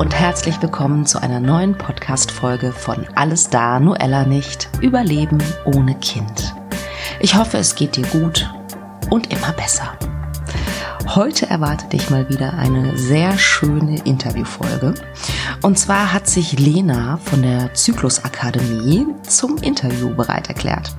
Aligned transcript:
und 0.00 0.18
herzlich 0.18 0.62
willkommen 0.62 1.04
zu 1.04 1.20
einer 1.20 1.40
neuen 1.40 1.76
Podcast-Folge 1.76 2.72
von 2.72 3.06
Alles 3.16 3.50
da, 3.50 3.78
Noella 3.78 4.24
nicht. 4.24 4.70
Überleben 4.80 5.36
ohne 5.66 5.94
Kind. 5.96 6.54
Ich 7.20 7.34
hoffe, 7.34 7.58
es 7.58 7.74
geht 7.74 7.96
dir 7.96 8.06
gut 8.06 8.48
und 9.10 9.30
immer 9.30 9.52
besser. 9.52 9.92
Heute 11.06 11.50
erwartet 11.50 11.92
dich 11.92 12.08
mal 12.08 12.26
wieder 12.30 12.54
eine 12.54 12.96
sehr 12.96 13.36
schöne 13.36 13.98
Interviewfolge. 14.04 14.94
Und 15.60 15.78
zwar 15.78 16.14
hat 16.14 16.26
sich 16.26 16.58
Lena 16.58 17.18
von 17.22 17.42
der 17.42 17.74
Zyklusakademie 17.74 19.06
zum 19.28 19.58
Interview 19.58 20.14
bereit 20.14 20.48
erklärt. 20.48 20.96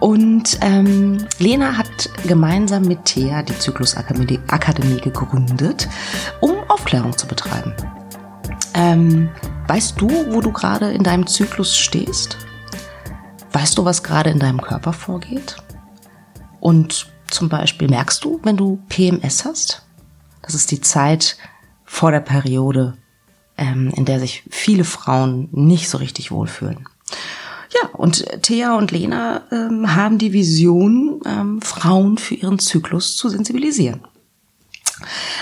Und 0.00 0.58
ähm, 0.62 1.26
Lena 1.38 1.76
hat 1.76 2.08
gemeinsam 2.26 2.84
mit 2.84 3.04
Thea 3.04 3.42
die 3.42 3.58
Zyklusakademie 3.58 4.40
Akademie 4.48 5.02
gegründet, 5.02 5.86
um 6.40 6.54
Aufklärung 6.70 7.16
zu 7.18 7.26
betreiben. 7.26 7.74
Ähm, 8.74 9.30
weißt 9.68 10.00
du, 10.00 10.08
wo 10.32 10.40
du 10.40 10.52
gerade 10.52 10.90
in 10.92 11.02
deinem 11.02 11.26
Zyklus 11.26 11.76
stehst? 11.76 12.38
Weißt 13.52 13.76
du, 13.76 13.84
was 13.84 14.02
gerade 14.02 14.30
in 14.30 14.38
deinem 14.38 14.60
Körper 14.60 14.92
vorgeht? 14.92 15.56
Und 16.60 17.12
zum 17.28 17.48
Beispiel 17.48 17.88
merkst 17.88 18.24
du, 18.24 18.40
wenn 18.44 18.56
du 18.56 18.80
PMS 18.88 19.44
hast? 19.44 19.82
Das 20.42 20.54
ist 20.54 20.70
die 20.70 20.80
Zeit 20.80 21.36
vor 21.84 22.10
der 22.10 22.20
Periode, 22.20 22.96
ähm, 23.56 23.92
in 23.94 24.04
der 24.04 24.20
sich 24.20 24.44
viele 24.50 24.84
Frauen 24.84 25.48
nicht 25.52 25.88
so 25.88 25.98
richtig 25.98 26.30
wohlfühlen. 26.30 26.88
Ja, 27.74 27.88
und 27.94 28.42
Thea 28.42 28.76
und 28.76 28.90
Lena 28.90 29.42
ähm, 29.50 29.94
haben 29.94 30.18
die 30.18 30.32
Vision, 30.32 31.20
ähm, 31.24 31.62
Frauen 31.62 32.18
für 32.18 32.34
ihren 32.34 32.58
Zyklus 32.58 33.16
zu 33.16 33.28
sensibilisieren. 33.28 34.02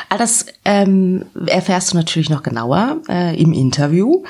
All 0.08 0.18
das 0.18 0.46
ähm, 0.64 1.26
erfährst 1.46 1.92
du 1.92 1.96
natürlich 1.96 2.30
noch 2.30 2.42
genauer 2.42 2.98
äh, 3.08 3.40
im 3.40 3.52
Interview. 3.52 4.24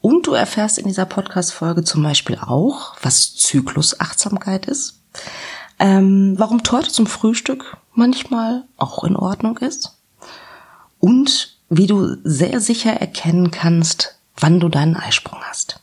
Und 0.00 0.26
du 0.26 0.32
erfährst 0.32 0.78
in 0.78 0.86
dieser 0.86 1.04
Podcast-Folge 1.04 1.84
zum 1.84 2.02
Beispiel 2.02 2.38
auch, 2.38 2.96
was 3.02 3.34
Zyklusachtsamkeit 3.36 4.66
ist, 4.66 5.00
ähm, 5.78 6.34
warum 6.38 6.62
Torte 6.62 6.90
zum 6.90 7.06
Frühstück 7.06 7.76
manchmal 7.94 8.64
auch 8.76 9.04
in 9.04 9.16
Ordnung 9.16 9.58
ist 9.58 9.98
und 10.98 11.56
wie 11.68 11.86
du 11.86 12.16
sehr 12.24 12.60
sicher 12.60 12.92
erkennen 12.92 13.50
kannst, 13.50 14.16
wann 14.36 14.60
du 14.60 14.68
deinen 14.68 14.96
Eisprung 14.96 15.40
hast. 15.42 15.80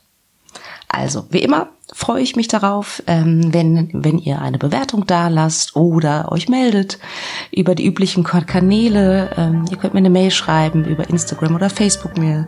Also, 0.88 1.26
wie 1.30 1.40
immer 1.42 1.68
freue 1.98 2.22
ich 2.22 2.36
mich 2.36 2.46
darauf, 2.46 3.02
ähm, 3.08 3.52
wenn, 3.52 3.90
wenn 3.92 4.18
ihr 4.18 4.40
eine 4.40 4.56
Bewertung 4.56 5.04
da 5.04 5.26
lasst 5.26 5.74
oder 5.74 6.30
euch 6.30 6.48
meldet 6.48 7.00
über 7.50 7.74
die 7.74 7.84
üblichen 7.84 8.22
Kanäle. 8.22 9.30
Ähm, 9.36 9.64
ihr 9.68 9.76
könnt 9.78 9.94
mir 9.94 9.98
eine 9.98 10.08
Mail 10.08 10.30
schreiben, 10.30 10.84
über 10.84 11.10
Instagram 11.10 11.56
oder 11.56 11.68
Facebook 11.68 12.16
mir, 12.16 12.46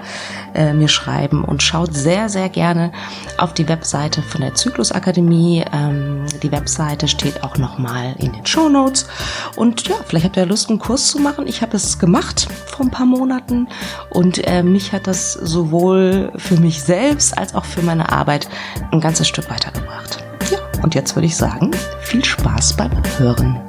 äh, 0.54 0.72
mir 0.72 0.86
schreiben 0.86 1.42
und 1.42 1.64
schaut 1.64 1.92
sehr, 1.94 2.28
sehr 2.28 2.48
gerne 2.48 2.92
auf 3.38 3.52
die 3.52 3.68
Webseite 3.68 4.22
von 4.22 4.40
der 4.40 4.54
Zyklusakademie. 4.54 5.64
Ähm, 5.72 6.26
die 6.44 6.52
Webseite 6.52 7.08
steht 7.08 7.42
auch 7.42 7.58
nochmal 7.58 8.14
in 8.18 8.30
den 8.32 8.46
Show 8.46 8.68
Notes. 8.68 9.08
Und 9.56 9.88
ja, 9.88 9.96
vielleicht 10.06 10.26
habt 10.26 10.36
ihr 10.36 10.46
Lust, 10.46 10.70
einen 10.70 10.78
Kurs 10.78 11.08
zu 11.08 11.18
machen. 11.18 11.48
Ich 11.48 11.60
habe 11.60 11.76
es 11.76 11.98
gemacht 11.98 12.46
vor 12.66 12.86
ein 12.86 12.92
paar 12.92 13.06
Monaten 13.06 13.66
und 14.10 14.46
äh, 14.46 14.62
mich 14.62 14.92
hat 14.92 15.08
das 15.08 15.32
sowohl 15.32 16.30
für 16.36 16.56
mich 16.56 16.80
selbst 16.84 17.36
als 17.36 17.56
auch 17.56 17.64
für 17.64 17.82
meine 17.82 18.12
Arbeit 18.12 18.48
ein 18.92 19.00
ganzes 19.00 19.26
Stück 19.26 19.39
weitergebracht. 19.48 20.22
Ja, 20.50 20.58
und 20.82 20.94
jetzt 20.94 21.14
würde 21.14 21.26
ich 21.26 21.36
sagen, 21.36 21.70
viel 22.00 22.24
Spaß 22.24 22.76
beim 22.76 22.90
Hören. 23.18 23.60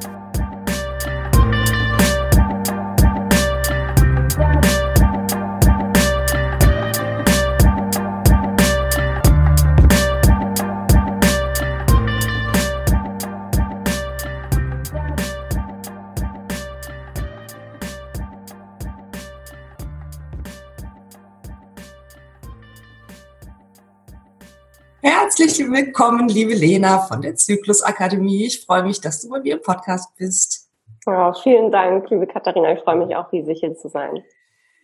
Herzlich 25.42 25.72
willkommen, 25.72 26.28
liebe 26.28 26.54
Lena 26.54 27.00
von 27.00 27.24
der 27.24 27.36
Zyklusakademie. 27.36 28.46
Ich 28.46 28.64
freue 28.64 28.84
mich, 28.84 29.02
dass 29.02 29.24
du 29.24 29.30
bei 29.30 29.40
mir 29.40 29.56
im 29.56 29.62
Podcast 29.64 30.16
bist. 30.16 30.70
Ja, 31.08 31.34
vielen 31.34 31.72
Dank, 31.72 32.08
liebe 32.12 32.28
Katharina. 32.28 32.74
Ich 32.74 32.82
freue 32.82 32.98
mich 32.98 33.16
auch 33.16 33.32
riesig, 33.32 33.60
hier 33.60 33.76
zu 33.76 33.90
sein. 33.90 34.24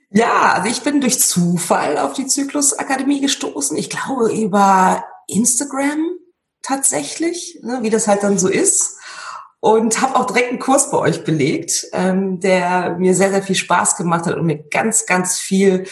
Ja, 0.09 0.53
also 0.55 0.67
ich 0.67 0.81
bin 0.81 0.99
durch 0.99 1.19
Zufall 1.19 1.99
auf 1.99 2.13
die 2.13 2.25
Zyklusakademie 2.25 3.21
gestoßen. 3.21 3.77
Ich 3.77 3.91
glaube 3.91 4.33
über 4.33 5.03
Instagram 5.27 6.17
tatsächlich, 6.63 7.59
ne, 7.61 7.83
wie 7.83 7.91
das 7.91 8.07
halt 8.07 8.23
dann 8.23 8.39
so 8.39 8.47
ist. 8.47 8.97
Und 9.59 10.01
habe 10.01 10.15
auch 10.15 10.25
direkt 10.25 10.49
einen 10.49 10.59
Kurs 10.59 10.89
bei 10.89 10.97
euch 10.97 11.23
belegt, 11.23 11.85
ähm, 11.93 12.39
der 12.39 12.95
mir 12.97 13.13
sehr, 13.13 13.29
sehr 13.29 13.43
viel 13.43 13.55
Spaß 13.55 13.95
gemacht 13.95 14.25
hat 14.25 14.33
und 14.33 14.47
mir 14.47 14.57
ganz, 14.57 15.05
ganz 15.05 15.37
viel 15.37 15.85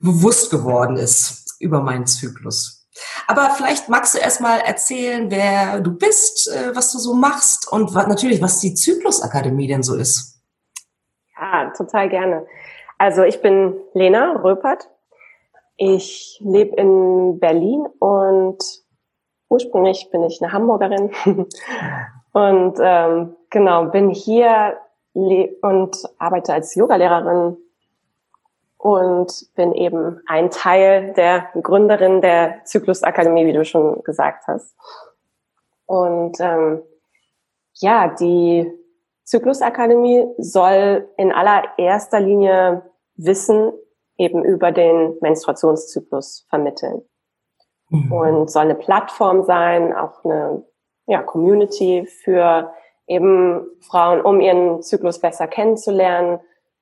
bewusst 0.00 0.50
geworden 0.50 0.96
ist 0.96 1.54
über 1.60 1.82
meinen 1.82 2.08
Zyklus. 2.08 2.77
Aber 3.26 3.50
vielleicht 3.50 3.88
magst 3.88 4.14
du 4.14 4.18
erst 4.18 4.40
mal 4.40 4.58
erzählen, 4.60 5.30
wer 5.30 5.80
du 5.80 5.92
bist, 5.92 6.48
äh, 6.48 6.74
was 6.74 6.92
du 6.92 6.98
so 6.98 7.14
machst 7.14 7.70
und 7.70 7.94
natürlich, 7.94 8.42
was 8.42 8.60
die 8.60 8.74
Zyklusakademie 8.74 9.68
denn 9.68 9.82
so 9.82 9.94
ist. 9.94 10.40
Ja, 11.38 11.70
total 11.76 12.08
gerne. 12.08 12.46
Also 12.98 13.22
ich 13.22 13.40
bin 13.40 13.74
Lena 13.94 14.32
Röpert. 14.42 14.90
Ich 15.76 16.40
lebe 16.44 16.74
in 16.76 17.38
Berlin 17.38 17.86
und 18.00 18.58
ursprünglich 19.48 20.10
bin 20.10 20.24
ich 20.24 20.42
eine 20.42 20.52
Hamburgerin 20.52 21.12
und 22.32 22.78
ähm, 22.80 23.36
genau 23.50 23.84
bin 23.84 24.10
hier 24.10 24.78
und 25.14 25.96
arbeite 26.18 26.52
als 26.52 26.74
Yogalehrerin 26.74 27.56
und 28.78 29.48
bin 29.56 29.72
eben 29.72 30.22
ein 30.26 30.50
Teil 30.50 31.12
der 31.14 31.48
Gründerin 31.60 32.20
der 32.20 32.64
Zyklusakademie, 32.64 33.44
wie 33.46 33.52
du 33.52 33.64
schon 33.64 34.02
gesagt 34.04 34.46
hast. 34.46 34.76
Und 35.84 36.38
ähm, 36.40 36.82
ja, 37.74 38.08
die 38.08 38.70
Zyklusakademie 39.24 40.26
soll 40.38 41.08
in 41.16 41.32
allererster 41.32 42.20
Linie 42.20 42.82
Wissen 43.16 43.72
eben 44.16 44.44
über 44.44 44.70
den 44.70 45.16
Menstruationszyklus 45.20 46.46
vermitteln. 46.48 47.02
Mhm. 47.90 48.12
Und 48.12 48.50
soll 48.50 48.62
eine 48.62 48.74
Plattform 48.74 49.42
sein, 49.42 49.92
auch 49.94 50.24
eine 50.24 50.64
ja, 51.06 51.22
Community 51.22 52.06
für 52.06 52.72
eben 53.06 53.66
Frauen, 53.80 54.20
um 54.20 54.40
ihren 54.40 54.82
Zyklus 54.82 55.18
besser 55.20 55.48
kennenzulernen, 55.48 56.40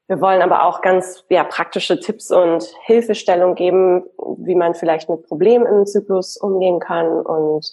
wir 0.09 0.21
wollen 0.21 0.43
aber 0.43 0.65
auch 0.65 0.83
ganz 0.83 1.25
ja, 1.29 1.43
praktische 1.43 1.99
Tipps 1.99 2.31
und 2.31 2.65
Hilfestellung 2.85 3.55
geben, 3.55 4.05
wie 4.39 4.55
man 4.55 4.75
vielleicht 4.75 5.09
mit 5.09 5.25
Problemen 5.25 5.67
im 5.67 5.87
Zyklus 5.87 6.37
umgehen 6.37 6.79
kann 6.79 7.09
und 7.09 7.67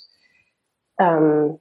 ähm, 0.99 1.59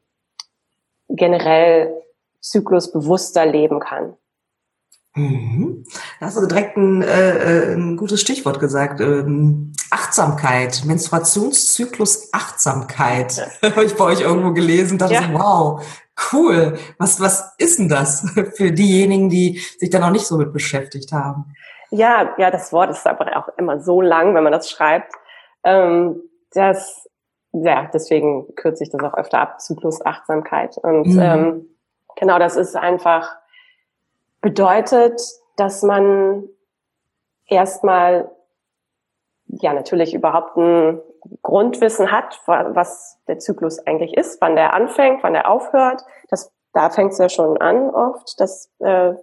generell 1.08 2.02
zyklusbewusster 2.40 3.44
leben 3.44 3.80
kann. 3.80 4.16
Mhm. 5.14 5.84
Da 6.20 6.26
hast 6.26 6.38
du 6.38 6.46
direkt 6.46 6.76
ein, 6.78 7.02
äh, 7.02 7.74
ein 7.74 7.98
gutes 7.98 8.20
Stichwort 8.20 8.60
gesagt. 8.60 9.00
Ähm, 9.00 9.72
Achtsamkeit, 9.90 10.84
Menstruationszyklus 10.86 12.32
Achtsamkeit. 12.32 13.36
Ja. 13.36 13.70
Habe 13.76 13.84
ich 13.84 13.94
bei 13.94 14.04
euch 14.04 14.20
irgendwo 14.22 14.52
gelesen, 14.52 14.96
dachte 14.96 15.14
ja. 15.14 15.22
so, 15.22 15.34
wow, 15.34 15.86
Cool. 16.32 16.78
Was, 16.98 17.20
was 17.20 17.54
ist 17.58 17.78
denn 17.78 17.88
das 17.88 18.28
für 18.56 18.72
diejenigen, 18.72 19.28
die 19.28 19.58
sich 19.78 19.90
da 19.90 19.98
noch 19.98 20.10
nicht 20.10 20.26
so 20.26 20.36
mit 20.36 20.52
beschäftigt 20.52 21.12
haben? 21.12 21.54
Ja, 21.90 22.34
ja, 22.38 22.50
das 22.50 22.72
Wort 22.72 22.90
ist 22.90 23.06
aber 23.06 23.36
auch 23.36 23.48
immer 23.58 23.80
so 23.80 24.00
lang, 24.00 24.34
wenn 24.34 24.42
man 24.42 24.52
das 24.52 24.70
schreibt. 24.70 25.12
Ähm, 25.64 26.22
das, 26.52 27.08
ja, 27.52 27.90
deswegen 27.92 28.54
kürze 28.54 28.84
ich 28.84 28.90
das 28.90 29.02
auch 29.02 29.14
öfter 29.14 29.40
ab, 29.40 29.60
Zyklusachtsamkeit. 29.60 30.78
Und 30.78 31.08
mhm. 31.08 31.20
ähm, 31.20 31.66
genau, 32.16 32.38
das 32.38 32.56
ist 32.56 32.76
einfach 32.76 33.36
bedeutet, 34.40 35.20
dass 35.56 35.82
man 35.82 36.48
erstmal 37.46 38.30
ja 39.46 39.72
natürlich 39.72 40.14
überhaupt 40.14 40.56
ein 40.56 41.00
Grundwissen 41.42 42.10
hat, 42.10 42.40
was 42.46 43.20
der 43.28 43.38
Zyklus 43.38 43.78
eigentlich 43.86 44.16
ist, 44.16 44.40
wann 44.40 44.56
der 44.56 44.74
anfängt, 44.74 45.22
wann 45.22 45.34
der 45.34 45.48
aufhört. 45.48 46.02
Das, 46.28 46.52
da 46.72 46.90
fängt 46.90 47.12
es 47.12 47.18
ja 47.18 47.28
schon 47.28 47.60
an 47.60 47.90
oft, 47.90 48.40
dass 48.40 48.70
äh, 48.80 49.14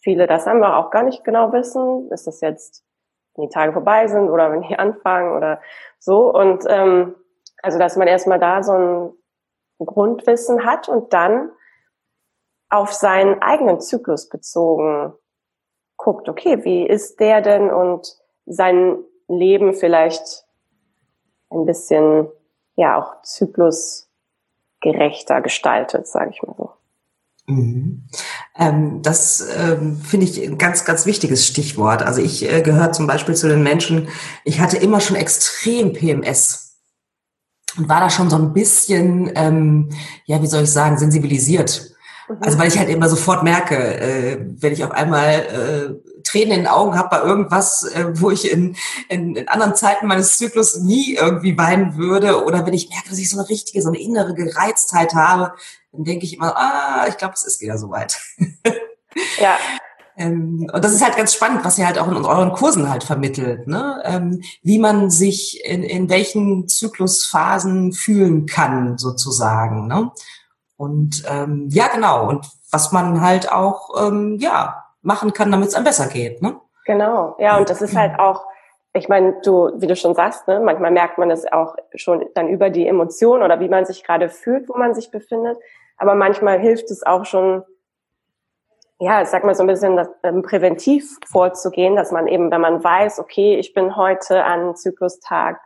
viele 0.00 0.26
das 0.26 0.46
einfach 0.46 0.76
auch 0.76 0.90
gar 0.90 1.02
nicht 1.02 1.24
genau 1.24 1.52
wissen. 1.52 2.10
Ist 2.10 2.26
das 2.26 2.40
jetzt, 2.40 2.84
wenn 3.34 3.48
die 3.48 3.54
Tage 3.54 3.72
vorbei 3.72 4.06
sind 4.06 4.30
oder 4.30 4.50
wenn 4.50 4.62
die 4.62 4.76
anfangen 4.78 5.36
oder 5.36 5.60
so. 5.98 6.32
Und 6.32 6.64
ähm, 6.68 7.14
also 7.62 7.78
dass 7.78 7.96
man 7.96 8.08
erstmal 8.08 8.38
da 8.38 8.62
so 8.62 8.72
ein 8.72 9.12
Grundwissen 9.78 10.64
hat 10.64 10.88
und 10.88 11.12
dann 11.12 11.50
auf 12.68 12.92
seinen 12.92 13.42
eigenen 13.42 13.80
Zyklus 13.80 14.28
bezogen 14.28 15.14
guckt, 15.96 16.28
okay, 16.28 16.64
wie 16.64 16.86
ist 16.86 17.20
der 17.20 17.42
denn 17.42 17.70
und 17.70 18.16
sein 18.46 19.04
Leben 19.28 19.74
vielleicht 19.74 20.44
ein 21.54 21.66
bisschen, 21.66 22.28
ja, 22.76 22.98
auch 22.98 23.20
zyklusgerechter 23.22 25.42
gestaltet, 25.42 26.06
sage 26.06 26.30
ich 26.32 26.42
mal 26.42 26.54
so. 26.56 26.70
Mhm. 27.46 28.04
Ähm, 28.56 29.02
das 29.02 29.46
ähm, 29.56 29.96
finde 29.96 30.26
ich 30.26 30.42
ein 30.42 30.58
ganz, 30.58 30.84
ganz 30.84 31.06
wichtiges 31.06 31.46
Stichwort. 31.46 32.02
Also 32.02 32.22
ich 32.22 32.50
äh, 32.50 32.62
gehöre 32.62 32.92
zum 32.92 33.06
Beispiel 33.06 33.34
zu 33.34 33.48
den 33.48 33.62
Menschen, 33.62 34.08
ich 34.44 34.60
hatte 34.60 34.76
immer 34.76 35.00
schon 35.00 35.16
extrem 35.16 35.92
PMS 35.92 36.78
und 37.76 37.88
war 37.88 38.00
da 38.00 38.10
schon 38.10 38.30
so 38.30 38.36
ein 38.36 38.52
bisschen, 38.52 39.32
ähm, 39.34 39.90
ja, 40.26 40.42
wie 40.42 40.46
soll 40.46 40.64
ich 40.64 40.70
sagen, 40.70 40.98
sensibilisiert. 40.98 41.91
Mhm. 42.28 42.38
Also 42.40 42.58
weil 42.58 42.68
ich 42.68 42.78
halt 42.78 42.88
immer 42.88 43.08
sofort 43.08 43.42
merke, 43.42 43.76
äh, 43.76 44.38
wenn 44.58 44.72
ich 44.72 44.84
auf 44.84 44.90
einmal 44.90 45.34
äh, 45.34 46.22
Tränen 46.22 46.52
in 46.52 46.60
den 46.60 46.66
Augen 46.66 46.96
habe 46.96 47.08
bei 47.10 47.22
irgendwas, 47.22 47.84
äh, 47.84 48.06
wo 48.14 48.30
ich 48.30 48.50
in, 48.50 48.76
in, 49.08 49.36
in 49.36 49.48
anderen 49.48 49.74
Zeiten 49.74 50.06
meines 50.06 50.38
Zyklus 50.38 50.78
nie 50.78 51.14
irgendwie 51.14 51.56
weinen 51.58 51.96
würde, 51.96 52.44
oder 52.44 52.66
wenn 52.66 52.74
ich 52.74 52.88
merke, 52.88 53.08
dass 53.08 53.18
ich 53.18 53.30
so 53.30 53.38
eine 53.38 53.48
richtige, 53.48 53.82
so 53.82 53.88
eine 53.88 54.00
innere 54.00 54.34
Gereiztheit 54.34 55.14
habe, 55.14 55.52
dann 55.92 56.04
denke 56.04 56.24
ich 56.24 56.36
immer, 56.36 56.56
ah, 56.56 57.06
ich 57.08 57.16
glaube, 57.16 57.34
es 57.34 57.44
ist 57.44 57.60
wieder 57.60 57.78
soweit. 57.78 58.18
Ja. 59.38 59.56
Ähm, 60.14 60.68
und 60.72 60.84
das 60.84 60.92
ist 60.92 61.02
halt 61.02 61.16
ganz 61.16 61.32
spannend, 61.32 61.64
was 61.64 61.78
ihr 61.78 61.86
halt 61.86 61.98
auch 61.98 62.08
in 62.08 62.14
euren 62.16 62.52
Kursen 62.52 62.90
halt 62.90 63.02
vermittelt, 63.02 63.66
ne? 63.66 64.02
Ähm, 64.04 64.42
wie 64.62 64.78
man 64.78 65.10
sich 65.10 65.64
in, 65.64 65.82
in 65.82 66.10
welchen 66.10 66.68
Zyklusphasen 66.68 67.92
fühlen 67.92 68.44
kann, 68.44 68.98
sozusagen. 68.98 69.86
Ne? 69.86 70.10
Und 70.82 71.22
ähm, 71.30 71.68
ja, 71.70 71.86
genau. 71.86 72.28
Und 72.28 72.44
was 72.72 72.90
man 72.90 73.20
halt 73.20 73.52
auch 73.52 73.90
ähm, 74.04 74.36
ja 74.40 74.82
machen 75.00 75.32
kann, 75.32 75.52
damit 75.52 75.68
es 75.68 75.76
einem 75.76 75.84
besser 75.84 76.08
geht. 76.08 76.42
Ne? 76.42 76.56
Genau, 76.86 77.36
ja, 77.38 77.56
und 77.56 77.70
das 77.70 77.82
ist 77.82 77.96
halt 77.96 78.18
auch, 78.18 78.44
ich 78.92 79.08
meine, 79.08 79.40
du, 79.44 79.70
wie 79.76 79.86
du 79.86 79.94
schon 79.94 80.16
sagst, 80.16 80.48
ne, 80.48 80.58
manchmal 80.58 80.90
merkt 80.90 81.18
man 81.18 81.30
es 81.30 81.50
auch 81.52 81.76
schon 81.94 82.24
dann 82.34 82.48
über 82.48 82.68
die 82.68 82.88
Emotionen 82.88 83.44
oder 83.44 83.60
wie 83.60 83.68
man 83.68 83.84
sich 83.84 84.02
gerade 84.02 84.28
fühlt, 84.28 84.68
wo 84.68 84.76
man 84.76 84.92
sich 84.92 85.12
befindet. 85.12 85.56
Aber 85.98 86.16
manchmal 86.16 86.58
hilft 86.58 86.90
es 86.90 87.06
auch 87.06 87.26
schon, 87.26 87.62
ja, 88.98 89.22
ich 89.22 89.28
sag 89.28 89.44
mal 89.44 89.54
so 89.54 89.62
ein 89.62 89.68
bisschen 89.68 89.96
das, 89.96 90.08
ähm, 90.24 90.42
präventiv 90.42 91.16
vorzugehen, 91.30 91.94
dass 91.94 92.10
man 92.10 92.26
eben, 92.26 92.50
wenn 92.50 92.60
man 92.60 92.82
weiß, 92.82 93.20
okay, 93.20 93.54
ich 93.54 93.72
bin 93.72 93.94
heute 93.94 94.42
an 94.42 94.74
Zyklustag 94.74 95.60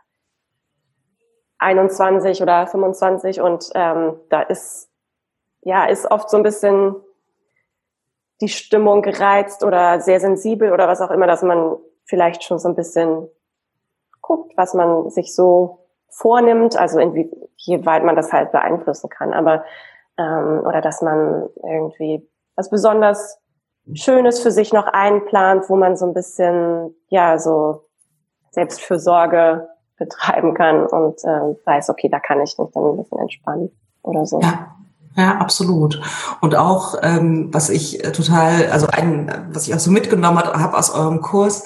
21 1.57 2.43
oder 2.43 2.67
25 2.67 3.41
und 3.41 3.71
ähm, 3.73 4.19
da 4.29 4.41
ist 4.41 4.86
ja 5.61 5.85
ist 5.85 6.09
oft 6.09 6.29
so 6.29 6.37
ein 6.37 6.43
bisschen 6.43 6.95
die 8.41 8.49
Stimmung 8.49 9.01
gereizt 9.01 9.63
oder 9.63 9.99
sehr 9.99 10.19
sensibel 10.19 10.71
oder 10.71 10.87
was 10.87 11.01
auch 11.01 11.11
immer, 11.11 11.27
dass 11.27 11.41
man 11.41 11.77
vielleicht 12.05 12.43
schon 12.43 12.59
so 12.59 12.69
ein 12.69 12.75
bisschen 12.75 13.27
guckt, 14.21 14.53
was 14.55 14.73
man 14.73 15.09
sich 15.09 15.33
so 15.33 15.87
vornimmt, 16.09 16.77
also 16.77 16.99
irgendwie, 16.99 17.29
wie 17.65 17.85
weit 17.85 18.03
man 18.03 18.15
das 18.15 18.31
halt 18.31 18.51
beeinflussen 18.51 19.09
kann, 19.09 19.33
aber 19.33 19.63
ähm, 20.17 20.61
oder 20.65 20.81
dass 20.81 21.01
man 21.01 21.49
irgendwie 21.63 22.27
was 22.55 22.69
besonders 22.69 23.39
Schönes 23.93 24.39
für 24.41 24.51
sich 24.51 24.73
noch 24.73 24.87
einplant, 24.87 25.69
wo 25.69 25.75
man 25.75 25.95
so 25.95 26.05
ein 26.05 26.13
bisschen, 26.13 26.93
ja, 27.07 27.37
so 27.39 27.85
Selbstfürsorge 28.51 29.69
betreiben 29.97 30.53
kann 30.53 30.85
und 30.85 31.23
äh, 31.23 31.55
weiß, 31.65 31.89
okay, 31.89 32.09
da 32.09 32.19
kann 32.19 32.41
ich 32.41 32.57
mich 32.57 32.69
dann 32.73 32.83
ein 32.83 32.97
bisschen 32.97 33.19
entspannen 33.19 33.71
oder 34.03 34.25
so. 34.25 34.39
Ja. 34.41 34.76
Ja, 35.17 35.37
absolut. 35.37 35.99
Und 36.41 36.55
auch, 36.55 36.95
ähm, 37.01 37.49
was 37.51 37.69
ich 37.69 38.03
äh, 38.03 38.11
total, 38.11 38.69
also 38.69 38.85
ein, 38.87 39.49
was 39.51 39.67
ich 39.67 39.73
auch 39.73 39.79
so 39.79 39.89
mitgenommen 39.89 40.37
habe 40.37 40.77
aus 40.77 40.91
eurem 40.91 41.21
Kurs, 41.21 41.63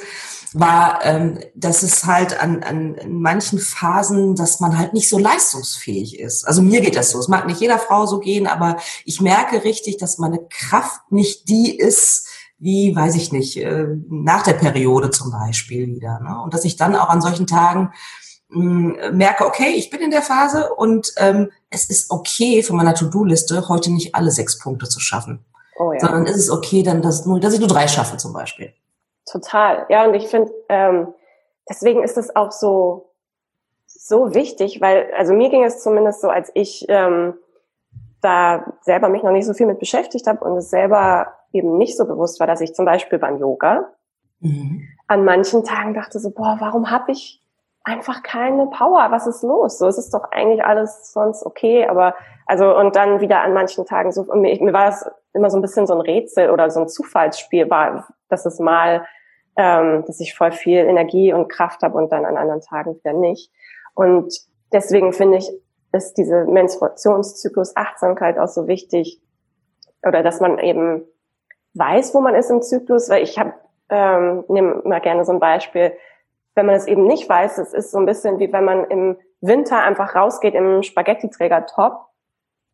war, 0.54 1.00
ähm, 1.04 1.40
dass 1.56 1.84
es 1.84 2.06
halt 2.06 2.42
an, 2.42 2.64
an 2.64 2.96
manchen 3.08 3.60
Phasen, 3.60 4.36
dass 4.36 4.60
man 4.62 4.78
halt 4.78 4.94
nicht 4.94 5.10
so 5.10 5.18
leistungsfähig 5.18 6.20
ist. 6.20 6.46
Also 6.46 6.62
mir 6.62 6.82
geht 6.82 6.96
das 6.96 7.12
so. 7.12 7.20
Es 7.20 7.28
mag 7.28 7.46
nicht 7.46 7.60
jeder 7.60 7.78
Frau 7.78 8.06
so 8.06 8.20
gehen, 8.20 8.48
aber 8.48 8.78
ich 9.06 9.20
merke 9.22 9.64
richtig, 9.66 9.98
dass 9.98 10.18
meine 10.18 10.40
Kraft 10.50 11.12
nicht 11.12 11.50
die 11.50 11.78
ist, 11.78 12.28
wie, 12.58 12.96
weiß 12.96 13.16
ich 13.16 13.34
nicht, 13.34 13.58
äh, 13.58 13.88
nach 14.10 14.44
der 14.44 14.54
Periode 14.54 15.10
zum 15.10 15.32
Beispiel 15.32 15.88
wieder. 15.88 16.20
Ne? 16.22 16.42
Und 16.42 16.54
dass 16.54 16.64
ich 16.64 16.78
dann 16.78 16.96
auch 16.96 17.10
an 17.10 17.22
solchen 17.22 17.48
Tagen 17.48 17.92
mh, 18.50 19.12
merke, 19.12 19.46
okay, 19.46 19.74
ich 19.76 19.90
bin 19.90 20.02
in 20.02 20.12
der 20.12 20.22
Phase 20.22 20.74
und 20.74 21.14
ähm, 21.18 21.50
es 21.72 21.90
ist 21.90 22.12
okay 22.12 22.62
von 22.62 22.76
meiner 22.76 22.94
To-Do-Liste 22.94 23.68
heute 23.70 23.92
nicht 23.92 24.14
alle 24.14 24.30
sechs 24.30 24.60
Punkte 24.60 24.88
zu 24.88 25.00
schaffen. 25.00 25.44
Oh 25.80 25.94
ja. 25.94 26.00
Sondern 26.00 26.26
ist 26.26 26.36
es 26.36 26.52
okay, 26.52 26.84
dann, 26.84 27.02
dass, 27.02 27.26
nur, 27.26 27.40
dass 27.40 27.54
ich 27.54 27.60
nur 27.60 27.70
drei 27.70 27.88
schaffe 27.88 28.18
zum 28.18 28.34
Beispiel. 28.34 28.74
Total. 29.26 29.86
Ja, 29.90 30.06
und 30.06 30.14
ich 30.14 30.28
finde, 30.28 30.52
ähm, 30.70 31.14
deswegen 31.70 32.04
ist 32.04 32.18
es 32.18 32.36
auch 32.36 32.52
so, 32.52 33.14
so 33.88 34.34
wichtig, 34.34 34.82
weil, 34.82 35.10
also 35.18 35.34
mir 35.34 35.50
ging 35.50 35.64
es 35.64 35.82
zumindest 35.82 36.22
so, 36.22 36.30
als 36.30 36.52
ich 36.54 36.86
ähm, 36.90 37.36
da 38.22 38.74
selber 38.82 39.10
mich 39.10 39.24
noch 39.24 39.32
nicht 39.32 39.46
so 39.46 39.54
viel 39.54 39.66
mit 39.66 39.80
beschäftigt 39.80 40.28
habe 40.28 40.44
und 40.44 40.58
es 40.58 40.70
selber 40.70 41.34
eben 41.54 41.78
nicht 41.78 41.98
so 41.98 42.06
bewusst 42.06 42.40
war, 42.40 42.48
dass 42.48 42.62
ich 42.62 42.76
zum 42.76 42.86
Beispiel 42.86 43.18
beim 43.18 43.40
Yoga 43.40 43.90
mhm. 44.40 44.88
an 45.08 45.24
manchen 45.24 45.64
Tagen 45.64 45.94
dachte 45.94 46.20
so, 46.20 46.32
boah, 46.32 46.58
warum 46.60 46.92
habe 46.92 47.14
ich 47.14 47.41
einfach 47.84 48.24
keine 48.24 48.68
Power? 48.68 49.08
Was 49.12 49.28
ist 49.28 49.44
los? 49.44 49.80
So, 49.80 49.88
es 49.88 49.98
ist 49.98 50.14
doch 50.14 50.32
eigentlich 50.32 50.64
alles 50.64 51.12
sonst 51.12 51.46
okay, 51.46 51.88
aber 51.88 52.16
also 52.46 52.76
und 52.78 52.96
dann 52.96 53.22
wieder 53.22 53.42
an 53.42 53.54
manchen 53.54 53.86
Tagen 53.86 54.12
so, 54.12 54.24
mir, 54.36 54.62
mir 54.62 54.74
war 54.74 54.90
es 54.90 55.06
immer 55.34 55.50
so 55.50 55.58
ein 55.58 55.62
bisschen 55.62 55.88
so 55.88 55.94
ein 55.94 56.02
Rätsel 56.02 56.50
oder 56.50 56.70
so 56.70 56.82
ein 56.82 56.88
Zufallsspiel 56.88 57.70
war, 57.70 58.08
dass 58.30 58.46
es 58.46 58.60
mal, 58.60 59.06
ähm, 59.56 60.04
dass 60.06 60.20
ich 60.20 60.36
voll 60.36 60.52
viel 60.52 60.80
Energie 60.80 61.34
und 61.34 61.50
Kraft 61.50 61.82
habe 61.82 61.98
und 61.98 62.12
dann 62.12 62.26
an 62.26 62.38
anderen 62.38 62.62
Tagen 62.62 62.96
wieder 62.96 63.14
nicht. 63.14 63.52
Und 63.94 64.34
deswegen 64.72 65.14
finde 65.14 65.38
ich, 65.38 65.52
ist 65.94 66.18
diese 66.18 66.46
Menstruationszyklus 66.46 67.76
Achtsamkeit 67.76 68.38
auch 68.38 68.48
so 68.48 68.68
wichtig 68.68 69.22
oder 70.04 70.24
dass 70.24 70.40
man 70.40 70.58
eben 70.60 71.04
weiß, 71.74 72.14
wo 72.14 72.22
man 72.22 72.36
ist 72.36 72.50
im 72.50 72.62
Zyklus, 72.62 73.10
weil 73.10 73.24
ich 73.24 73.38
habe 73.38 73.54
ähm, 73.90 74.46
nehme 74.48 74.82
mal 74.86 75.02
gerne 75.02 75.26
so 75.26 75.34
ein 75.34 75.40
Beispiel, 75.40 75.94
wenn 76.56 76.66
man 76.66 76.76
es 76.76 76.88
eben 76.88 77.08
nicht 77.08 77.28
weiß, 77.30 77.58
es 77.58 77.74
ist 77.74 77.92
so 77.92 77.98
ein 77.98 78.06
bisschen 78.06 78.40
wie 78.40 78.52
wenn 78.52 78.66
man 78.66 78.86
im 78.86 79.18
Winter 79.42 79.82
einfach 79.82 80.16
rausgeht 80.16 80.54
im 80.54 80.84
Spaghetti-Träger-Top 80.84 82.08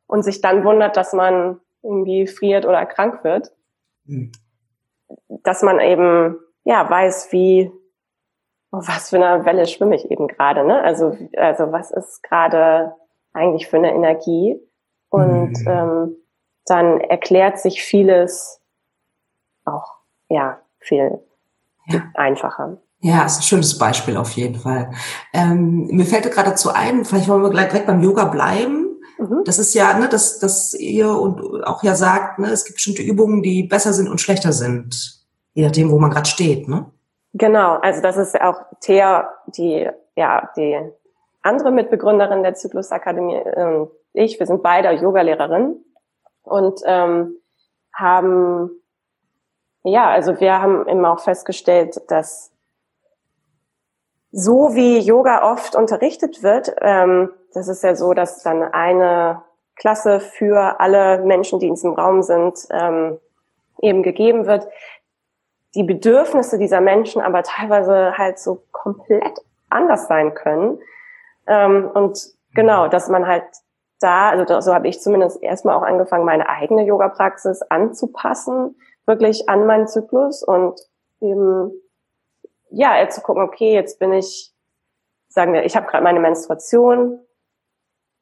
und 0.08 0.24
sich 0.24 0.42
dann 0.42 0.64
wundert, 0.64 0.98
dass 0.98 1.14
man 1.14 1.60
irgendwie 1.82 2.28
friert 2.28 2.66
oder 2.66 2.86
krank 2.86 3.24
wird. 3.24 3.52
Mhm. 4.06 4.32
Dass 5.28 5.64
man 5.64 5.80
eben, 5.80 6.38
ja, 6.64 6.90
weiß, 6.90 7.31
wie, 7.31 7.72
auf 8.72 8.88
was 8.88 9.10
für 9.10 9.24
eine 9.24 9.46
Welle 9.46 9.66
schwimme 9.66 9.96
ich 9.96 10.10
eben 10.12 10.28
gerade, 10.28 10.66
ne? 10.66 10.81
Also, 10.81 11.18
also 11.38 11.72
was 11.72 11.92
ist 11.92 12.22
gerade 12.24 12.94
eigentlich 13.34 13.68
für 13.68 13.78
eine 13.78 13.94
Energie? 13.94 14.60
Und 15.10 15.57
mhm. 15.62 15.68
ähm, 15.68 16.16
dann 16.66 17.00
erklärt 17.00 17.60
sich 17.60 17.81
vieles 17.81 18.62
auch, 19.64 20.00
ja, 20.28 20.60
viel 20.80 21.22
ja. 21.86 22.02
einfacher. 22.14 22.78
Ja, 22.99 23.25
ist 23.25 23.39
ein 23.39 23.44
schönes 23.44 23.77
Beispiel 23.77 24.18
auf 24.18 24.31
jeden 24.31 24.59
Fall. 24.59 24.92
Ähm, 25.33 25.87
mir 25.92 26.06
fällt 26.06 26.31
gerade 26.31 26.49
dazu 26.49 26.71
ein, 26.73 27.06
vielleicht 27.06 27.27
wollen 27.27 27.44
wir 27.44 27.51
gleich 27.51 27.69
direkt 27.69 27.87
beim 27.87 28.01
Yoga 28.01 28.25
bleiben. 28.25 28.99
Mhm. 29.19 29.44
Das 29.45 29.59
ist 29.59 29.73
ja, 29.73 29.97
ne, 29.97 30.09
dass, 30.09 30.39
dass 30.39 30.73
ihr 30.73 31.09
und 31.11 31.63
auch 31.63 31.83
ja 31.83 31.95
sagt, 31.95 32.39
ne, 32.39 32.47
es 32.47 32.66
gibt 32.66 32.75
bestimmte 32.75 33.04
Übungen, 33.04 33.44
die 33.44 33.63
besser 33.63 33.94
sind 33.94 34.09
und 34.09 34.19
schlechter 34.19 34.51
sind, 34.51 35.25
je 35.54 35.63
nachdem, 35.63 35.92
wo 35.92 35.99
man 35.99 36.09
gerade 36.11 36.30
steht, 36.30 36.68
ne? 36.68 36.92
Genau, 37.33 37.75
also 37.75 38.01
das 38.01 38.18
ist 38.18 38.39
auch 38.42 38.61
Thea, 38.80 39.30
die, 39.47 39.87
ja, 40.16 40.49
die 40.57 40.80
andere 41.44 41.71
Mitbegründerin 41.71 42.42
der 42.42 42.56
Zyklusakademie, 42.56 43.35
äh, 43.35 43.85
ich, 44.13 44.39
wir 44.39 44.47
sind 44.47 44.63
beide 44.63 44.89
Yogalehrerin 44.92 45.83
und 46.44 46.81
ähm, 46.85 47.37
haben, 47.94 48.71
ja, 49.83 50.09
also 50.09 50.39
wir 50.39 50.61
haben 50.61 50.87
immer 50.87 51.11
auch 51.11 51.19
festgestellt, 51.19 52.01
dass 52.07 52.51
so 54.31 54.76
wie 54.76 55.00
Yoga 55.00 55.52
oft 55.52 55.76
unterrichtet 55.76 56.44
wird, 56.44 56.76
ähm, 56.81 57.30
das 57.54 57.68
ist 57.68 57.84
ja 57.84 57.96
so, 57.96 58.14
dass 58.14 58.44
dann 58.44 58.64
eine 58.64 59.42
Klasse 59.76 60.19
für 60.19 60.80
alle 60.80 61.19
Menschen, 61.24 61.60
die 61.60 61.68
in 61.68 61.76
diesem 61.76 61.94
Raum 61.94 62.22
sind, 62.22 62.68
ähm, 62.72 63.19
eben 63.81 64.04
gegeben 64.04 64.46
wird. 64.46 64.68
Die 65.76 65.84
Bedürfnisse 65.84 66.57
dieser 66.57 66.81
Menschen 66.81 67.22
aber 67.22 67.44
teilweise 67.44 68.18
halt 68.18 68.40
so 68.40 68.64
komplett 68.72 69.40
anders 69.69 70.07
sein 70.07 70.34
können. 70.34 70.80
Ähm, 71.46 71.90
und 71.94 72.19
genau, 72.54 72.88
dass 72.88 73.10
man 73.10 73.28
halt 73.28 73.44
da, 74.00 74.30
also 74.30 74.62
so 74.62 74.74
habe 74.74 74.88
ich 74.88 75.02
zumindest 75.02 75.42
erstmal 75.42 75.76
auch 75.76 75.84
angefangen, 75.84 76.26
meine 76.26 76.50
eigene 76.50 76.84
Yoga-Praxis 76.84 77.62
anzupassen, 77.64 78.76
wirklich 79.06 79.50
an 79.50 79.66
meinen 79.66 79.88
Zyklus 79.88 80.44
und 80.44 80.80
eben 81.22 81.72
ja, 82.69 83.07
zu 83.09 83.21
gucken, 83.21 83.44
okay, 83.44 83.74
jetzt 83.74 84.00
bin 84.00 84.14
ich, 84.14 84.54
sagen 85.30 85.54
wir, 85.54 85.66
ich 85.66 85.76
habe 85.76 85.88
gerade 85.88 86.04
meine 86.04 86.19
Menstruation, 86.19 87.19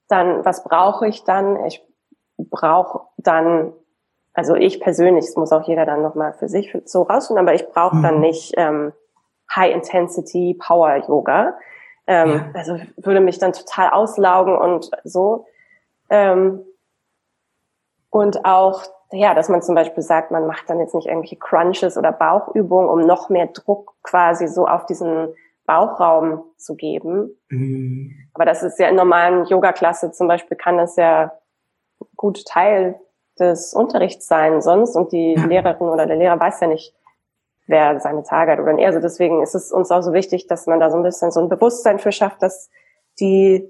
dann 0.07 0.45
was 0.45 0.63
brauche 0.63 1.07
ich 1.07 1.23
dann? 1.23 1.65
Ich 1.65 1.81
brauche 2.37 3.07
dann, 3.17 3.73
also 4.33 4.55
ich 4.55 4.79
persönlich, 4.79 5.25
das 5.25 5.35
muss 5.35 5.51
auch 5.51 5.67
jeder 5.67 5.85
dann 5.85 6.01
nochmal 6.01 6.33
für 6.33 6.47
sich 6.47 6.77
so 6.85 7.03
rausfinden, 7.03 7.45
aber 7.45 7.55
ich 7.55 7.67
brauche 7.69 7.95
mhm. 7.95 8.03
dann 8.03 8.19
nicht 8.19 8.53
ähm, 8.57 8.93
High-Intensity 9.55 10.57
Power-Yoga. 10.59 11.57
Ähm, 12.07 12.31
ja. 12.31 12.51
Also 12.53 12.79
würde 12.97 13.19
mich 13.19 13.39
dann 13.39 13.53
total 13.53 13.89
auslaugen 13.89 14.55
und 14.57 14.91
so. 15.03 15.45
Ähm, 16.09 16.63
und 18.09 18.45
auch, 18.45 18.83
ja, 19.15 19.33
dass 19.33 19.49
man 19.49 19.61
zum 19.61 19.75
Beispiel 19.75 20.03
sagt, 20.03 20.31
man 20.31 20.47
macht 20.47 20.69
dann 20.69 20.79
jetzt 20.79 20.95
nicht 20.95 21.07
irgendwelche 21.07 21.37
Crunches 21.37 21.97
oder 21.97 22.11
Bauchübungen, 22.11 22.89
um 22.89 23.01
noch 23.01 23.29
mehr 23.29 23.47
Druck 23.47 23.93
quasi 24.03 24.47
so 24.47 24.67
auf 24.67 24.85
diesen 24.85 25.33
Bauchraum 25.65 26.43
zu 26.57 26.75
geben. 26.75 27.35
Mhm. 27.49 28.13
Aber 28.33 28.45
das 28.45 28.63
ist 28.63 28.79
ja 28.79 28.87
in 28.87 28.95
normalen 28.95 29.45
Yoga-Klasse 29.45 30.11
zum 30.11 30.27
Beispiel 30.27 30.57
kann 30.57 30.77
das 30.77 30.95
ja 30.95 31.33
gut 32.15 32.45
Teil 32.45 32.99
des 33.39 33.73
Unterrichts 33.73 34.27
sein 34.27 34.61
sonst 34.61 34.95
und 34.95 35.11
die 35.11 35.33
ja. 35.33 35.45
Lehrerin 35.45 35.87
oder 35.87 36.05
der 36.05 36.15
Lehrer 36.15 36.39
weiß 36.39 36.61
ja 36.61 36.67
nicht, 36.67 36.93
wer 37.67 37.99
seine 37.99 38.23
Tage 38.23 38.51
hat 38.51 38.59
oder 38.59 38.73
nicht. 38.73 38.85
Also 38.85 38.99
deswegen 38.99 39.41
ist 39.41 39.55
es 39.55 39.71
uns 39.71 39.91
auch 39.91 40.01
so 40.01 40.13
wichtig, 40.13 40.47
dass 40.47 40.67
man 40.67 40.79
da 40.79 40.89
so 40.89 40.97
ein 40.97 41.03
bisschen 41.03 41.31
so 41.31 41.41
ein 41.41 41.49
Bewusstsein 41.49 41.99
für 41.99 42.11
schafft, 42.11 42.41
dass 42.41 42.69
die 43.19 43.69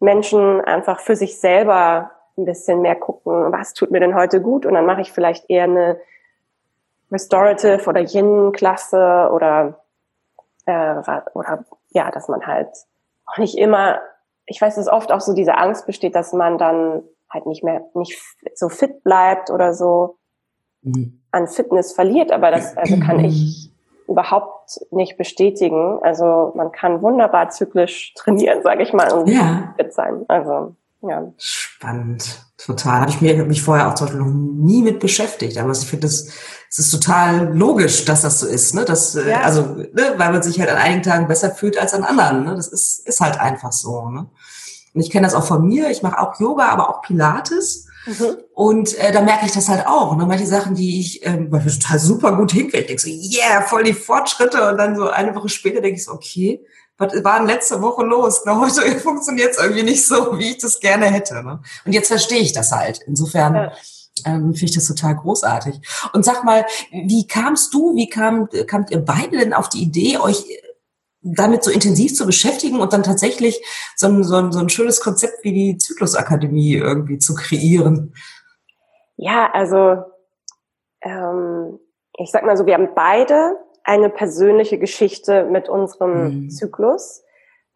Menschen 0.00 0.60
einfach 0.60 1.00
für 1.00 1.16
sich 1.16 1.40
selber 1.40 2.10
ein 2.38 2.44
bisschen 2.44 2.80
mehr 2.80 2.96
gucken, 2.96 3.52
was 3.52 3.74
tut 3.74 3.90
mir 3.90 4.00
denn 4.00 4.14
heute 4.14 4.40
gut 4.40 4.64
und 4.64 4.74
dann 4.74 4.86
mache 4.86 5.00
ich 5.00 5.12
vielleicht 5.12 5.50
eher 5.50 5.64
eine 5.64 6.00
Restorative 7.10 7.86
oder 7.86 8.00
Yin-Klasse 8.00 9.30
oder 9.32 9.80
äh, 10.66 10.94
oder 11.34 11.64
ja, 11.90 12.10
dass 12.10 12.28
man 12.28 12.46
halt 12.46 12.68
auch 13.26 13.38
nicht 13.38 13.56
immer, 13.56 14.00
ich 14.46 14.60
weiß, 14.60 14.76
dass 14.76 14.88
oft 14.88 15.10
auch 15.12 15.20
so 15.20 15.34
diese 15.34 15.56
Angst 15.56 15.86
besteht, 15.86 16.14
dass 16.14 16.32
man 16.32 16.58
dann 16.58 17.02
halt 17.30 17.46
nicht 17.46 17.64
mehr 17.64 17.82
nicht 17.94 18.18
so 18.54 18.68
fit 18.68 19.02
bleibt 19.04 19.50
oder 19.50 19.74
so 19.74 20.16
mhm. 20.82 21.20
an 21.30 21.46
Fitness 21.46 21.92
verliert, 21.92 22.32
aber 22.32 22.50
das 22.50 22.76
also 22.76 22.98
kann 23.00 23.20
ich 23.20 23.70
überhaupt 24.06 24.80
nicht 24.90 25.16
bestätigen. 25.18 25.98
Also 26.02 26.52
man 26.54 26.72
kann 26.72 27.02
wunderbar 27.02 27.50
zyklisch 27.50 28.14
trainieren, 28.14 28.62
sage 28.62 28.82
ich 28.82 28.92
mal, 28.92 29.12
und 29.12 29.28
ja. 29.28 29.74
fit 29.76 29.92
sein. 29.92 30.24
Also 30.28 30.74
ja. 31.02 31.32
Spannend, 31.36 32.44
total. 32.56 33.00
Habe 33.00 33.10
ich 33.10 33.20
mir 33.20 33.44
mich 33.44 33.62
vorher 33.62 33.88
auch 33.88 33.94
zum 33.94 34.06
Beispiel 34.06 34.24
noch 34.24 34.32
nie 34.32 34.82
mit 34.82 34.98
beschäftigt. 34.98 35.56
Aber 35.58 35.70
ich 35.70 35.78
finde, 35.78 36.08
es 36.08 36.28
ist 36.70 36.90
total 36.90 37.56
logisch, 37.56 38.04
dass 38.04 38.22
das 38.22 38.40
so 38.40 38.46
ist. 38.46 38.74
Ne? 38.74 38.84
Das, 38.84 39.14
äh, 39.14 39.30
ja. 39.30 39.42
Also, 39.42 39.62
ne? 39.62 40.14
weil 40.16 40.32
man 40.32 40.42
sich 40.42 40.58
halt 40.58 40.70
an 40.70 40.76
einigen 40.78 41.02
Tagen 41.02 41.28
besser 41.28 41.52
fühlt 41.52 41.78
als 41.78 41.94
an 41.94 42.02
anderen. 42.02 42.44
Ne? 42.44 42.56
Das 42.56 42.68
ist, 42.68 43.06
ist 43.06 43.20
halt 43.20 43.38
einfach 43.38 43.72
so. 43.72 44.08
Ne? 44.08 44.28
Und 44.92 45.00
ich 45.00 45.10
kenne 45.10 45.26
das 45.26 45.34
auch 45.34 45.44
von 45.44 45.66
mir. 45.66 45.88
Ich 45.90 46.02
mache 46.02 46.18
auch 46.18 46.38
Yoga, 46.40 46.68
aber 46.68 46.90
auch 46.90 47.02
Pilates. 47.02 47.86
Mhm. 48.06 48.36
Und 48.54 48.98
äh, 48.98 49.12
da 49.12 49.22
merke 49.22 49.46
ich 49.46 49.52
das 49.52 49.68
halt 49.68 49.86
auch. 49.86 50.16
Ne? 50.16 50.26
Manche 50.26 50.46
Sachen, 50.46 50.74
die 50.74 50.98
ich 50.98 51.24
ähm, 51.24 51.50
total 51.50 51.98
super 52.00 52.36
gut 52.36 52.50
hinkriege. 52.50 52.78
Ich 52.78 52.86
denke 52.86 53.02
so, 53.02 53.08
yeah, 53.08 53.62
voll 53.62 53.84
die 53.84 53.94
Fortschritte. 53.94 54.68
Und 54.68 54.78
dann 54.78 54.96
so 54.96 55.08
eine 55.08 55.34
Woche 55.36 55.48
später 55.48 55.80
denke 55.80 55.98
ich 55.98 56.04
so, 56.04 56.12
okay, 56.12 56.64
was 56.98 57.24
war 57.24 57.38
denn 57.38 57.46
letzte 57.46 57.80
Woche 57.80 58.04
los? 58.04 58.42
Ne? 58.46 58.60
Heute 58.60 58.98
funktioniert 59.00 59.52
es 59.52 59.58
irgendwie 59.58 59.82
nicht 59.82 60.06
so, 60.06 60.38
wie 60.38 60.50
ich 60.50 60.58
das 60.58 60.80
gerne 60.80 61.06
hätte. 61.06 61.42
Ne? 61.42 61.60
Und 61.84 61.92
jetzt 61.92 62.08
verstehe 62.08 62.40
ich 62.40 62.52
das 62.52 62.72
halt. 62.72 63.00
Insofern 63.06 63.54
ja. 63.54 63.72
ähm, 64.26 64.54
finde 64.54 64.66
ich 64.66 64.74
das 64.74 64.86
total 64.86 65.16
großartig. 65.16 65.80
Und 66.12 66.24
sag 66.24 66.44
mal, 66.44 66.64
wie 66.90 67.26
kamst 67.26 67.72
du, 67.72 67.94
wie 67.94 68.08
kam, 68.08 68.48
kamt 68.66 68.90
ihr 68.90 69.04
beide 69.04 69.38
denn 69.38 69.54
auf 69.54 69.68
die 69.68 69.82
Idee, 69.82 70.18
euch 70.18 70.44
damit 71.20 71.64
so 71.64 71.70
intensiv 71.70 72.14
zu 72.14 72.26
beschäftigen 72.26 72.80
und 72.80 72.92
dann 72.92 73.02
tatsächlich 73.02 73.60
so 73.96 74.06
ein, 74.06 74.24
so 74.24 74.36
ein, 74.36 74.52
so 74.52 74.60
ein 74.60 74.68
schönes 74.68 75.00
Konzept 75.00 75.44
wie 75.44 75.52
die 75.52 75.78
Zyklusakademie 75.78 76.74
irgendwie 76.74 77.18
zu 77.18 77.34
kreieren? 77.34 78.14
Ja, 79.16 79.50
also 79.52 79.96
ähm, 81.02 81.78
ich 82.16 82.30
sag 82.30 82.44
mal 82.44 82.56
so, 82.56 82.66
wir 82.66 82.74
haben 82.74 82.90
beide 82.94 83.56
eine 83.88 84.10
persönliche 84.10 84.78
Geschichte 84.78 85.44
mit 85.44 85.70
unserem 85.70 86.42
mhm. 86.42 86.50
Zyklus, 86.50 87.24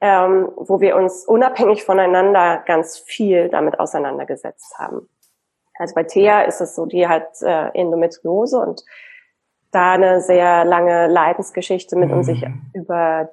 ähm, 0.02 0.52
wo 0.56 0.82
wir 0.82 0.96
uns 0.96 1.24
unabhängig 1.24 1.84
voneinander 1.84 2.62
ganz 2.66 2.98
viel 2.98 3.48
damit 3.48 3.80
auseinandergesetzt 3.80 4.78
haben. 4.78 5.08
Also 5.78 5.94
bei 5.94 6.02
Thea 6.02 6.42
ist 6.42 6.60
es 6.60 6.74
so, 6.74 6.84
die 6.84 7.08
hat 7.08 7.40
äh, 7.40 7.68
Endometriose 7.72 8.58
und 8.58 8.84
da 9.70 9.92
eine 9.92 10.20
sehr 10.20 10.66
lange 10.66 11.06
Leidensgeschichte 11.06 11.96
mit 11.96 12.10
mhm. 12.10 12.18
und 12.18 12.24
sich 12.24 12.44
über, 12.74 13.30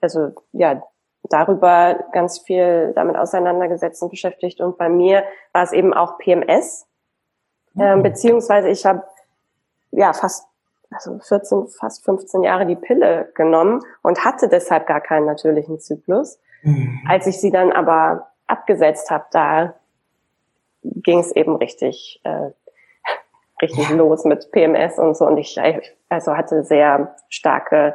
also 0.00 0.30
ja, 0.52 0.80
darüber 1.24 1.98
ganz 2.12 2.38
viel 2.38 2.92
damit 2.94 3.16
auseinandergesetzt 3.16 4.00
und 4.04 4.10
beschäftigt. 4.10 4.60
Und 4.60 4.78
bei 4.78 4.88
mir 4.88 5.24
war 5.52 5.64
es 5.64 5.72
eben 5.72 5.92
auch 5.92 6.16
PMS, 6.18 6.86
mhm. 7.74 7.82
ähm, 7.82 8.02
beziehungsweise 8.04 8.68
ich 8.68 8.86
habe 8.86 9.02
ja 9.90 10.12
fast 10.12 10.49
also 10.90 11.18
14, 11.18 11.68
fast 11.68 12.04
15 12.04 12.42
Jahre 12.42 12.66
die 12.66 12.76
Pille 12.76 13.30
genommen 13.34 13.80
und 14.02 14.24
hatte 14.24 14.48
deshalb 14.48 14.86
gar 14.86 15.00
keinen 15.00 15.26
natürlichen 15.26 15.78
Zyklus. 15.78 16.40
Mhm. 16.62 17.00
Als 17.08 17.26
ich 17.26 17.40
sie 17.40 17.50
dann 17.50 17.72
aber 17.72 18.28
abgesetzt 18.46 19.10
habe, 19.10 19.24
da 19.30 19.74
ging 20.82 21.20
es 21.20 21.30
eben 21.32 21.56
richtig, 21.56 22.20
äh, 22.24 22.50
richtig 23.62 23.88
ja. 23.90 23.96
los 23.96 24.24
mit 24.24 24.50
PMS 24.50 24.98
und 24.98 25.16
so. 25.16 25.26
Und 25.26 25.36
ich 25.36 25.58
also 26.08 26.36
hatte 26.36 26.64
sehr 26.64 27.14
starke 27.28 27.94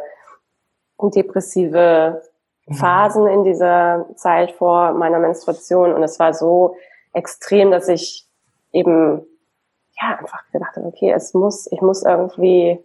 depressive 1.01 2.21
mhm. 2.65 2.73
Phasen 2.73 3.27
in 3.27 3.43
dieser 3.43 4.05
Zeit 4.15 4.51
vor 4.51 4.93
meiner 4.93 5.19
Menstruation. 5.19 5.93
Und 5.93 6.03
es 6.03 6.19
war 6.19 6.33
so 6.33 6.77
extrem, 7.13 7.71
dass 7.71 7.89
ich 7.89 8.27
eben 8.71 9.25
ja, 10.01 10.17
einfach 10.17 10.43
gedacht 10.51 10.75
habe, 10.75 10.87
okay, 10.87 11.11
es 11.11 11.33
muss, 11.33 11.71
ich 11.71 11.81
muss 11.81 12.03
irgendwie 12.03 12.83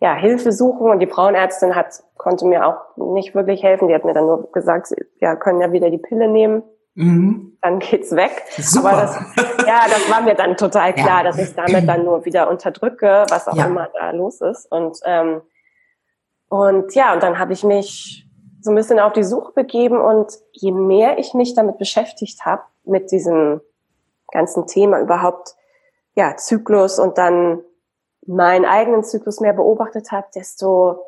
ja, 0.00 0.14
Hilfe 0.14 0.52
suchen 0.52 0.90
und 0.90 1.00
die 1.00 1.06
Frauenärztin 1.06 1.74
hat, 1.74 2.02
konnte 2.16 2.46
mir 2.46 2.66
auch 2.66 2.96
nicht 2.96 3.34
wirklich 3.34 3.62
helfen. 3.62 3.88
Die 3.88 3.94
hat 3.94 4.04
mir 4.04 4.14
dann 4.14 4.26
nur 4.26 4.50
gesagt, 4.52 4.94
ja, 5.20 5.34
können 5.34 5.60
ja 5.60 5.72
wieder 5.72 5.90
die 5.90 5.98
Pille 5.98 6.28
nehmen. 6.28 6.62
Mhm. 6.94 7.58
Dann 7.62 7.80
geht's 7.80 8.14
weg. 8.14 8.44
Super. 8.56 8.90
Aber 8.90 9.00
das, 9.02 9.16
ja, 9.66 9.82
das 9.88 10.10
war 10.10 10.20
mir 10.22 10.34
dann 10.34 10.56
total 10.56 10.92
klar, 10.92 11.18
ja. 11.18 11.24
dass 11.24 11.38
ich 11.38 11.54
damit 11.54 11.88
dann 11.88 12.04
nur 12.04 12.24
wieder 12.24 12.48
unterdrücke, 12.48 13.24
was 13.28 13.48
auch 13.48 13.56
ja. 13.56 13.66
immer 13.66 13.88
da 13.92 14.10
los 14.12 14.40
ist. 14.40 14.70
Und, 14.70 14.98
ähm, 15.04 15.42
und 16.48 16.94
ja, 16.94 17.12
und 17.12 17.22
dann 17.22 17.38
habe 17.38 17.52
ich 17.52 17.64
mich 17.64 18.26
so 18.60 18.70
ein 18.70 18.76
bisschen 18.76 19.00
auf 19.00 19.12
die 19.12 19.24
Suche 19.24 19.52
begeben 19.52 20.00
und 20.00 20.32
je 20.52 20.72
mehr 20.72 21.18
ich 21.18 21.34
mich 21.34 21.54
damit 21.54 21.78
beschäftigt 21.78 22.44
habe, 22.44 22.62
mit 22.84 23.10
diesem 23.10 23.60
ganzen 24.32 24.66
Thema 24.66 25.00
überhaupt, 25.00 25.54
ja, 26.14 26.36
Zyklus 26.36 26.98
und 26.98 27.18
dann 27.18 27.62
meinen 28.26 28.64
eigenen 28.64 29.04
Zyklus 29.04 29.40
mehr 29.40 29.54
beobachtet 29.54 30.12
habe, 30.12 30.26
desto, 30.34 31.02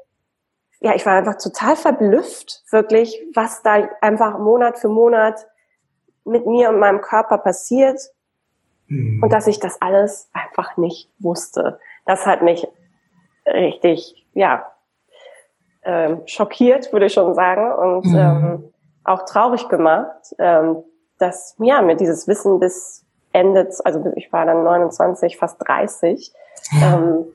ja, 0.80 0.94
ich 0.94 1.04
war 1.04 1.14
einfach 1.14 1.36
total 1.36 1.76
verblüfft, 1.76 2.64
wirklich, 2.70 3.22
was 3.34 3.62
da 3.62 3.88
einfach 4.00 4.38
Monat 4.38 4.78
für 4.78 4.88
Monat 4.88 5.46
mit 6.24 6.46
mir 6.46 6.70
und 6.70 6.78
meinem 6.78 7.00
Körper 7.00 7.38
passiert 7.38 8.00
mhm. 8.86 9.22
und 9.22 9.32
dass 9.32 9.46
ich 9.46 9.60
das 9.60 9.80
alles 9.82 10.30
einfach 10.32 10.76
nicht 10.76 11.10
wusste. 11.18 11.78
Das 12.06 12.26
hat 12.26 12.42
mich 12.42 12.66
richtig, 13.46 14.26
ja, 14.32 14.72
ähm, 15.82 16.22
schockiert, 16.26 16.92
würde 16.92 17.06
ich 17.06 17.12
schon 17.12 17.34
sagen, 17.34 17.72
und 17.72 18.06
mhm. 18.06 18.16
ähm, 18.16 18.72
auch 19.04 19.24
traurig 19.24 19.68
gemacht, 19.68 20.34
ähm, 20.38 20.82
dass 21.18 21.56
ja 21.58 21.82
mir 21.82 21.96
dieses 21.96 22.28
Wissen 22.28 22.60
bis 22.60 23.04
Ende, 23.32 23.68
also 23.84 24.12
ich 24.16 24.32
war 24.32 24.46
dann 24.46 24.64
29, 24.64 25.36
fast 25.36 25.56
30, 25.66 26.32
ja. 26.72 26.96
ähm, 26.96 27.26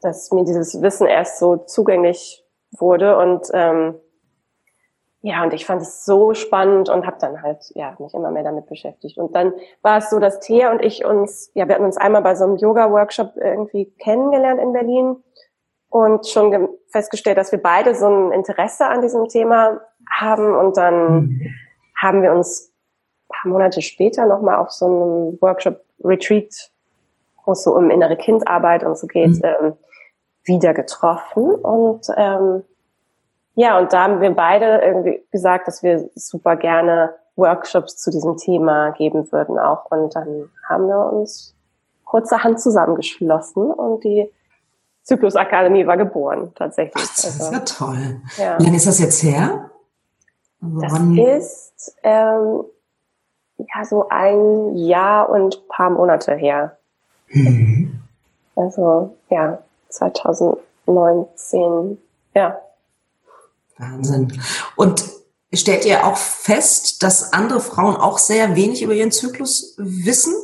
dass 0.00 0.30
mir 0.32 0.44
dieses 0.44 0.82
Wissen 0.82 1.06
erst 1.06 1.38
so 1.38 1.56
zugänglich 1.56 2.44
wurde 2.72 3.16
und 3.18 3.48
ähm, 3.52 3.94
ja, 5.24 5.44
und 5.44 5.54
ich 5.54 5.64
fand 5.66 5.80
es 5.82 6.04
so 6.04 6.34
spannend 6.34 6.88
und 6.88 7.06
habe 7.06 7.16
dann 7.20 7.42
halt 7.42 7.70
ja 7.76 7.94
mich 8.00 8.12
immer 8.12 8.32
mehr 8.32 8.42
damit 8.42 8.66
beschäftigt. 8.66 9.18
Und 9.18 9.36
dann 9.36 9.52
war 9.80 9.98
es 9.98 10.10
so, 10.10 10.18
dass 10.18 10.40
Thea 10.40 10.72
und 10.72 10.84
ich 10.84 11.04
uns, 11.04 11.52
ja, 11.54 11.68
wir 11.68 11.76
hatten 11.76 11.84
uns 11.84 11.96
einmal 11.96 12.22
bei 12.22 12.34
so 12.34 12.44
einem 12.44 12.56
Yoga-Workshop 12.56 13.36
irgendwie 13.36 13.92
kennengelernt 14.00 14.60
in 14.60 14.72
Berlin 14.72 15.22
und 15.88 16.26
schon 16.26 16.68
festgestellt, 16.88 17.38
dass 17.38 17.52
wir 17.52 17.62
beide 17.62 17.94
so 17.94 18.08
ein 18.08 18.32
Interesse 18.32 18.86
an 18.86 19.00
diesem 19.00 19.28
Thema 19.28 19.80
haben. 20.10 20.56
Und 20.56 20.76
dann 20.76 21.14
mhm. 21.14 21.54
haben 21.96 22.22
wir 22.22 22.32
uns 22.32 22.71
paar 23.32 23.52
Monate 23.52 23.82
später 23.82 24.26
nochmal 24.26 24.56
auf 24.56 24.70
so 24.70 24.86
einem 24.86 25.38
Workshop 25.40 25.80
Retreat 26.04 26.72
wo 27.44 27.52
es 27.52 27.62
so 27.62 27.74
um 27.74 27.90
innere 27.90 28.16
Kindarbeit 28.16 28.84
und 28.84 28.96
so 28.96 29.06
geht, 29.06 29.30
mhm. 29.30 29.42
ähm, 29.42 29.72
wieder 30.44 30.74
getroffen. 30.74 31.54
Und 31.54 32.06
ähm, 32.16 32.64
ja, 33.54 33.78
und 33.78 33.92
da 33.92 34.04
haben 34.04 34.20
wir 34.20 34.30
beide 34.30 34.80
irgendwie 34.82 35.22
gesagt, 35.30 35.68
dass 35.68 35.82
wir 35.82 36.08
super 36.14 36.56
gerne 36.56 37.14
Workshops 37.36 37.96
zu 37.96 38.10
diesem 38.10 38.36
Thema 38.36 38.90
geben 38.90 39.30
würden 39.30 39.58
auch. 39.58 39.90
Und 39.90 40.14
dann 40.14 40.50
haben 40.68 40.86
wir 40.86 41.12
uns 41.12 41.54
kurzerhand 42.04 42.60
zusammengeschlossen 42.60 43.70
und 43.70 44.04
die 44.04 44.30
Zyklusakademie 45.02 45.86
war 45.86 45.96
geboren, 45.96 46.52
tatsächlich. 46.54 46.94
Ach, 46.96 47.14
das 47.14 47.24
also, 47.24 47.44
ist 47.44 47.52
ja 47.52 47.86
toll. 47.86 48.20
Ja. 48.36 48.58
Wie 48.58 48.64
lange 48.64 48.76
ist 48.76 48.86
das 48.86 49.00
jetzt 49.00 49.22
her? 49.22 49.70
Das 50.60 50.92
ist 51.00 51.96
ähm, 52.04 52.64
ja 53.58 53.84
so 53.84 54.08
ein 54.08 54.76
Jahr 54.76 55.28
und 55.28 55.68
paar 55.68 55.90
Monate 55.90 56.34
her. 56.34 56.78
Mhm. 57.28 58.00
Also 58.56 59.16
ja, 59.30 59.58
2018 59.88 60.62
19, 60.86 61.98
ja. 62.34 62.58
Wahnsinn. 63.78 64.40
Und 64.76 65.04
stellt 65.52 65.84
ihr 65.84 66.06
auch 66.06 66.16
fest, 66.16 67.02
dass 67.02 67.32
andere 67.32 67.60
Frauen 67.60 67.96
auch 67.96 68.18
sehr 68.18 68.54
wenig 68.56 68.82
über 68.82 68.94
ihren 68.94 69.12
Zyklus 69.12 69.74
wissen? 69.78 70.34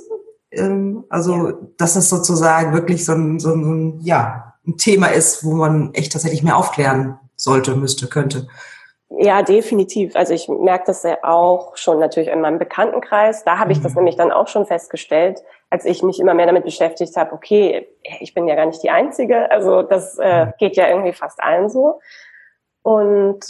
Ähm, 0.50 1.04
also, 1.08 1.48
ja. 1.48 1.54
dass 1.76 1.94
das 1.94 2.08
sozusagen 2.08 2.72
wirklich 2.72 3.04
so 3.04 3.12
ein, 3.12 3.38
so 3.38 3.54
ein, 3.54 4.00
ja, 4.00 4.54
ein 4.66 4.76
Thema 4.76 5.08
ist, 5.08 5.44
wo 5.44 5.54
man 5.54 5.94
echt 5.94 6.12
tatsächlich 6.12 6.42
mehr 6.42 6.56
aufklären 6.56 7.18
sollte, 7.36 7.76
müsste, 7.76 8.06
könnte. 8.06 8.48
Ja, 9.10 9.42
definitiv. 9.42 10.16
Also 10.16 10.34
ich 10.34 10.48
merke 10.48 10.84
das 10.86 11.02
ja 11.02 11.18
auch 11.22 11.76
schon 11.78 11.98
natürlich 11.98 12.28
in 12.28 12.42
meinem 12.42 12.58
Bekanntenkreis. 12.58 13.42
Da 13.42 13.58
habe 13.58 13.72
ich 13.72 13.80
das 13.80 13.92
mhm. 13.92 14.00
nämlich 14.00 14.16
dann 14.16 14.30
auch 14.30 14.48
schon 14.48 14.66
festgestellt, 14.66 15.42
als 15.70 15.86
ich 15.86 16.02
mich 16.02 16.20
immer 16.20 16.34
mehr 16.34 16.46
damit 16.46 16.64
beschäftigt 16.64 17.16
habe, 17.16 17.32
okay, 17.32 17.88
ich 18.20 18.34
bin 18.34 18.46
ja 18.46 18.54
gar 18.54 18.66
nicht 18.66 18.82
die 18.82 18.90
Einzige. 18.90 19.50
Also 19.50 19.82
das 19.82 20.18
äh, 20.18 20.48
geht 20.58 20.76
ja 20.76 20.88
irgendwie 20.88 21.14
fast 21.14 21.42
allen 21.42 21.70
so. 21.70 22.00
Und 22.82 23.40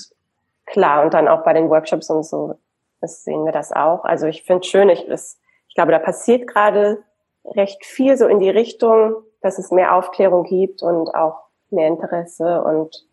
klar, 0.64 1.02
und 1.02 1.12
dann 1.12 1.26
auch 1.26 1.42
bei 1.42 1.52
den 1.52 1.70
Workshops 1.70 2.08
und 2.08 2.24
so, 2.24 2.54
das 3.00 3.24
sehen 3.24 3.44
wir 3.44 3.52
das 3.52 3.72
auch. 3.72 4.04
Also 4.04 4.26
ich 4.26 4.44
finde 4.44 4.60
es 4.60 4.66
schön, 4.68 4.88
ich, 4.88 5.06
das, 5.06 5.40
ich 5.68 5.74
glaube, 5.74 5.90
da 5.90 5.98
passiert 5.98 6.46
gerade 6.46 7.02
recht 7.44 7.84
viel 7.84 8.16
so 8.16 8.28
in 8.28 8.38
die 8.38 8.50
Richtung, 8.50 9.14
dass 9.40 9.58
es 9.58 9.72
mehr 9.72 9.94
Aufklärung 9.94 10.44
gibt 10.44 10.82
und 10.82 11.14
auch 11.14 11.36
mehr 11.70 11.88
Interesse 11.88 12.62
und 12.62 13.07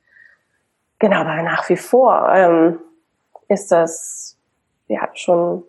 genau, 0.99 1.21
aber 1.21 1.41
nach 1.43 1.67
wie 1.69 1.77
vor 1.77 2.29
ähm, 2.33 2.79
ist 3.47 3.71
das 3.71 4.37
ja 4.87 5.07
schon 5.13 5.63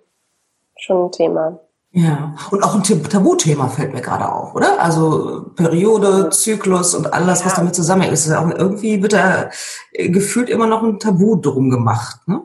schon 0.78 1.06
ein 1.06 1.12
Thema. 1.12 1.58
Ja, 1.92 2.34
und 2.50 2.62
auch 2.62 2.74
ein 2.74 2.82
Tabuthema 2.82 3.68
fällt 3.68 3.94
mir 3.94 4.02
gerade 4.02 4.30
auf, 4.30 4.54
oder? 4.54 4.78
Also 4.78 5.46
Periode, 5.56 6.28
Zyklus 6.28 6.94
und 6.94 7.10
alles, 7.14 7.40
ja. 7.40 7.46
was 7.46 7.54
damit 7.54 7.74
zusammenhängt. 7.74 8.12
Ist 8.12 8.30
auch 8.30 8.50
irgendwie 8.50 9.02
wird 9.02 9.14
da 9.14 9.48
äh, 9.92 10.10
gefühlt 10.10 10.50
immer 10.50 10.66
noch 10.66 10.82
ein 10.82 10.98
Tabu 10.98 11.36
drum 11.36 11.70
gemacht, 11.70 12.20
ne? 12.26 12.42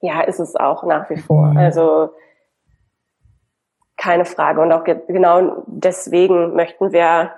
Ja, 0.00 0.22
ist 0.22 0.40
es 0.40 0.56
auch 0.56 0.84
nach 0.84 1.10
wie 1.10 1.18
vor. 1.18 1.48
Mhm. 1.48 1.58
Also 1.58 2.10
keine 3.98 4.24
Frage. 4.24 4.62
Und 4.62 4.72
auch 4.72 4.84
ge 4.84 4.96
genau 5.06 5.64
deswegen 5.66 6.54
möchten 6.54 6.92
wir 6.92 7.32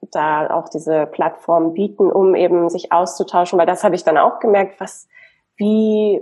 da 0.00 0.50
auch 0.50 0.68
diese 0.68 1.06
Plattform 1.06 1.74
bieten, 1.74 2.10
um 2.10 2.34
eben 2.34 2.68
sich 2.68 2.92
auszutauschen, 2.92 3.58
weil 3.58 3.66
das 3.66 3.84
habe 3.84 3.94
ich 3.94 4.04
dann 4.04 4.18
auch 4.18 4.40
gemerkt, 4.40 4.80
was 4.80 5.08
wie 5.56 6.20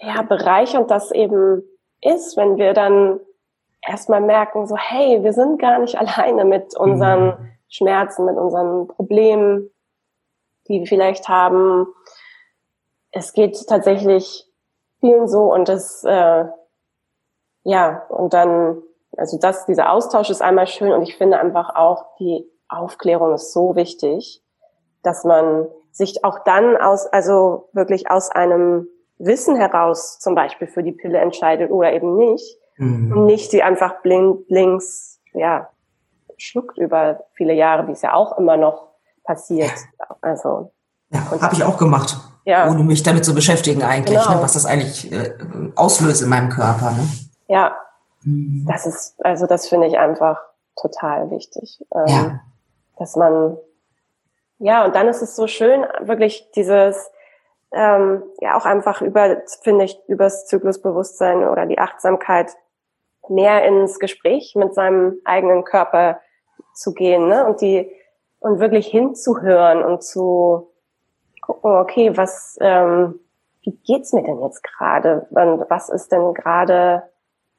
ja 0.00 0.22
bereichernd 0.22 0.90
das 0.90 1.10
eben 1.12 1.62
ist, 2.00 2.36
wenn 2.36 2.56
wir 2.56 2.74
dann 2.74 3.20
erstmal 3.80 4.20
merken, 4.20 4.66
so 4.66 4.76
hey, 4.76 5.22
wir 5.22 5.32
sind 5.32 5.60
gar 5.60 5.78
nicht 5.78 5.96
alleine 5.98 6.44
mit 6.44 6.76
unseren 6.76 7.26
mhm. 7.26 7.50
Schmerzen, 7.68 8.24
mit 8.24 8.36
unseren 8.36 8.88
Problemen, 8.88 9.70
die 10.68 10.80
wir 10.80 10.86
vielleicht 10.86 11.28
haben. 11.28 11.86
Es 13.10 13.32
geht 13.32 13.56
tatsächlich 13.68 14.46
vielen 15.00 15.28
so 15.28 15.52
und 15.52 15.68
das 15.68 16.02
äh, 16.04 16.44
ja 17.62 18.06
und 18.08 18.34
dann 18.34 18.82
also 19.16 19.38
das 19.38 19.66
dieser 19.66 19.92
Austausch 19.92 20.30
ist 20.30 20.42
einmal 20.42 20.66
schön 20.66 20.92
und 20.92 21.02
ich 21.02 21.16
finde 21.16 21.38
einfach 21.38 21.76
auch 21.76 22.16
die 22.18 22.50
Aufklärung 22.68 23.34
ist 23.34 23.52
so 23.52 23.76
wichtig, 23.76 24.42
dass 25.02 25.24
man 25.24 25.66
sich 25.92 26.24
auch 26.24 26.40
dann 26.44 26.76
aus, 26.76 27.06
also 27.06 27.68
wirklich 27.72 28.10
aus 28.10 28.30
einem 28.30 28.88
Wissen 29.18 29.56
heraus 29.56 30.18
zum 30.18 30.34
Beispiel 30.34 30.66
für 30.66 30.82
die 30.82 30.92
Pille 30.92 31.18
entscheidet 31.18 31.70
oder 31.70 31.92
eben 31.92 32.16
nicht. 32.16 32.58
Mhm. 32.76 33.12
Und 33.12 33.26
nicht 33.26 33.50
sie 33.50 33.62
einfach 33.62 34.02
blind, 34.02 34.40
links, 34.48 35.20
ja, 35.32 35.68
schluckt 36.36 36.78
über 36.78 37.20
viele 37.34 37.54
Jahre, 37.54 37.86
wie 37.86 37.92
es 37.92 38.02
ja 38.02 38.14
auch 38.14 38.36
immer 38.38 38.56
noch 38.56 38.88
passiert. 39.22 39.72
Also. 40.20 40.72
Ja, 41.10 41.40
habe 41.40 41.54
ich 41.54 41.62
auch 41.62 41.78
gemacht. 41.78 42.16
Ja. 42.44 42.68
Ohne 42.68 42.82
mich 42.82 43.02
damit 43.02 43.24
zu 43.24 43.34
beschäftigen 43.34 43.82
eigentlich, 43.82 44.18
genau. 44.18 44.36
ne, 44.36 44.42
was 44.42 44.54
das 44.54 44.66
eigentlich 44.66 45.10
äh, 45.12 45.32
auslöst 45.76 46.22
in 46.22 46.28
meinem 46.28 46.50
Körper. 46.50 46.90
Ne? 46.90 47.08
Ja. 47.46 47.76
Mhm. 48.22 48.66
Das 48.68 48.84
ist, 48.84 49.14
also 49.24 49.46
das 49.46 49.68
finde 49.68 49.86
ich 49.86 49.96
einfach 49.96 50.40
total 50.76 51.30
wichtig. 51.30 51.80
Ähm, 51.94 52.06
ja 52.08 52.40
dass 52.98 53.16
man, 53.16 53.56
ja, 54.58 54.84
und 54.84 54.94
dann 54.94 55.08
ist 55.08 55.22
es 55.22 55.36
so 55.36 55.46
schön, 55.46 55.86
wirklich 56.00 56.50
dieses, 56.52 57.10
ähm, 57.72 58.22
ja, 58.40 58.56
auch 58.56 58.64
einfach 58.64 59.02
über, 59.02 59.42
finde 59.62 59.84
ich, 59.84 59.98
übers 60.06 60.46
Zyklusbewusstsein 60.46 61.46
oder 61.48 61.66
die 61.66 61.78
Achtsamkeit 61.78 62.52
mehr 63.28 63.64
ins 63.64 63.98
Gespräch 63.98 64.54
mit 64.54 64.74
seinem 64.74 65.18
eigenen 65.24 65.64
Körper 65.64 66.20
zu 66.74 66.92
gehen, 66.92 67.28
ne? 67.28 67.46
Und 67.46 67.60
die, 67.60 67.90
und 68.40 68.60
wirklich 68.60 68.86
hinzuhören 68.86 69.82
und 69.82 70.02
zu 70.02 70.70
gucken, 71.40 71.76
okay, 71.76 72.16
was, 72.16 72.58
ähm, 72.60 73.20
wie 73.62 73.76
geht's 73.84 74.12
mir 74.12 74.22
denn 74.22 74.42
jetzt 74.42 74.62
gerade? 74.62 75.26
Und 75.30 75.68
was 75.70 75.88
ist 75.88 76.12
denn 76.12 76.34
gerade 76.34 77.04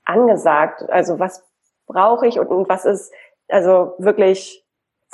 angesagt? 0.06 0.88
Also 0.89 1.19
was 1.19 1.43
brauche 1.88 2.28
ich 2.28 2.39
und, 2.39 2.48
und 2.48 2.69
was 2.69 2.86
ist, 2.86 3.12
also 3.48 3.93
wirklich 3.98 4.64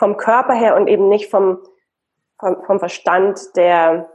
vom 0.02 0.18
Körper 0.18 0.56
her 0.56 0.76
und 0.76 0.88
eben 0.88 1.10
nicht 1.10 1.30
vom, 1.30 1.60
vom, 2.40 2.64
vom 2.66 2.80
Verstand, 2.80 3.40
der, 3.56 4.10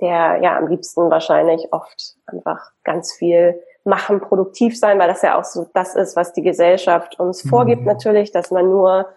der 0.00 0.38
ja 0.40 0.56
am 0.56 0.68
liebsten 0.68 1.10
wahrscheinlich 1.10 1.72
oft 1.72 2.14
einfach 2.26 2.70
ganz 2.84 3.12
viel 3.12 3.60
machen, 3.82 4.20
produktiv 4.20 4.78
sein, 4.78 5.00
weil 5.00 5.08
das 5.08 5.22
ja 5.22 5.36
auch 5.36 5.42
so 5.42 5.68
das 5.74 5.96
ist, 5.96 6.14
was 6.14 6.32
die 6.34 6.42
Gesellschaft 6.42 7.18
uns 7.18 7.44
mhm. 7.44 7.48
vorgibt 7.48 7.84
natürlich, 7.84 8.30
dass 8.30 8.52
man 8.52 8.70
nur 8.70 9.08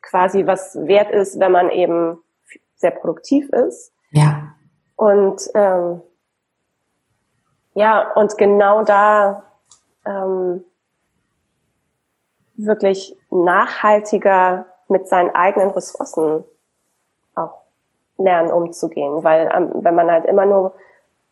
quasi 0.00 0.46
was 0.46 0.76
wert 0.86 1.10
ist, 1.10 1.40
wenn 1.40 1.50
man 1.50 1.70
eben 1.70 2.22
sehr 2.76 2.92
produktiv 2.92 3.48
ist. 3.48 3.92
Ja. 4.12 4.54
Und 4.94 5.42
ähm, 5.56 6.02
ja, 7.74 8.12
und 8.12 8.38
genau 8.38 8.84
da 8.84 9.42
ähm, 10.06 10.64
wirklich 12.58 13.16
nachhaltiger 13.30 14.66
mit 14.88 15.08
seinen 15.08 15.30
eigenen 15.34 15.70
Ressourcen 15.70 16.44
auch 17.34 17.62
lernen 18.18 18.50
umzugehen. 18.50 19.22
Weil 19.22 19.50
ähm, 19.54 19.70
wenn 19.74 19.94
man 19.94 20.10
halt 20.10 20.26
immer 20.26 20.44
nur 20.44 20.74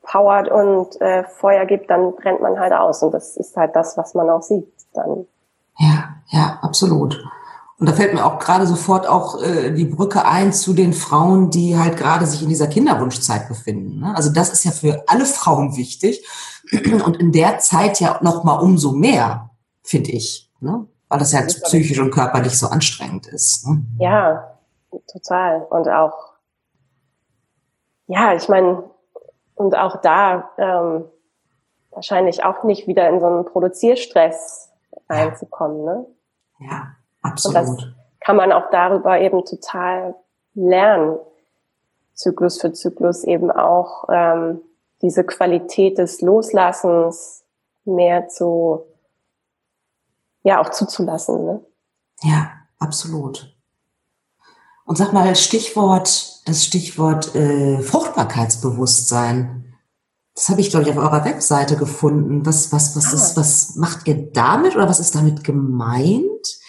powert 0.02 0.48
und 0.48 1.00
äh, 1.00 1.24
Feuer 1.24 1.66
gibt, 1.66 1.90
dann 1.90 2.14
brennt 2.14 2.40
man 2.40 2.58
halt 2.58 2.72
aus. 2.72 3.02
Und 3.02 3.12
das 3.12 3.36
ist 3.36 3.56
halt 3.56 3.74
das, 3.74 3.96
was 3.96 4.14
man 4.14 4.30
auch 4.30 4.42
sieht 4.42 4.72
dann. 4.94 5.26
Ja, 5.78 6.16
ja, 6.28 6.58
absolut. 6.62 7.22
Und 7.78 7.88
da 7.88 7.92
fällt 7.92 8.14
mir 8.14 8.24
auch 8.24 8.38
gerade 8.38 8.66
sofort 8.66 9.06
auch 9.06 9.42
äh, 9.42 9.70
die 9.72 9.84
Brücke 9.84 10.24
ein 10.24 10.52
zu 10.52 10.72
den 10.72 10.94
Frauen, 10.94 11.50
die 11.50 11.76
halt 11.76 11.98
gerade 11.98 12.24
sich 12.24 12.42
in 12.42 12.48
dieser 12.48 12.68
Kinderwunschzeit 12.68 13.48
befinden. 13.48 14.00
Ne? 14.00 14.14
Also 14.16 14.32
das 14.32 14.50
ist 14.50 14.64
ja 14.64 14.70
für 14.70 15.04
alle 15.08 15.26
Frauen 15.26 15.76
wichtig 15.76 16.26
und 17.04 17.18
in 17.18 17.32
der 17.32 17.58
Zeit 17.58 18.00
ja 18.00 18.18
noch 18.22 18.44
mal 18.44 18.54
umso 18.54 18.92
mehr, 18.92 19.50
finde 19.82 20.12
ich. 20.12 20.50
Ne? 20.60 20.86
Weil 21.08 21.18
das 21.18 21.32
ja 21.32 21.42
das 21.42 21.60
psychisch 21.62 21.98
und 21.98 22.10
körperlich 22.10 22.58
so 22.58 22.66
anstrengend 22.66 23.26
ist. 23.26 23.66
Ne? 23.66 23.82
Ja, 23.98 24.58
total. 25.12 25.62
Und 25.70 25.88
auch, 25.88 26.34
ja, 28.06 28.34
ich 28.34 28.48
meine, 28.48 28.84
und 29.54 29.76
auch 29.76 30.00
da 30.00 30.50
ähm, 30.58 31.04
wahrscheinlich 31.90 32.44
auch 32.44 32.64
nicht 32.64 32.86
wieder 32.86 33.08
in 33.08 33.20
so 33.20 33.26
einen 33.26 33.44
Produzierstress 33.44 34.70
reinzukommen. 35.08 35.84
Ne? 35.84 36.06
Ja, 36.60 36.88
absolut. 37.22 37.56
Und 37.56 37.78
das 37.78 37.86
kann 38.20 38.36
man 38.36 38.52
auch 38.52 38.70
darüber 38.70 39.18
eben 39.20 39.44
total 39.44 40.14
lernen, 40.54 41.18
Zyklus 42.14 42.60
für 42.60 42.72
Zyklus 42.72 43.24
eben 43.24 43.50
auch 43.50 44.08
ähm, 44.10 44.60
diese 45.02 45.24
Qualität 45.24 45.98
des 45.98 46.22
Loslassens 46.22 47.44
mehr 47.84 48.28
zu 48.28 48.86
ja 50.46 50.60
auch 50.60 50.70
zuzulassen. 50.70 51.44
Ne? 51.44 51.60
Ja, 52.22 52.52
absolut. 52.78 53.52
Und 54.84 54.96
sag 54.96 55.12
mal, 55.12 55.28
das 55.28 55.42
Stichwort, 55.42 56.46
das 56.46 56.64
Stichwort 56.64 57.34
äh, 57.34 57.80
Fruchtbarkeitsbewusstsein. 57.80 59.74
Das 60.36 60.48
habe 60.48 60.60
ich, 60.60 60.70
glaube 60.70 60.84
ich, 60.84 60.92
auf 60.92 60.98
eurer 60.98 61.24
Webseite 61.24 61.76
gefunden. 61.76 62.46
Was, 62.46 62.72
was, 62.72 62.94
was, 62.94 63.12
ah. 63.12 63.16
ist, 63.16 63.36
was 63.36 63.74
macht 63.74 64.06
ihr 64.06 64.30
damit 64.30 64.76
oder 64.76 64.88
was 64.88 65.00
ist 65.00 65.16
damit 65.16 65.42
gemeint? 65.42 66.60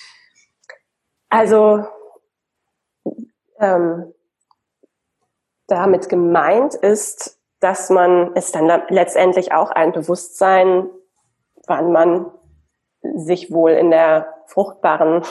Also 1.30 1.86
ähm, 3.60 4.12
damit 5.68 6.10
gemeint 6.10 6.74
ist, 6.74 7.38
dass 7.60 7.92
man 7.92 8.36
es 8.36 8.52
dann 8.52 8.66
letztendlich 8.90 9.52
auch 9.52 9.70
ein 9.70 9.92
Bewusstsein, 9.92 10.90
wann 11.68 11.92
man 11.92 12.32
sich 13.16 13.52
wohl 13.52 13.72
in 13.72 13.92
der 13.92 14.28
fruchtbaren 14.48 15.24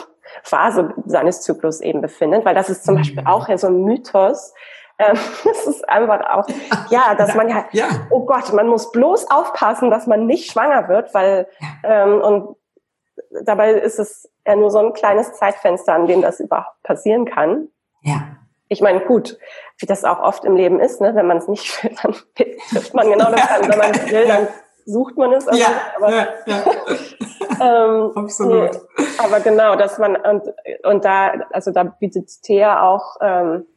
Phase 0.43 0.93
seines 1.05 1.41
Zyklus 1.41 1.81
eben 1.81 2.01
befindet, 2.01 2.45
weil 2.45 2.55
das 2.55 2.69
ist 2.69 2.85
zum 2.85 2.95
Beispiel 2.95 3.21
mhm. 3.21 3.27
auch 3.27 3.47
ja 3.47 3.57
so 3.57 3.67
ein 3.67 3.83
Mythos. 3.83 4.53
Ähm, 4.99 5.17
das 5.43 5.67
ist 5.67 5.87
einfach 5.89 6.21
auch, 6.29 6.47
ja, 6.89 7.15
dass 7.17 7.35
man 7.35 7.49
ja, 7.49 7.65
ja, 7.71 7.87
oh 8.09 8.25
Gott, 8.25 8.51
man 8.53 8.67
muss 8.67 8.91
bloß 8.91 9.29
aufpassen, 9.29 9.89
dass 9.89 10.07
man 10.07 10.25
nicht 10.25 10.51
schwanger 10.51 10.87
wird, 10.87 11.13
weil, 11.13 11.47
ähm, 11.83 12.21
und 12.21 12.55
dabei 13.43 13.73
ist 13.73 13.99
es 13.99 14.29
ja 14.45 14.55
nur 14.55 14.71
so 14.71 14.79
ein 14.79 14.93
kleines 14.93 15.33
Zeitfenster, 15.33 15.93
an 15.93 16.07
dem 16.07 16.21
das 16.21 16.39
überhaupt 16.39 16.81
passieren 16.83 17.25
kann. 17.25 17.69
Ja. 18.01 18.21
ich 18.69 18.81
meine, 18.81 19.01
gut, 19.01 19.37
wie 19.79 19.85
das 19.85 20.05
auch 20.05 20.19
oft 20.19 20.45
im 20.45 20.55
Leben 20.55 20.79
ist, 20.79 21.01
ne? 21.01 21.13
wenn 21.15 21.27
man 21.27 21.37
es 21.37 21.47
nicht 21.47 21.83
will, 21.83 21.95
dann 22.01 22.15
trifft 22.69 22.93
man 22.93 23.09
genau 23.09 23.31
das 23.31 23.49
an. 23.49 23.69
Wenn 23.69 23.77
man 23.77 23.91
es 23.91 24.11
will, 24.11 24.27
dann 24.27 24.47
sucht 24.87 25.17
man 25.17 25.33
es. 25.33 25.47
Also, 25.47 25.61
ja, 25.61 25.69
aber, 25.97 26.11
ja, 26.11 26.27
ja. 26.45 26.63
ähm, 27.95 28.11
Absolut. 28.15 28.71
Nee, 28.97 29.05
aber 29.19 29.39
genau, 29.41 29.75
dass 29.75 29.97
man 29.97 30.15
und, 30.15 30.43
und 30.83 31.05
da, 31.05 31.33
also 31.51 31.71
da 31.71 31.83
bietet 31.83 32.41
Thea 32.41 32.81
auch 32.89 33.17
ähm, 33.21 33.67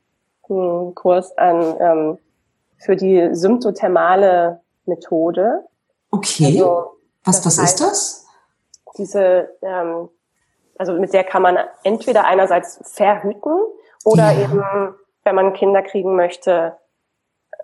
einen 0.48 0.94
Kurs 0.94 1.36
an 1.36 1.76
ähm, 1.80 2.18
für 2.78 2.96
die 2.96 3.28
symptothermale 3.32 4.60
Methode. 4.86 5.64
Okay. 6.10 6.46
Also, 6.46 6.96
was 7.24 7.44
was 7.44 7.58
heißt, 7.58 7.80
ist 7.80 7.80
das? 7.80 8.26
Diese, 8.96 9.50
ähm, 9.62 10.08
also 10.78 10.92
mit 10.94 11.12
der 11.12 11.24
kann 11.24 11.42
man 11.42 11.58
entweder 11.84 12.24
einerseits 12.24 12.80
verhüten 12.84 13.58
oder 14.04 14.32
ja. 14.32 14.44
eben, 14.44 14.94
wenn 15.24 15.34
man 15.34 15.52
Kinder 15.52 15.82
kriegen 15.82 16.16
möchte, 16.16 16.76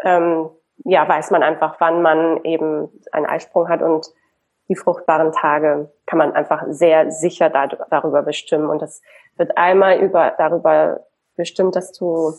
ähm, 0.03 0.51
ja, 0.85 1.09
weiß 1.09 1.31
man 1.31 1.43
einfach, 1.43 1.77
wann 1.79 2.03
man 2.03 2.43
eben 2.45 2.89
einen 3.13 3.27
Eisprung 3.27 3.69
hat 3.69 3.83
und 3.83 4.07
die 4.69 4.77
fruchtbaren 4.77 5.33
Tage 5.33 5.91
kann 6.07 6.19
man 6.19 6.33
einfach 6.33 6.65
sehr 6.69 7.11
sicher 7.11 7.51
da, 7.51 7.67
darüber 7.67 8.23
bestimmen. 8.23 8.69
Und 8.69 8.83
das 8.83 9.01
wird 9.37 9.57
einmal 9.57 10.01
über, 10.01 10.35
darüber 10.39 11.01
bestimmt, 11.37 11.77
dass 11.77 11.93
du 11.93 12.35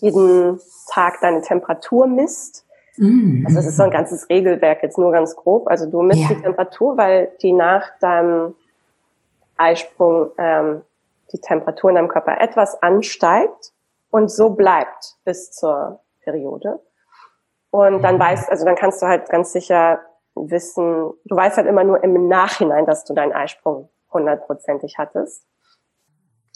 jeden 0.00 0.60
Tag 0.90 1.20
deine 1.20 1.40
Temperatur 1.40 2.06
misst. 2.06 2.66
Mm. 2.96 3.44
Also 3.46 3.60
es 3.60 3.66
ist 3.66 3.76
so 3.76 3.84
ein 3.84 3.90
ganzes 3.90 4.28
Regelwerk, 4.28 4.82
jetzt 4.82 4.98
nur 4.98 5.12
ganz 5.12 5.36
grob. 5.36 5.68
Also 5.68 5.90
du 5.90 6.02
misst 6.02 6.22
ja. 6.22 6.28
die 6.28 6.42
Temperatur, 6.42 6.96
weil 6.96 7.32
die 7.40 7.52
nach 7.52 7.98
deinem 8.00 8.54
Eisprung 9.56 10.30
ähm, 10.38 10.82
die 11.32 11.40
Temperatur 11.40 11.90
in 11.90 11.96
deinem 11.96 12.08
Körper 12.08 12.40
etwas 12.40 12.80
ansteigt 12.82 13.72
und 14.10 14.30
so 14.30 14.50
bleibt 14.50 15.16
bis 15.24 15.50
zur 15.52 16.00
Periode. 16.22 16.80
Und 17.70 18.02
dann 18.02 18.18
weißt, 18.18 18.50
also 18.50 18.64
dann 18.64 18.76
kannst 18.76 19.02
du 19.02 19.06
halt 19.06 19.28
ganz 19.28 19.52
sicher 19.52 20.00
wissen, 20.34 21.12
du 21.24 21.36
weißt 21.36 21.56
halt 21.56 21.66
immer 21.66 21.84
nur 21.84 22.02
im 22.02 22.28
Nachhinein, 22.28 22.86
dass 22.86 23.04
du 23.04 23.14
deinen 23.14 23.32
Eisprung 23.32 23.88
hundertprozentig 24.12 24.96
hattest. 24.98 25.44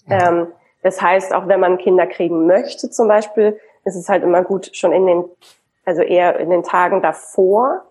Ja. 0.07 0.29
Ähm, 0.29 0.48
das 0.83 1.01
heißt, 1.01 1.33
auch 1.35 1.48
wenn 1.48 1.61
man 1.61 1.79
Kinder 1.79 2.07
kriegen 2.07 2.46
möchte 2.46 2.90
zum 2.90 3.09
Beispiel, 3.09 3.59
ist 3.85 3.96
es 3.96 4.09
halt 4.09 4.22
immer 4.22 4.42
gut, 4.42 4.75
schon 4.75 4.92
in 4.92 5.07
den, 5.07 5.25
also 5.85 6.03
eher 6.03 6.38
in 6.38 6.51
den 6.51 6.62
Tagen 6.62 7.03
davor 7.03 7.83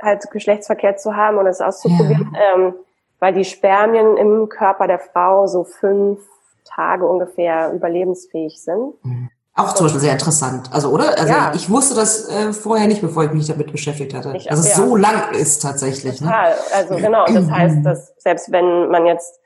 halt 0.00 0.28
Geschlechtsverkehr 0.30 0.96
zu 0.96 1.16
haben 1.16 1.38
und 1.38 1.46
es 1.46 1.60
auszuprobieren, 1.60 2.34
ja. 2.34 2.54
ähm, 2.54 2.74
weil 3.20 3.34
die 3.34 3.44
Spermien 3.44 4.16
im 4.16 4.48
Körper 4.48 4.88
der 4.88 4.98
Frau 4.98 5.46
so 5.46 5.64
fünf 5.64 6.20
Tage 6.64 7.06
ungefähr 7.06 7.72
überlebensfähig 7.72 8.60
sind. 8.62 8.94
Mhm. 9.04 9.30
Auch 9.54 9.74
zum 9.74 9.84
Beispiel 9.84 10.00
sehr 10.00 10.12
interessant. 10.12 10.70
Also, 10.72 10.88
oder? 10.90 11.18
Also 11.18 11.32
ja. 11.32 11.52
ich 11.54 11.68
wusste 11.68 11.94
das 11.94 12.28
äh, 12.28 12.52
vorher 12.54 12.86
nicht, 12.86 13.02
bevor 13.02 13.24
ich 13.24 13.32
mich 13.32 13.46
damit 13.46 13.70
beschäftigt 13.70 14.14
hatte. 14.14 14.34
Ich, 14.34 14.50
also 14.50 14.66
ja. 14.66 14.74
so 14.74 14.96
lang 14.96 15.32
ist 15.32 15.60
tatsächlich. 15.60 16.20
Ne? 16.22 16.28
Total. 16.28 16.50
Ne? 16.50 16.56
Also 16.74 16.96
genau. 16.96 17.26
Und 17.26 17.34
das 17.34 17.50
heißt, 17.50 17.84
dass 17.84 18.14
selbst 18.16 18.50
wenn 18.50 18.88
man 18.88 19.04
jetzt 19.04 19.40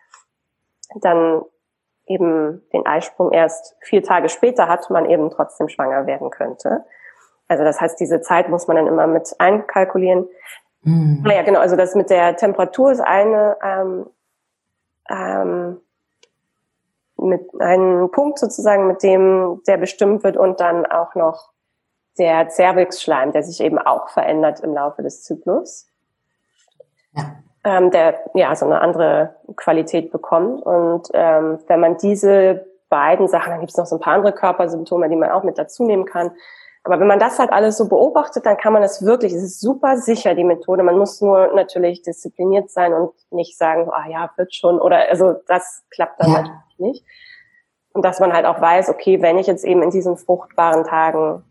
dann 1.00 1.42
eben 2.06 2.62
den 2.72 2.86
Eisprung 2.86 3.32
erst 3.32 3.74
vier 3.80 4.02
Tage 4.02 4.28
später 4.28 4.68
hat, 4.68 4.88
man 4.90 5.06
eben 5.06 5.28
trotzdem 5.30 5.68
schwanger 5.68 6.06
werden 6.06 6.30
könnte. 6.30 6.84
Also 7.48 7.64
das 7.64 7.80
heißt, 7.80 7.98
diese 7.98 8.20
Zeit 8.20 8.48
muss 8.48 8.68
man 8.68 8.76
dann 8.76 8.86
immer 8.86 9.08
mit 9.08 9.34
einkalkulieren. 9.38 10.28
Mhm. 10.82 11.22
Naja, 11.24 11.42
genau. 11.42 11.58
Also 11.58 11.74
das 11.74 11.96
mit 11.96 12.10
der 12.10 12.36
Temperatur 12.36 12.92
ist 12.92 13.00
eine 13.00 13.56
ähm, 13.60 14.06
ähm, 15.08 15.80
mit 17.28 17.48
einem 17.60 18.10
Punkt 18.10 18.38
sozusagen, 18.38 18.86
mit 18.86 19.02
dem 19.02 19.62
der 19.66 19.76
bestimmt 19.76 20.24
wird 20.24 20.36
und 20.36 20.60
dann 20.60 20.86
auch 20.86 21.14
noch 21.14 21.50
der 22.18 22.48
Cervixschleim, 22.48 23.32
der 23.32 23.42
sich 23.42 23.60
eben 23.60 23.78
auch 23.78 24.08
verändert 24.08 24.60
im 24.60 24.74
Laufe 24.74 25.02
des 25.02 25.22
Zyklus. 25.22 25.86
Ja. 27.12 27.24
Ähm, 27.64 27.90
der 27.90 28.20
ja 28.34 28.54
so 28.54 28.64
eine 28.64 28.80
andere 28.80 29.36
Qualität 29.56 30.12
bekommt. 30.12 30.62
Und 30.62 31.08
ähm, 31.12 31.58
wenn 31.66 31.80
man 31.80 31.96
diese 31.98 32.66
beiden 32.88 33.28
Sachen, 33.28 33.50
dann 33.50 33.60
gibt 33.60 33.72
es 33.72 33.76
noch 33.76 33.86
so 33.86 33.96
ein 33.96 34.00
paar 34.00 34.14
andere 34.14 34.32
Körpersymptome, 34.32 35.08
die 35.08 35.16
man 35.16 35.30
auch 35.30 35.42
mit 35.42 35.58
dazu 35.58 35.84
nehmen 35.84 36.04
kann. 36.04 36.30
Aber 36.86 37.00
wenn 37.00 37.08
man 37.08 37.18
das 37.18 37.40
halt 37.40 37.52
alles 37.52 37.76
so 37.76 37.88
beobachtet, 37.88 38.46
dann 38.46 38.56
kann 38.56 38.72
man 38.72 38.80
das 38.80 39.04
wirklich, 39.04 39.32
es 39.32 39.42
ist 39.42 39.60
super 39.60 39.96
sicher, 39.96 40.36
die 40.36 40.44
Methode. 40.44 40.84
Man 40.84 40.96
muss 40.96 41.20
nur 41.20 41.52
natürlich 41.52 42.02
diszipliniert 42.02 42.70
sein 42.70 42.94
und 42.94 43.12
nicht 43.30 43.58
sagen, 43.58 43.90
ah 43.90 44.08
ja, 44.08 44.30
wird 44.36 44.54
schon, 44.54 44.80
oder 44.80 45.08
also 45.08 45.34
das 45.48 45.84
klappt 45.90 46.20
dann 46.20 46.30
ja. 46.30 46.42
natürlich 46.42 46.78
nicht. 46.78 47.04
Und 47.92 48.04
dass 48.04 48.20
man 48.20 48.32
halt 48.32 48.46
auch 48.46 48.60
weiß, 48.60 48.88
okay, 48.88 49.20
wenn 49.20 49.36
ich 49.36 49.48
jetzt 49.48 49.64
eben 49.64 49.82
in 49.82 49.90
diesen 49.90 50.16
fruchtbaren 50.16 50.84
Tagen 50.84 51.42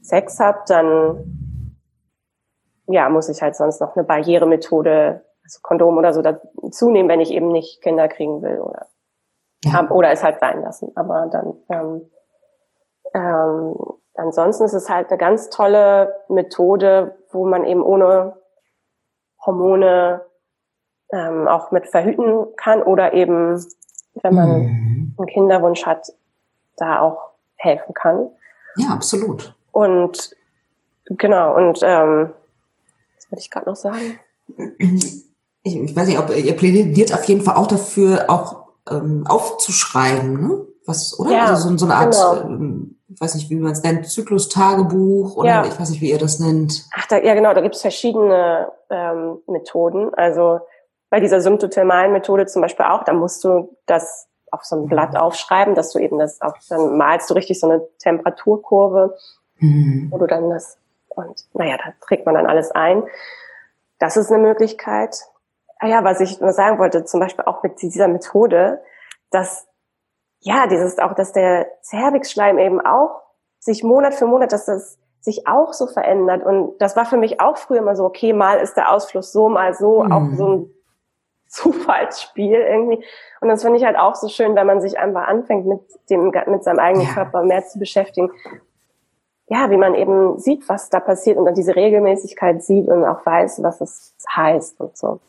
Sex 0.00 0.40
habe, 0.40 0.60
dann 0.66 1.74
ja, 2.86 3.10
muss 3.10 3.28
ich 3.28 3.42
halt 3.42 3.56
sonst 3.56 3.82
noch 3.82 3.94
eine 3.94 4.06
Barrieremethode, 4.06 5.22
also 5.44 5.58
Kondom 5.60 5.98
oder 5.98 6.14
so 6.14 6.22
dazu 6.22 6.88
nehmen, 6.88 7.10
wenn 7.10 7.20
ich 7.20 7.30
eben 7.30 7.48
nicht 7.52 7.82
Kinder 7.82 8.08
kriegen 8.08 8.40
will 8.40 8.58
oder 8.60 8.86
ja. 9.64 9.90
oder 9.90 10.12
es 10.12 10.24
halt 10.24 10.40
sein 10.40 10.62
lassen. 10.62 10.92
Aber 10.94 11.26
dann 11.30 11.54
ähm, 11.68 12.10
ähm, 13.12 13.74
ansonsten 14.18 14.64
ist 14.64 14.74
es 14.74 14.88
halt 14.88 15.08
eine 15.08 15.18
ganz 15.18 15.50
tolle 15.50 16.14
Methode, 16.28 17.16
wo 17.30 17.46
man 17.46 17.64
eben 17.64 17.82
ohne 17.82 18.36
Hormone 19.44 20.22
ähm, 21.12 21.48
auch 21.48 21.70
mit 21.70 21.86
verhüten 21.88 22.46
kann 22.56 22.82
oder 22.82 23.14
eben, 23.14 23.64
wenn 24.22 24.34
man 24.34 24.60
mhm. 24.60 25.14
einen 25.18 25.26
Kinderwunsch 25.26 25.86
hat, 25.86 26.12
da 26.76 27.00
auch 27.00 27.30
helfen 27.56 27.94
kann. 27.94 28.30
Ja, 28.76 28.90
absolut. 28.90 29.54
Und 29.72 30.36
genau, 31.06 31.56
und 31.56 31.80
ähm, 31.82 32.30
was 33.16 33.30
wollte 33.30 33.40
ich 33.40 33.50
gerade 33.50 33.68
noch 33.68 33.76
sagen? 33.76 34.18
Ich, 34.78 35.24
ich, 35.62 35.96
weiß 35.96 36.08
nicht, 36.08 36.18
ob 36.18 36.34
ihr 36.34 36.56
plädiert 36.56 37.12
auf 37.12 37.24
jeden 37.24 37.42
Fall 37.42 37.56
auch 37.56 37.66
dafür, 37.66 38.26
auch 38.28 38.68
ähm, 38.90 39.26
aufzuschreiben, 39.26 40.40
ne? 40.40 40.66
Was, 40.88 41.18
oder? 41.20 41.30
Ja, 41.30 41.44
also 41.46 41.68
so, 41.68 41.76
so 41.76 41.84
eine 41.84 41.94
Art 41.94 42.14
genau. 42.14 42.40
ähm, 42.48 42.98
ich 43.08 43.20
weiß 43.20 43.34
nicht, 43.34 43.50
wie 43.50 43.56
man 43.56 43.72
es 43.72 43.82
nennt, 43.82 44.06
Zyklus-Tagebuch 44.06 45.36
oder 45.36 45.48
ja. 45.48 45.64
ich 45.64 45.78
weiß 45.78 45.90
nicht, 45.90 46.00
wie 46.00 46.10
ihr 46.10 46.18
das 46.18 46.40
nennt. 46.40 46.86
Ach, 46.94 47.06
da, 47.06 47.18
ja 47.18 47.34
genau, 47.34 47.52
da 47.52 47.60
gibt 47.60 47.74
es 47.74 47.82
verschiedene 47.82 48.72
ähm, 48.90 49.38
Methoden. 49.46 50.14
Also 50.14 50.60
bei 51.10 51.20
dieser 51.20 51.40
symptothermalen 51.40 52.12
Methode 52.12 52.46
zum 52.46 52.62
Beispiel 52.62 52.86
auch, 52.86 53.04
da 53.04 53.12
musst 53.12 53.44
du 53.44 53.76
das 53.86 54.28
auf 54.50 54.64
so 54.64 54.76
ein 54.76 54.82
mhm. 54.82 54.88
Blatt 54.88 55.16
aufschreiben, 55.16 55.74
dass 55.74 55.92
du 55.92 55.98
eben 55.98 56.18
das 56.18 56.40
auch, 56.40 56.54
dann 56.70 56.96
malst 56.96 57.28
du 57.28 57.34
richtig 57.34 57.60
so 57.60 57.68
eine 57.68 57.86
Temperaturkurve, 57.98 59.16
mhm. 59.58 60.08
wo 60.10 60.18
du 60.18 60.26
dann 60.26 60.50
das, 60.50 60.78
und 61.08 61.44
naja, 61.52 61.76
da 61.76 61.92
trägt 62.06 62.26
man 62.26 62.34
dann 62.34 62.46
alles 62.46 62.70
ein. 62.70 63.02
Das 63.98 64.16
ist 64.16 64.32
eine 64.32 64.42
Möglichkeit. 64.42 65.24
Ah 65.78 65.88
ja, 65.88 66.02
was 66.02 66.20
ich 66.20 66.40
nur 66.40 66.52
sagen 66.52 66.78
wollte, 66.78 67.04
zum 67.04 67.20
Beispiel 67.20 67.44
auch 67.44 67.62
mit 67.62 67.80
dieser 67.82 68.08
Methode, 68.08 68.80
dass 69.30 69.67
ja, 70.40 70.66
dieses 70.66 70.98
auch, 70.98 71.14
dass 71.14 71.32
der 71.32 71.66
Cervixschleim 71.82 72.58
eben 72.58 72.80
auch 72.80 73.22
sich 73.58 73.82
Monat 73.82 74.14
für 74.14 74.26
Monat, 74.26 74.52
dass 74.52 74.66
das 74.66 74.98
sich 75.20 75.46
auch 75.46 75.72
so 75.72 75.86
verändert. 75.86 76.44
Und 76.44 76.78
das 76.78 76.96
war 76.96 77.04
für 77.04 77.16
mich 77.16 77.40
auch 77.40 77.56
früher 77.56 77.78
immer 77.78 77.96
so, 77.96 78.04
okay, 78.04 78.32
mal 78.32 78.58
ist 78.58 78.76
der 78.76 78.92
Ausfluss 78.92 79.32
so, 79.32 79.48
mal 79.48 79.74
so, 79.74 80.04
mhm. 80.04 80.12
auch 80.12 80.36
so 80.36 80.48
ein 80.48 80.70
Zufallsspiel 81.48 82.60
irgendwie. 82.60 83.04
Und 83.40 83.48
das 83.48 83.62
finde 83.62 83.78
ich 83.78 83.84
halt 83.84 83.96
auch 83.96 84.14
so 84.14 84.28
schön, 84.28 84.54
wenn 84.54 84.66
man 84.66 84.80
sich 84.80 84.98
einfach 84.98 85.26
anfängt, 85.26 85.66
mit 85.66 85.80
dem, 86.10 86.30
mit 86.46 86.62
seinem 86.62 86.78
eigenen 86.78 87.06
ja. 87.06 87.14
Körper 87.14 87.42
mehr 87.42 87.64
zu 87.66 87.78
beschäftigen. 87.78 88.30
Ja, 89.48 89.70
wie 89.70 89.78
man 89.78 89.94
eben 89.94 90.38
sieht, 90.38 90.68
was 90.68 90.90
da 90.90 91.00
passiert 91.00 91.38
und 91.38 91.46
dann 91.46 91.54
diese 91.54 91.74
Regelmäßigkeit 91.74 92.62
sieht 92.62 92.86
und 92.88 93.04
auch 93.04 93.24
weiß, 93.24 93.62
was 93.62 93.80
es 93.80 94.14
heißt 94.30 94.78
und 94.80 94.96
so. 94.96 95.20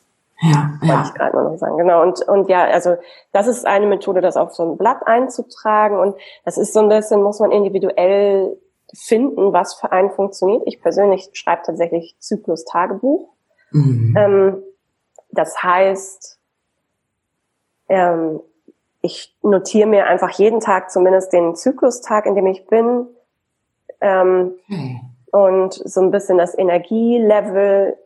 Ja, 0.42 0.72
wollte 0.80 0.94
ja. 0.94 1.04
ich 1.06 1.14
gerade 1.14 1.36
nur 1.36 1.52
noch 1.52 1.58
sagen. 1.58 1.78
Genau. 1.78 2.02
Und, 2.02 2.22
und 2.22 2.50
ja, 2.50 2.64
also 2.66 2.96
das 3.32 3.48
ist 3.48 3.66
eine 3.66 3.88
Methode, 3.88 4.22
das 4.22 4.38
auf 4.38 4.54
so 4.54 4.64
ein 4.64 4.78
Blatt 4.78 5.06
einzutragen. 5.06 6.00
Und 6.00 6.16
das 6.46 6.58
ist 6.58 6.74
so 6.74 6.80
ein 6.80 6.90
bisschen, 6.90 7.22
muss 7.22 7.40
man 7.40 7.52
individuell 7.52 8.58
finden, 8.94 9.54
was 9.54 9.76
für 9.76 9.92
einen 9.92 10.12
funktioniert. 10.12 10.64
Ich 10.66 10.82
persönlich 10.82 11.30
schreibe 11.34 11.64
tatsächlich 11.66 12.16
Zyklus-Tagebuch. 12.20 13.30
Mhm. 13.72 14.16
Ähm, 14.18 14.64
das 15.32 15.62
heißt, 15.62 16.40
ähm, 17.90 18.40
ich 19.02 19.36
notiere 19.42 19.88
mir 19.88 20.08
einfach 20.08 20.32
jeden 20.32 20.60
Tag 20.60 20.90
zumindest 20.92 21.34
den 21.34 21.56
Zyklustag, 21.56 22.26
in 22.26 22.36
dem 22.36 22.48
ich 22.48 22.66
bin. 22.68 23.08
Ähm, 24.02 24.54
okay. 24.70 25.02
Und 25.32 25.74
so 25.74 26.02
ein 26.02 26.12
bisschen 26.12 26.38
das 26.38 26.58
Energielevel 26.58 27.98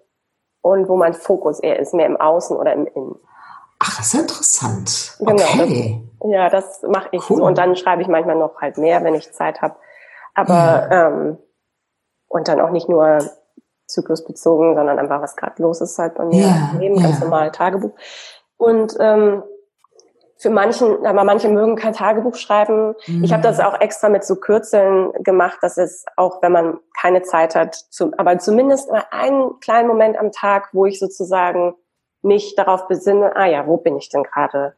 und 0.63 0.88
wo 0.88 0.95
mein 0.95 1.13
Fokus 1.13 1.60
eher 1.60 1.78
ist, 1.78 1.93
mehr 1.93 2.08
im 2.08 2.19
Außen 2.19 2.58
oder 2.58 2.73
im 2.73 2.88
Innen. 2.88 3.15
Ach, 3.80 3.97
das 3.97 4.13
ist 4.13 4.21
interessant. 4.21 5.17
Genau. 5.19 5.34
Okay. 5.34 6.02
Das, 6.19 6.32
ja, 6.32 6.49
das 6.49 6.82
mache 6.84 7.10
ich 7.12 7.30
cool. 7.30 7.38
so. 7.38 7.43
Und 7.43 7.58
dann 7.58 7.76
schreibe 7.76 8.02
ich 8.02 8.08
manchmal 8.08 8.38
noch 8.38 8.62
halt 8.62 8.78
mehr, 8.78 9.04
wenn 9.04 9.13
ich 9.13 9.32
Zeit 9.34 9.62
habe. 9.62 9.76
Aber 10.34 10.54
ja. 10.54 11.08
ähm, 11.08 11.38
und 12.30 12.47
dann 12.47 12.62
auch 12.62 12.69
nicht 12.69 12.88
nur 12.88 13.19
zyklusbezogen, 13.88 14.76
sondern 14.76 14.99
einfach, 14.99 15.21
was 15.21 15.36
gerade 15.36 15.62
los 15.62 15.82
ist 15.82 15.99
halt 15.99 16.15
bei 16.15 16.26
mir 16.26 16.47
ja, 16.47 16.69
im 16.73 16.80
Leben, 16.80 17.04
ganz 17.04 17.19
normal 17.19 17.52
Tagebuch. 17.52 17.91
Und 18.56 18.95
ähm, 18.99 19.43
für 20.43 20.49
manchen, 20.49 21.06
aber 21.06 21.23
manche 21.23 21.47
mögen 21.47 21.77
kein 21.77 21.93
Tagebuch 21.93 22.36
schreiben. 22.36 22.95
Mhm. 23.08 23.23
Ich 23.23 23.32
habe 23.32 23.41
das 23.41 23.62
auch 23.62 23.79
extra 23.79 24.10
mit 24.10 24.25
so 24.25 24.36
Kürzeln 24.36 25.13
gemacht, 25.23 25.60
dass 25.62 25.77
es 25.77 26.06
auch, 26.17 26.41
wenn 26.41 26.51
man 26.51 26.79
keine 26.99 27.21
Zeit 27.21 27.56
hat, 27.56 27.75
zum, 27.89 28.13
aber 28.17 28.38
zumindest 28.39 28.91
mal 28.91 29.06
einen 29.10 29.58
kleinen 29.62 29.88
Moment 29.88 30.17
am 30.17 30.34
Tag, 30.34 30.67
wo 30.73 30.86
ich 30.86 30.99
sozusagen 30.99 31.75
mich 32.21 32.56
darauf 32.56 32.89
besinne, 32.89 33.38
ah 33.38 33.45
ja, 33.45 33.65
wo 33.67 33.77
bin 33.77 33.95
ich 33.95 34.10
denn 34.10 34.23
gerade 34.23 34.75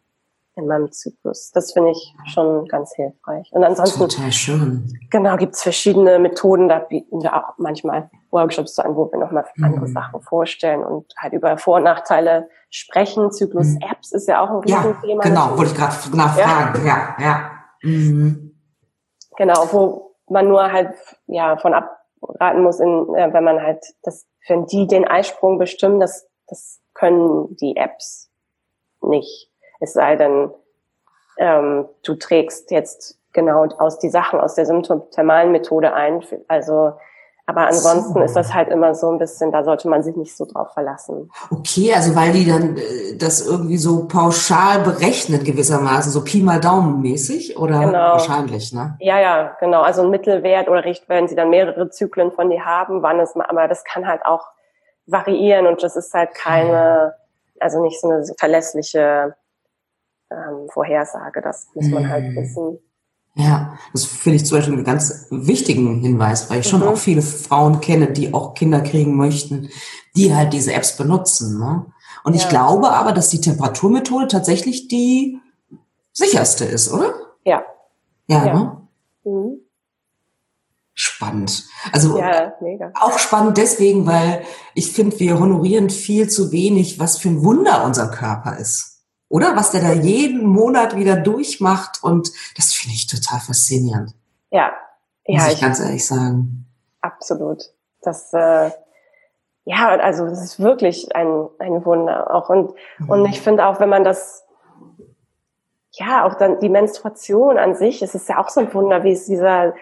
in 0.55 0.67
meinem 0.67 0.91
Zyklus? 0.91 1.51
Das 1.51 1.73
finde 1.73 1.91
ich 1.91 2.13
schon 2.31 2.67
ganz 2.67 2.93
hilfreich. 2.95 3.49
Und 3.51 3.63
ansonsten 3.63 4.07
Total 4.07 4.31
schön. 4.31 4.93
Genau, 5.09 5.35
gibt's 5.35 5.63
verschiedene 5.63 6.19
Methoden. 6.19 6.69
Da 6.69 6.77
bieten 6.77 7.23
wir 7.23 7.35
auch 7.35 7.57
manchmal 7.57 8.11
Workshops 8.35 8.77
an, 8.77 8.95
wo 8.95 9.11
wir 9.11 9.17
nochmal 9.17 9.45
mhm. 9.55 9.63
andere 9.63 9.87
Sachen 9.87 10.21
vorstellen 10.21 10.83
und 10.83 11.11
halt 11.17 11.33
über 11.33 11.57
Vor- 11.57 11.77
und 11.77 11.83
Nachteile 11.83 12.49
sprechen. 12.69 13.31
Zyklus-Apps 13.31 14.11
mhm. 14.11 14.17
ist 14.17 14.27
ja 14.27 14.41
auch 14.41 14.49
ein 14.49 14.57
Riesenthema. 14.57 15.23
Ja, 15.23 15.29
genau, 15.29 15.57
wollte 15.57 15.71
ich 15.71 15.77
gerade 15.77 16.17
nachfragen. 16.17 16.85
Ja, 16.85 17.15
ja. 17.17 17.25
ja. 17.25 17.51
Mhm. 17.81 18.55
Genau, 19.37 19.67
wo 19.71 20.15
man 20.29 20.47
nur 20.47 20.71
halt 20.71 20.93
ja 21.27 21.57
von 21.57 21.73
abraten 21.73 22.61
muss, 22.61 22.79
in, 22.79 23.15
äh, 23.15 23.33
wenn 23.33 23.43
man 23.43 23.61
halt 23.61 23.83
das, 24.03 24.27
wenn 24.47 24.65
die 24.67 24.87
den 24.87 25.07
Eisprung 25.07 25.57
bestimmen, 25.57 25.99
das, 25.99 26.27
das 26.47 26.81
können 26.93 27.55
die 27.57 27.75
Apps 27.75 28.31
nicht. 29.01 29.51
Es 29.79 29.93
sei 29.93 30.15
denn, 30.15 30.51
ähm, 31.37 31.87
du 32.03 32.15
trägst 32.15 32.71
jetzt 32.71 33.19
genau 33.33 33.65
aus 33.77 33.99
die 33.99 34.09
Sachen 34.09 34.39
aus 34.39 34.55
der 34.55 34.65
symptothermalen 34.65 35.51
Methode 35.51 35.93
ein. 35.93 36.23
Also, 36.47 36.93
aber 37.47 37.67
ansonsten 37.67 38.13
so. 38.13 38.19
ist 38.21 38.35
das 38.35 38.53
halt 38.53 38.69
immer 38.69 38.95
so 38.95 39.11
ein 39.11 39.19
bisschen, 39.19 39.51
da 39.51 39.63
sollte 39.63 39.87
man 39.87 40.01
sich 40.01 40.15
nicht 40.15 40.35
so 40.35 40.45
drauf 40.45 40.73
verlassen. 40.73 41.29
Okay, 41.51 41.93
also 41.93 42.15
weil 42.15 42.31
die 42.31 42.45
dann 42.45 42.75
äh, 42.77 43.17
das 43.17 43.45
irgendwie 43.45 43.77
so 43.77 44.07
pauschal 44.07 44.79
berechnen 44.79 45.43
gewissermaßen, 45.43 46.11
so 46.11 46.23
Pi 46.23 46.41
mal 46.41 46.59
Daumen 46.59 47.01
mäßig 47.01 47.57
oder 47.57 47.81
genau. 47.81 48.13
wahrscheinlich, 48.13 48.73
ne? 48.73 48.97
Ja, 48.99 49.19
ja, 49.19 49.55
genau. 49.59 49.83
Also 49.83 50.01
ein 50.01 50.09
Mittelwert 50.09 50.69
oder 50.69 50.85
Richt, 50.85 51.07
wenn 51.07 51.27
sie 51.27 51.35
dann 51.35 51.51
mehrere 51.51 51.89
Zyklen 51.91 52.31
von 52.31 52.49
dir 52.49 52.65
haben, 52.65 53.03
wann 53.03 53.19
es 53.19 53.35
mal, 53.35 53.45
aber 53.45 53.67
das 53.67 53.83
kann 53.83 54.07
halt 54.07 54.25
auch 54.25 54.47
variieren 55.05 55.67
und 55.67 55.83
das 55.83 55.95
ist 55.95 56.13
halt 56.15 56.33
keine, 56.33 57.13
also 57.59 57.79
nicht 57.83 58.01
so 58.01 58.09
eine 58.09 58.25
verlässliche 58.39 59.35
ähm, 60.31 60.67
Vorhersage. 60.69 61.41
Das 61.43 61.67
muss 61.75 61.89
man 61.89 62.09
halt 62.09 62.25
mhm. 62.25 62.35
wissen. 62.37 62.79
Ja, 63.37 63.77
das 63.91 64.05
finde 64.05 64.37
ich 64.37 64.45
zum 64.45 64.57
Beispiel 64.57 64.75
einen 64.75 64.85
ganz 64.85 65.27
wichtigen 65.29 65.99
Hinweis, 65.99 66.49
weil 66.49 66.61
ich 66.61 66.69
schon 66.69 66.79
mhm. 66.79 66.87
auch 66.87 66.97
viele 66.97 67.21
Frauen 67.21 67.81
kenne, 67.81 68.11
die 68.11 68.33
auch 68.33 68.53
Kinder 68.53 68.79
kriegen 68.79 69.17
möchten, 69.17 69.69
die 70.15 70.33
halt 70.33 70.53
diese 70.53 70.73
Apps 70.73 70.95
benutzen. 70.95 71.59
Ne? 71.59 71.85
Und 72.23 72.33
ja. 72.33 72.41
ich 72.41 72.47
glaube 72.47 72.91
aber, 72.91 73.11
dass 73.11 73.29
die 73.29 73.41
Temperaturmethode 73.41 74.27
tatsächlich 74.27 74.87
die 74.87 75.37
sicherste 76.13 76.63
ist, 76.63 76.89
oder? 76.91 77.13
Ja. 77.43 77.63
Ja, 78.27 78.45
ja. 78.45 78.53
Ne? 78.53 78.77
Mhm. 79.25 79.59
Spannend. 80.93 81.65
Also 81.91 82.17
ja, 82.17 82.53
auch 83.01 83.19
spannend 83.19 83.57
deswegen, 83.57 84.07
weil 84.07 84.43
ich 84.75 84.93
finde, 84.93 85.19
wir 85.19 85.39
honorieren 85.39 85.89
viel 85.89 86.29
zu 86.29 86.53
wenig, 86.53 86.99
was 86.99 87.17
für 87.17 87.27
ein 87.27 87.43
Wunder 87.43 87.83
unser 87.83 88.07
Körper 88.07 88.57
ist 88.57 88.94
oder? 89.29 89.55
Was 89.55 89.71
der 89.71 89.81
da 89.81 89.93
jeden 89.93 90.45
Monat 90.45 90.95
wieder 90.95 91.15
durchmacht 91.15 92.03
und 92.03 92.31
das 92.55 92.73
finde 92.73 92.95
ich 92.95 93.07
total 93.07 93.39
faszinierend. 93.39 94.11
Ja, 94.51 94.71
ja. 95.25 95.41
Muss 95.41 95.47
ich, 95.47 95.53
ich 95.53 95.61
ganz 95.61 95.79
ehrlich 95.79 96.05
sagen. 96.05 96.65
Absolut. 97.01 97.63
Das, 98.01 98.33
äh, 98.33 98.71
ja, 99.65 99.87
also 99.87 100.25
das 100.25 100.43
ist 100.43 100.59
wirklich 100.59 101.15
ein, 101.15 101.47
ein 101.59 101.85
Wunder 101.85 102.33
auch 102.33 102.49
und, 102.49 102.73
mhm. 102.99 103.09
und 103.09 103.25
ich 103.25 103.41
finde 103.41 103.65
auch, 103.65 103.79
wenn 103.79 103.89
man 103.89 104.03
das 104.03 104.45
ja, 105.97 106.25
auch 106.25 106.35
dann 106.35 106.59
die 106.59 106.69
Menstruation 106.69 107.57
an 107.57 107.75
sich, 107.75 108.01
es 108.01 108.15
ist 108.15 108.27
ja 108.27 108.39
auch 108.39 108.49
so 108.49 108.61
ein 108.61 108.73
Wunder, 108.73 109.03
wie 109.03 109.13
es 109.13 109.25
dieser 109.25 109.73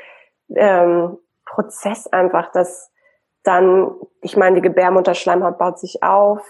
ähm, 0.55 1.17
Prozess 1.45 2.07
einfach, 2.07 2.51
dass 2.51 2.91
dann, 3.43 3.91
ich 4.21 4.37
meine, 4.37 4.55
die 4.57 4.61
Gebärmutterschleimhaut 4.61 5.57
baut 5.57 5.79
sich 5.79 6.03
auf, 6.03 6.41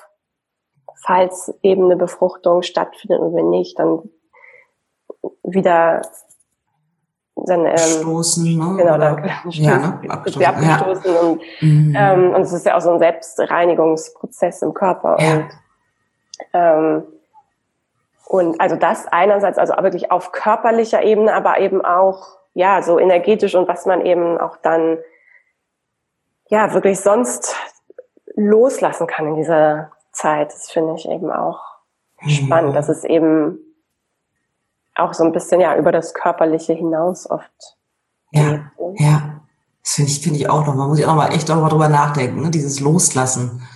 falls 1.06 1.54
eben 1.62 1.86
eine 1.86 1.98
Befruchtung 1.98 2.62
stattfindet 2.62 3.20
und 3.20 3.36
wenn 3.36 3.50
nicht, 3.50 3.78
dann 3.78 4.10
wieder 5.44 6.02
dann 7.36 7.66
ähm, 7.66 7.78
stoßen, 7.78 8.58
ne? 8.58 8.78
genau, 8.78 8.98
dann 8.98 9.32
ja, 9.50 9.78
ne? 9.78 10.00
abgestoßen, 10.08 10.46
abgestoßen 10.46 11.14
ja. 11.14 11.20
und, 11.20 11.42
mhm. 11.62 11.96
ähm, 11.98 12.36
und 12.36 12.42
es 12.42 12.54
ist 12.54 12.66
ja 12.66 12.78
auch 12.78 12.82
so 12.82 12.92
ein 12.92 13.00
Selbstreinigungsprozess 13.00 14.62
im 14.62 14.74
Körper 14.74 15.18
ja. 15.20 15.34
und 15.34 15.50
ähm, 16.54 17.04
und 18.26 18.62
also 18.62 18.76
das 18.76 19.08
einerseits 19.08 19.58
also 19.58 19.74
wirklich 19.82 20.12
auf 20.12 20.32
körperlicher 20.32 21.04
Ebene, 21.04 21.34
aber 21.34 21.60
eben 21.60 21.84
auch 21.84 22.38
ja 22.54 22.82
so 22.82 22.98
energetisch 22.98 23.56
und 23.56 23.68
was 23.68 23.86
man 23.86 24.06
eben 24.06 24.38
auch 24.38 24.58
dann 24.58 25.00
ja 26.50 26.74
wirklich 26.74 27.00
sonst 27.00 27.56
loslassen 28.36 29.08
kann 29.08 29.28
in 29.28 29.36
dieser 29.36 29.92
Zeit. 30.14 30.54
Das 30.54 30.72
finde 30.72 30.96
ich 30.96 31.08
eben 31.08 31.32
auch 31.32 31.60
mhm. 32.22 32.30
spannend, 32.30 32.76
dass 32.76 32.90
es 32.90 33.04
eben 33.04 33.60
auch 34.96 35.14
so 35.14 35.24
ein 35.24 35.32
bisschen 35.32 35.60
ja 35.60 35.76
über 35.76 35.92
das 35.92 36.14
Körperliche 36.14 36.74
hinaus 36.74 37.30
oft 37.30 37.52
ja, 38.32 38.42
geht. 38.42 38.62
Ne? 38.80 38.96
Ja, 38.98 39.42
das 39.84 39.94
finde 39.94 40.12
ich, 40.12 40.22
finde 40.22 40.40
ich 40.40 40.50
auch 40.50 40.66
noch. 40.66 40.76
Man 40.76 40.88
muss 40.88 41.00
ja 41.00 41.10
auch 41.10 41.16
mal 41.16 41.34
echt 41.34 41.50
auch 41.52 41.62
mal 41.62 41.70
drüber 41.70 41.90
nachdenken, 41.90 42.42
ne? 42.42 42.52
dieses 42.52 42.80
Loslassen, 42.80 43.68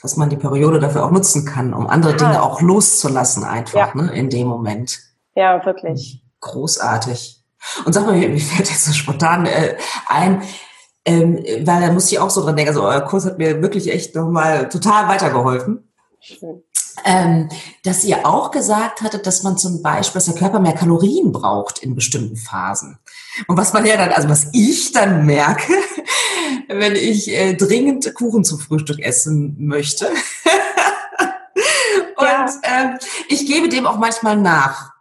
dass 0.00 0.16
man 0.16 0.30
die 0.30 0.36
Periode 0.36 0.80
dafür 0.80 1.04
auch 1.04 1.10
nutzen 1.10 1.44
kann, 1.44 1.72
um 1.74 1.86
andere 1.86 2.14
ah. 2.14 2.16
Dinge 2.16 2.42
auch 2.42 2.60
loszulassen 2.60 3.44
einfach, 3.44 3.94
ja. 3.94 4.02
ne, 4.02 4.12
in 4.12 4.30
dem 4.30 4.48
Moment. 4.48 4.98
Ja, 5.34 5.64
wirklich. 5.64 6.22
Großartig. 6.40 7.42
Und 7.84 7.92
sag 7.92 8.06
mal, 8.06 8.16
mir 8.16 8.38
fällt 8.40 8.68
jetzt 8.68 8.84
so 8.84 8.92
spontan 8.92 9.46
äh, 9.46 9.76
ein, 10.08 10.42
ähm, 11.04 11.44
weil 11.60 11.80
da 11.80 11.92
muss 11.92 12.10
ich 12.12 12.18
auch 12.18 12.30
so 12.30 12.42
dran 12.42 12.56
denken, 12.56 12.70
also 12.70 12.82
euer 12.82 13.00
Kurs 13.00 13.24
hat 13.24 13.38
mir 13.38 13.60
wirklich 13.60 13.92
echt 13.92 14.14
nochmal 14.14 14.68
total 14.68 15.08
weitergeholfen. 15.08 15.88
Schön. 16.20 16.62
Ähm, 17.04 17.48
dass 17.84 18.04
ihr 18.04 18.26
auch 18.26 18.50
gesagt 18.50 19.00
hattet, 19.00 19.26
dass 19.26 19.42
man 19.42 19.56
zum 19.56 19.82
Beispiel, 19.82 20.14
dass 20.14 20.26
der 20.26 20.34
Körper 20.34 20.60
mehr 20.60 20.74
Kalorien 20.74 21.32
braucht 21.32 21.78
in 21.78 21.94
bestimmten 21.94 22.36
Phasen. 22.36 22.98
Und 23.48 23.56
was 23.56 23.72
man 23.72 23.86
ja 23.86 23.96
dann, 23.96 24.10
also 24.10 24.28
was 24.28 24.48
ich 24.52 24.92
dann 24.92 25.26
merke, 25.26 25.72
wenn 26.68 26.94
ich 26.94 27.28
äh, 27.30 27.54
dringend 27.54 28.14
Kuchen 28.14 28.44
zum 28.44 28.60
Frühstück 28.60 29.00
essen 29.00 29.56
möchte. 29.58 30.06
Und 32.16 32.26
ja. 32.26 32.46
ähm, 32.62 32.98
ich 33.28 33.46
gebe 33.46 33.68
dem 33.68 33.86
auch 33.86 33.98
manchmal 33.98 34.36
nach 34.36 34.91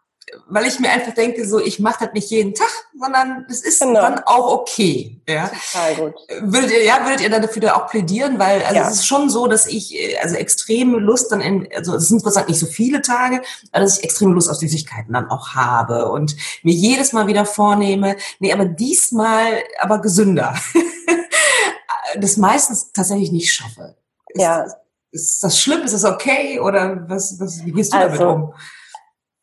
weil 0.52 0.66
ich 0.66 0.80
mir 0.80 0.90
einfach 0.90 1.14
denke, 1.14 1.48
so 1.48 1.60
ich 1.60 1.80
mache 1.80 2.06
das 2.06 2.14
nicht 2.14 2.30
jeden 2.30 2.54
Tag, 2.54 2.70
sondern 3.00 3.46
es 3.50 3.62
ist 3.62 3.82
genau. 3.82 4.02
dann 4.02 4.20
auch 4.26 4.52
okay. 4.52 5.22
Ja? 5.28 5.48
Total 5.48 5.96
gut. 5.96 6.14
Würdet 6.42 6.72
ihr, 6.72 6.84
ja, 6.84 7.06
würdet 7.06 7.22
ihr 7.22 7.30
dann 7.30 7.42
dafür 7.42 7.76
auch 7.76 7.88
plädieren, 7.88 8.38
weil 8.38 8.62
also 8.64 8.76
ja. 8.76 8.88
es 8.88 8.96
ist 8.96 9.08
schon 9.08 9.30
so, 9.30 9.48
dass 9.48 9.66
ich 9.66 9.96
äh, 9.96 10.18
also 10.18 10.36
extreme 10.36 10.98
Lust 10.98 11.32
dann 11.32 11.40
in, 11.40 11.68
also 11.74 11.96
es 11.96 12.10
sind 12.10 12.24
gesagt 12.24 12.50
nicht 12.50 12.60
so 12.60 12.66
viele 12.66 13.02
Tage, 13.02 13.42
aber 13.72 13.84
dass 13.84 13.98
ich 13.98 14.04
extreme 14.04 14.34
Lust 14.34 14.50
auf 14.50 14.58
Süßigkeiten 14.58 15.14
dann 15.14 15.30
auch 15.30 15.56
habe 15.56 16.12
und 16.12 16.36
mir 16.64 16.74
jedes 16.74 17.14
Mal 17.14 17.28
wieder 17.28 17.46
vornehme, 17.46 18.18
nee, 18.40 18.52
aber 18.52 18.66
diesmal 18.66 19.64
aber 19.80 20.00
gesünder. 20.00 20.54
das 22.20 22.36
meistens 22.36 22.92
tatsächlich 22.92 23.32
nicht 23.32 23.54
schaffe. 23.54 23.96
Ist, 24.28 24.42
ja. 24.42 24.66
Ist 25.12 25.44
das 25.44 25.60
schlimm? 25.60 25.82
Ist 25.84 25.94
das 25.94 26.06
okay? 26.06 26.60
Oder 26.60 27.06
was, 27.08 27.40
was 27.40 27.66
wie 27.66 27.72
gehst 27.72 27.94
du 27.94 27.98
also, 27.98 28.18
damit 28.18 28.36
um? 28.36 28.54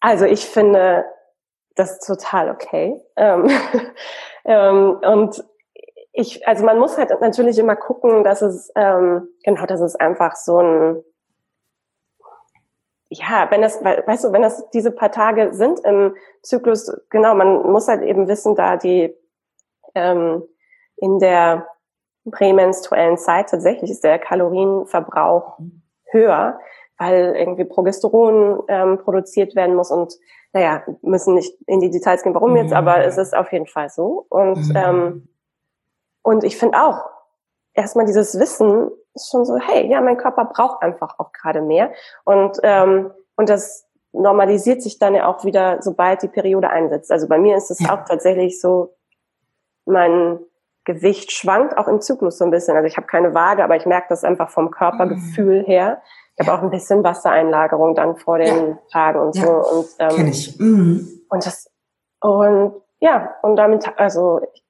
Also 0.00 0.24
ich 0.24 0.46
finde 0.46 1.04
das 1.74 1.98
total 2.00 2.50
okay. 2.50 3.00
Ähm, 3.16 3.48
ähm, 4.44 4.98
und 5.02 5.44
ich, 6.12 6.46
also 6.48 6.64
man 6.64 6.78
muss 6.78 6.98
halt 6.98 7.10
natürlich 7.20 7.58
immer 7.58 7.76
gucken, 7.76 8.24
dass 8.24 8.42
es, 8.42 8.72
ähm, 8.74 9.28
genau, 9.44 9.66
dass 9.66 9.80
es 9.80 9.94
einfach 9.94 10.34
so 10.34 10.58
ein, 10.58 11.04
ja, 13.10 13.46
wenn 13.50 13.62
das, 13.62 13.82
weißt 13.82 14.24
du, 14.24 14.32
wenn 14.32 14.42
das 14.42 14.68
diese 14.70 14.90
paar 14.90 15.12
Tage 15.12 15.54
sind 15.54 15.80
im 15.80 16.16
Zyklus, 16.42 16.92
genau, 17.08 17.34
man 17.34 17.70
muss 17.70 17.88
halt 17.88 18.02
eben 18.02 18.28
wissen, 18.28 18.54
da 18.54 18.76
die 18.76 19.14
ähm, 19.94 20.42
in 20.96 21.18
der 21.18 21.68
prämenstruellen 22.30 23.16
Zeit 23.16 23.50
tatsächlich 23.50 23.90
ist 23.90 24.04
der 24.04 24.18
Kalorienverbrauch 24.18 25.58
höher 26.10 26.58
weil 26.98 27.34
irgendwie 27.36 27.64
Progesteron 27.64 28.62
ähm, 28.68 28.98
produziert 28.98 29.54
werden 29.54 29.76
muss 29.76 29.90
und 29.90 30.14
naja, 30.52 30.82
müssen 31.02 31.34
nicht 31.34 31.54
in 31.66 31.80
die 31.80 31.90
Details 31.90 32.22
gehen, 32.22 32.34
warum 32.34 32.56
jetzt, 32.56 32.72
aber 32.72 33.04
es 33.04 33.18
ist 33.18 33.36
auf 33.36 33.52
jeden 33.52 33.66
Fall 33.66 33.90
so. 33.90 34.26
Und, 34.28 34.68
mhm. 34.68 34.76
ähm, 34.76 35.28
und 36.22 36.42
ich 36.42 36.56
finde 36.56 36.82
auch, 36.82 37.04
erstmal 37.74 38.06
dieses 38.06 38.38
Wissen 38.38 38.90
ist 39.14 39.30
schon 39.30 39.44
so, 39.44 39.58
hey, 39.58 39.86
ja, 39.88 40.00
mein 40.00 40.16
Körper 40.16 40.46
braucht 40.46 40.82
einfach 40.82 41.18
auch 41.18 41.32
gerade 41.32 41.60
mehr. 41.60 41.92
Und, 42.24 42.58
ähm, 42.62 43.10
und 43.36 43.48
das 43.48 43.86
normalisiert 44.12 44.82
sich 44.82 44.98
dann 44.98 45.14
ja 45.14 45.26
auch 45.26 45.44
wieder, 45.44 45.82
sobald 45.82 46.22
die 46.22 46.28
Periode 46.28 46.70
einsetzt. 46.70 47.12
Also 47.12 47.28
bei 47.28 47.38
mir 47.38 47.56
ist 47.56 47.70
es 47.70 47.80
ja. 47.80 47.94
auch 47.94 48.04
tatsächlich 48.04 48.60
so, 48.60 48.94
mein 49.84 50.40
Gewicht 50.84 51.32
schwankt 51.32 51.76
auch 51.76 51.88
im 51.88 52.00
Zyklus 52.00 52.38
so 52.38 52.44
ein 52.44 52.50
bisschen. 52.50 52.74
Also 52.74 52.86
ich 52.86 52.96
habe 52.96 53.06
keine 53.06 53.34
Waage, 53.34 53.62
aber 53.62 53.76
ich 53.76 53.84
merke 53.84 54.06
das 54.08 54.24
einfach 54.24 54.48
vom 54.48 54.70
Körpergefühl 54.70 55.62
her 55.66 56.00
Ich 56.38 56.46
habe 56.46 56.56
auch 56.58 56.62
ein 56.62 56.70
bisschen 56.70 57.02
Wassereinlagerung 57.02 57.94
dann 57.94 58.16
vor 58.16 58.38
den 58.38 58.68
ja. 58.68 58.78
Tagen 58.92 59.20
und 59.20 59.34
so. 59.34 59.50
Und, 59.50 59.86
ähm, 59.98 60.08
Kenn 60.10 60.28
ich. 60.28 60.58
Mhm. 60.58 61.22
Und 61.28 61.44
das, 61.44 61.70
und 62.20 62.74
ja, 63.00 63.34
und 63.42 63.56
damit, 63.56 63.88
also 63.98 64.40
ich 64.52 64.62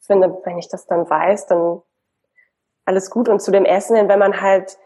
finde, 0.00 0.40
wenn 0.44 0.58
ich 0.58 0.68
das 0.68 0.86
dann 0.86 1.08
weiß, 1.08 1.46
dann 1.46 1.82
alles 2.84 3.10
gut. 3.10 3.28
Und 3.28 3.40
zu 3.40 3.50
dem 3.50 3.64
Essen, 3.64 4.08
wenn 4.08 4.18
man 4.18 4.40
halt, 4.40 4.78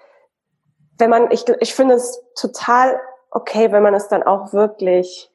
wenn 0.99 1.11
man, 1.11 1.31
ich, 1.31 1.45
ich 1.61 1.75
finde 1.75 1.95
es 1.95 2.23
total 2.35 2.99
okay, 3.31 3.71
wenn 3.73 3.83
man 3.83 3.95
es 3.95 4.09
dann 4.09 4.23
auch 4.23 4.53
wirklich 4.53 5.31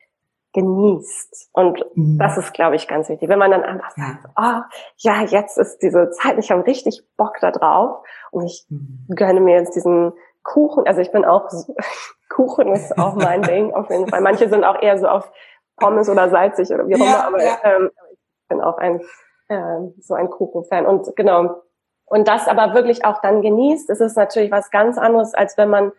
genießt. 0.53 1.49
Und 1.53 1.83
mhm. 1.95 2.17
das 2.19 2.37
ist, 2.37 2.53
glaube 2.53 2.75
ich, 2.75 2.87
ganz 2.87 3.07
wichtig. 3.07 3.29
Wenn 3.29 3.39
man 3.39 3.51
dann 3.51 3.63
einfach 3.63 3.91
sagt, 3.91 4.25
oh, 4.37 4.61
ja, 4.97 5.23
jetzt 5.23 5.57
ist 5.57 5.79
diese 5.79 6.09
Zeit, 6.11 6.37
ich 6.39 6.51
habe 6.51 6.65
richtig 6.65 7.03
Bock 7.15 7.35
da 7.39 7.51
drauf 7.51 8.03
und 8.31 8.45
ich 8.45 8.65
mhm. 8.69 9.05
gönne 9.15 9.39
mir 9.39 9.55
jetzt 9.55 9.75
diesen 9.75 10.13
Kuchen. 10.43 10.87
Also 10.87 11.01
ich 11.01 11.11
bin 11.11 11.25
auch, 11.25 11.49
Kuchen 12.29 12.73
ist 12.73 12.97
auch 12.97 13.15
mein 13.15 13.41
Ding 13.43 13.73
auf 13.73 13.89
jeden 13.89 14.07
Fall. 14.07 14.21
Manche 14.21 14.49
sind 14.49 14.63
auch 14.63 14.81
eher 14.81 14.97
so 14.97 15.07
auf 15.07 15.31
Pommes 15.77 16.09
oder 16.09 16.29
salzig 16.29 16.71
oder 16.71 16.87
wie 16.87 16.95
auch 16.95 16.99
immer, 16.99 17.27
aber 17.27 17.43
ja. 17.43 17.57
ähm, 17.63 17.91
ich 18.11 18.47
bin 18.49 18.61
auch 18.61 18.77
ein, 18.77 19.01
äh, 19.47 19.79
so 19.99 20.13
ein 20.13 20.29
Kuchenfan. 20.29 20.85
Und 20.85 21.15
genau. 21.15 21.63
Und 22.05 22.27
das 22.27 22.47
aber 22.47 22.73
wirklich 22.73 23.05
auch 23.05 23.21
dann 23.21 23.41
genießt, 23.41 23.89
ist 23.89 24.01
es 24.01 24.15
natürlich 24.15 24.51
was 24.51 24.69
ganz 24.69 24.97
anderes, 24.97 25.33
als 25.33 25.57
wenn 25.57 25.69
man 25.69 25.91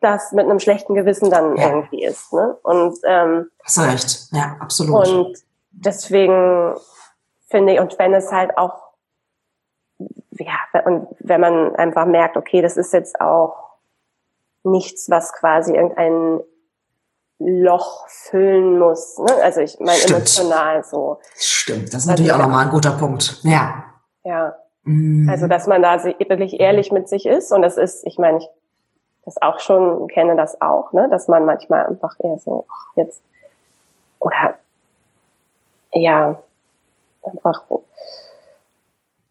das 0.00 0.32
mit 0.32 0.44
einem 0.44 0.60
schlechten 0.60 0.94
Gewissen 0.94 1.30
dann 1.30 1.56
ja. 1.56 1.68
irgendwie 1.68 2.04
ist. 2.04 2.32
Ne? 2.32 2.56
Und 2.62 2.96
ähm, 3.04 3.50
hast 3.64 3.78
recht, 3.80 4.28
ja, 4.32 4.56
absolut. 4.60 5.08
Und 5.08 5.38
deswegen 5.70 6.76
finde 7.48 7.74
ich, 7.74 7.80
und 7.80 7.98
wenn 7.98 8.14
es 8.14 8.30
halt 8.30 8.56
auch, 8.56 8.74
ja, 10.30 10.54
und 10.84 11.08
wenn 11.18 11.40
man 11.40 11.74
einfach 11.74 12.06
merkt, 12.06 12.36
okay, 12.36 12.62
das 12.62 12.76
ist 12.76 12.92
jetzt 12.92 13.20
auch 13.20 13.67
nichts, 14.70 15.10
was 15.10 15.32
quasi 15.32 15.74
irgendein 15.74 16.40
Loch 17.38 18.08
füllen 18.08 18.78
muss. 18.78 19.18
Ne? 19.18 19.32
Also 19.42 19.60
ich 19.60 19.78
meine 19.80 20.02
emotional 20.08 20.84
so. 20.84 21.18
Stimmt, 21.36 21.94
das 21.94 22.02
ist 22.02 22.06
natürlich 22.06 22.32
also, 22.32 22.42
auch 22.42 22.46
nochmal 22.46 22.66
ein 22.66 22.70
guter 22.72 22.92
Punkt. 22.92 23.40
Ja. 23.42 23.84
Ja. 24.24 24.56
Mhm. 24.82 25.28
Also 25.28 25.46
dass 25.46 25.66
man 25.66 25.82
da 25.82 26.02
wirklich 26.02 26.58
ehrlich 26.58 26.90
mit 26.90 27.08
sich 27.08 27.26
ist 27.26 27.52
und 27.52 27.62
das 27.62 27.76
ist, 27.76 28.06
ich 28.06 28.18
meine, 28.18 28.38
ich 28.38 28.48
das 29.28 29.42
auch 29.42 29.60
schon, 29.60 30.08
kenne 30.08 30.36
das 30.36 30.60
auch, 30.62 30.92
ne, 30.92 31.06
dass 31.10 31.28
man 31.28 31.44
manchmal 31.44 31.86
einfach 31.86 32.16
eher 32.18 32.38
so, 32.38 32.64
ach, 32.70 32.96
jetzt, 32.96 33.22
oder, 34.20 34.54
ja, 35.92 36.42
einfach, 37.22 37.62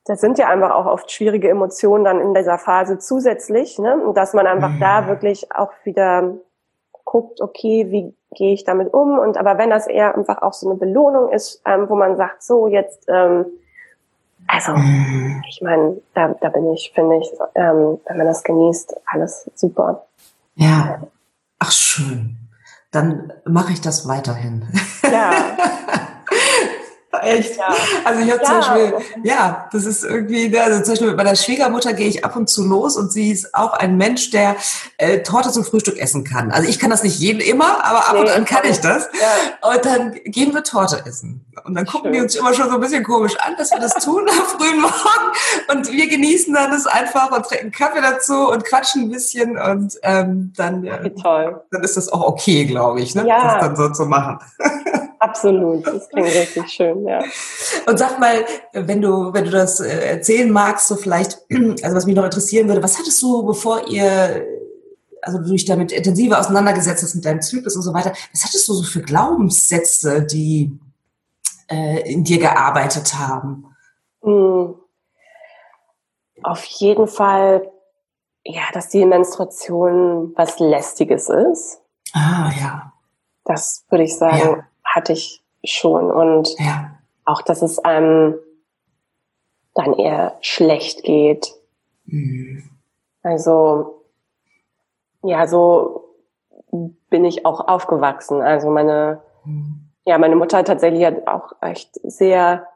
das 0.07 0.21
sind 0.21 0.37
ja 0.37 0.47
einfach 0.47 0.71
auch 0.71 0.85
oft 0.85 1.11
schwierige 1.11 1.49
Emotionen 1.49 2.03
dann 2.03 2.19
in 2.19 2.33
dieser 2.33 2.57
Phase 2.57 2.97
zusätzlich, 2.99 3.77
ne, 3.79 3.97
und 3.97 4.15
dass 4.15 4.33
man 4.33 4.47
einfach 4.47 4.71
mhm. 4.71 4.79
da 4.79 5.07
wirklich 5.07 5.51
auch 5.53 5.71
wieder 5.83 6.35
guckt, 7.05 7.41
okay, 7.41 7.87
wie 7.89 8.13
gehe 8.35 8.53
ich 8.53 8.63
damit 8.63 8.93
um? 8.93 9.17
Und 9.19 9.37
aber 9.37 9.57
wenn 9.57 9.69
das 9.69 9.87
eher 9.87 10.15
einfach 10.15 10.41
auch 10.41 10.53
so 10.53 10.69
eine 10.69 10.77
Belohnung 10.77 11.31
ist, 11.31 11.61
ähm, 11.65 11.89
wo 11.89 11.95
man 11.95 12.17
sagt, 12.17 12.43
so 12.43 12.67
jetzt 12.67 13.05
ähm, 13.07 13.45
also, 14.47 14.73
mhm. 14.73 15.43
ich 15.49 15.61
meine, 15.61 15.97
da, 16.13 16.33
da 16.39 16.49
bin 16.49 16.71
ich, 16.71 16.91
finde 16.95 17.17
ich, 17.17 17.29
ähm, 17.55 17.99
wenn 18.05 18.17
man 18.17 18.27
das 18.27 18.43
genießt, 18.43 18.95
alles 19.05 19.49
super. 19.55 20.05
Ja. 20.55 21.01
Ach, 21.59 21.71
schön. 21.71 22.37
Dann 22.91 23.33
mache 23.45 23.73
ich 23.73 23.81
das 23.81 24.07
weiterhin. 24.07 24.65
Ja. 25.03 25.31
Echt? 27.21 27.57
Ja. 27.57 27.73
Also 28.03 28.21
ich 28.21 28.31
habe 28.31 28.41
ja. 28.41 28.45
zum 28.45 28.55
Beispiel, 28.59 28.93
ja, 29.23 29.69
das 29.71 29.85
ist 29.85 30.03
irgendwie, 30.03 30.49
ne, 30.49 30.61
also 30.61 30.81
zum 30.81 30.91
Beispiel 30.91 31.07
mit 31.07 31.17
meiner 31.17 31.35
Schwiegermutter 31.35 31.93
gehe 31.93 32.07
ich 32.07 32.25
ab 32.25 32.35
und 32.35 32.49
zu 32.49 32.65
los 32.65 32.97
und 32.97 33.11
sie 33.11 33.31
ist 33.31 33.55
auch 33.55 33.73
ein 33.73 33.97
Mensch, 33.97 34.29
der 34.31 34.57
äh, 34.97 35.19
Torte 35.19 35.51
zum 35.51 35.63
Frühstück 35.63 35.97
essen 35.97 36.25
kann. 36.25 36.51
Also 36.51 36.67
ich 36.67 36.79
kann 36.79 36.89
das 36.89 37.03
nicht 37.03 37.17
jeden 37.17 37.39
immer, 37.39 37.83
aber 37.83 38.09
ab 38.09 38.13
nee, 38.13 38.19
und 38.19 38.29
an 38.29 38.45
kann 38.45 38.63
ich 38.69 38.79
das. 38.81 39.07
Ja. 39.13 39.69
Und 39.71 39.85
dann 39.85 40.13
gehen 40.25 40.53
wir 40.53 40.63
Torte 40.63 41.03
essen. 41.05 41.45
Und 41.63 41.75
dann 41.75 41.85
gucken 41.85 42.07
Schön. 42.07 42.13
die 42.13 42.19
uns 42.21 42.35
immer 42.35 42.53
schon 42.53 42.69
so 42.69 42.75
ein 42.75 42.81
bisschen 42.81 43.03
komisch 43.03 43.37
an, 43.39 43.55
dass 43.57 43.71
wir 43.71 43.79
das 43.79 43.93
tun 44.03 44.27
am 44.27 44.59
frühen 44.59 44.81
Morgen. 44.81 45.71
Und 45.71 45.91
wir 45.91 46.07
genießen 46.09 46.53
dann 46.53 46.71
das 46.71 46.87
einfach 46.87 47.31
und 47.31 47.45
trinken 47.45 47.71
Kaffee 47.71 48.01
dazu 48.01 48.49
und 48.49 48.65
quatschen 48.65 49.03
ein 49.03 49.11
bisschen 49.11 49.57
und 49.57 49.97
ähm, 50.03 50.53
dann, 50.55 50.83
äh, 50.83 51.09
toll. 51.11 51.61
dann 51.71 51.83
ist 51.83 51.95
das 51.97 52.09
auch 52.09 52.21
okay, 52.21 52.65
glaube 52.65 53.01
ich, 53.01 53.15
ne? 53.15 53.25
ja. 53.27 53.59
das 53.59 53.61
dann 53.61 53.75
so 53.75 53.89
zu 53.89 54.05
machen. 54.05 54.39
Absolut, 55.19 55.85
das 55.87 56.09
klingt 56.09 56.27
richtig 56.27 56.69
schön, 56.69 57.07
ja. 57.07 57.19
Und 57.87 57.97
sag 57.97 58.19
mal, 58.19 58.45
wenn 58.73 59.01
du, 59.01 59.33
wenn 59.33 59.45
du 59.45 59.51
das 59.51 59.79
äh, 59.79 60.11
erzählen 60.11 60.51
magst, 60.51 60.87
so 60.87 60.95
vielleicht, 60.95 61.39
also 61.83 61.95
was 61.95 62.05
mich 62.05 62.15
noch 62.15 62.23
interessieren 62.23 62.67
würde, 62.67 62.83
was 62.83 62.99
hattest 62.99 63.21
du, 63.21 63.43
bevor 63.43 63.87
ihr, 63.87 64.45
also 65.21 65.39
du 65.39 65.51
dich 65.51 65.65
damit 65.65 65.91
intensiver 65.91 66.39
auseinandergesetzt 66.39 67.03
hast 67.03 67.15
mit 67.15 67.25
deinem 67.25 67.41
Zyklus 67.41 67.75
und 67.75 67.81
so 67.81 67.93
weiter, 67.93 68.13
was 68.31 68.43
hattest 68.43 68.67
du 68.67 68.73
so 68.73 68.83
für 68.83 69.01
Glaubenssätze, 69.01 70.23
die 70.23 70.77
äh, 71.69 72.11
in 72.11 72.23
dir 72.23 72.39
gearbeitet 72.39 73.15
haben? 73.15 73.75
Hm. 74.21 74.75
Auf 76.43 76.63
jeden 76.65 77.07
Fall, 77.07 77.71
ja, 78.43 78.63
dass 78.71 78.89
die 78.89 79.03
Menstruation 79.03 80.33
was 80.35 80.59
Lästiges 80.59 81.29
ist. 81.29 81.81
Ah, 82.13 82.51
ja. 82.59 82.93
Das 83.43 83.83
würde 83.89 84.03
ich 84.03 84.15
sagen. 84.15 84.37
Ja 84.37 84.67
hatte 84.97 85.13
ich 85.13 85.43
schon. 85.63 86.11
Und 86.11 86.55
ja. 86.57 86.91
auch, 87.23 87.41
dass 87.41 87.61
es 87.61 87.79
einem 87.79 88.35
dann 89.75 89.93
eher 89.93 90.35
schlecht 90.41 91.03
geht. 91.03 91.53
Mhm. 92.05 92.63
Also, 93.21 94.01
ja, 95.23 95.45
so 95.47 96.15
bin 97.09 97.25
ich 97.25 97.45
auch 97.45 97.67
aufgewachsen. 97.67 98.41
Also 98.41 98.69
meine, 98.69 99.21
mhm. 99.45 99.89
ja, 100.05 100.17
meine 100.17 100.35
Mutter 100.35 100.63
tatsächlich 100.63 101.05
hat 101.05 101.27
auch 101.27 101.53
echt 101.61 101.91
sehr, 102.03 102.67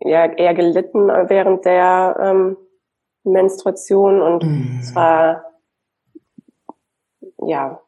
ja, 0.00 0.24
eher 0.24 0.54
gelitten 0.54 1.08
während 1.08 1.64
der 1.64 2.16
ähm, 2.20 2.56
Menstruation 3.24 4.22
und 4.22 4.44
mhm. 4.44 4.82
zwar, 4.82 5.44
ja, 7.38 7.80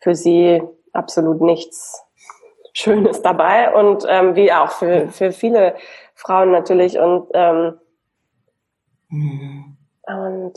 für 0.00 0.14
sie 0.14 0.62
absolut 0.92 1.40
nichts 1.40 2.07
Schönes 2.78 3.22
dabei 3.22 3.74
und 3.74 4.04
ähm, 4.08 4.36
wie 4.36 4.52
auch 4.52 4.70
für, 4.70 5.08
für 5.08 5.32
viele 5.32 5.74
Frauen 6.14 6.52
natürlich 6.52 6.98
und 6.98 7.28
ähm, 7.34 7.78
mhm. 9.08 9.76
und 10.06 10.54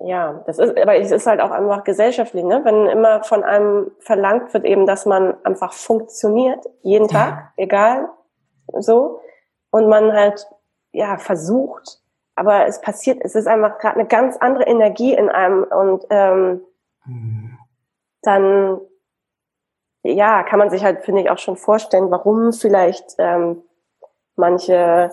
ja, 0.00 0.42
das 0.46 0.58
ist, 0.58 0.76
aber 0.78 0.96
es 0.96 1.10
ist 1.10 1.26
halt 1.26 1.40
auch 1.40 1.50
einfach 1.50 1.84
gesellschaftlich, 1.84 2.44
ne? 2.44 2.62
Wenn 2.64 2.86
immer 2.86 3.22
von 3.22 3.44
einem 3.44 3.90
verlangt 4.00 4.52
wird 4.54 4.64
eben, 4.64 4.86
dass 4.86 5.06
man 5.06 5.34
einfach 5.44 5.72
funktioniert, 5.72 6.64
jeden 6.82 7.08
Tag, 7.08 7.30
ja. 7.30 7.52
egal, 7.56 8.08
so, 8.78 9.20
und 9.70 9.88
man 9.88 10.12
halt, 10.12 10.46
ja, 10.92 11.18
versucht, 11.18 12.00
aber 12.34 12.66
es 12.66 12.80
passiert, 12.80 13.18
es 13.22 13.34
ist 13.34 13.46
einfach 13.46 13.78
gerade 13.78 14.00
eine 14.00 14.08
ganz 14.08 14.38
andere 14.38 14.64
Energie 14.64 15.12
in 15.14 15.28
einem 15.28 15.64
und 15.64 16.06
ähm, 16.08 16.62
mhm. 17.04 17.58
dann 18.22 18.80
ja, 20.02 20.42
kann 20.42 20.58
man 20.58 20.70
sich 20.70 20.84
halt, 20.84 21.04
finde 21.04 21.22
ich, 21.22 21.30
auch 21.30 21.38
schon 21.38 21.56
vorstellen, 21.56 22.10
warum 22.10 22.52
vielleicht 22.52 23.14
ähm, 23.18 23.62
manche 24.36 25.10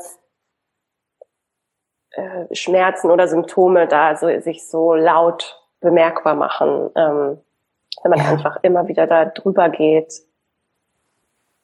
äh, 2.11 2.55
Schmerzen 2.55 3.11
oder 3.11 3.27
Symptome 3.27 3.87
da 3.87 4.15
so, 4.15 4.27
sich 4.39 4.67
so 4.67 4.95
laut 4.95 5.61
bemerkbar 5.79 6.35
machen, 6.35 6.89
ähm, 6.95 7.39
wenn 8.03 8.11
man 8.11 8.19
ja. 8.19 8.29
einfach 8.29 8.57
immer 8.63 8.87
wieder 8.87 9.07
da 9.07 9.25
drüber 9.25 9.69
geht. 9.69 10.13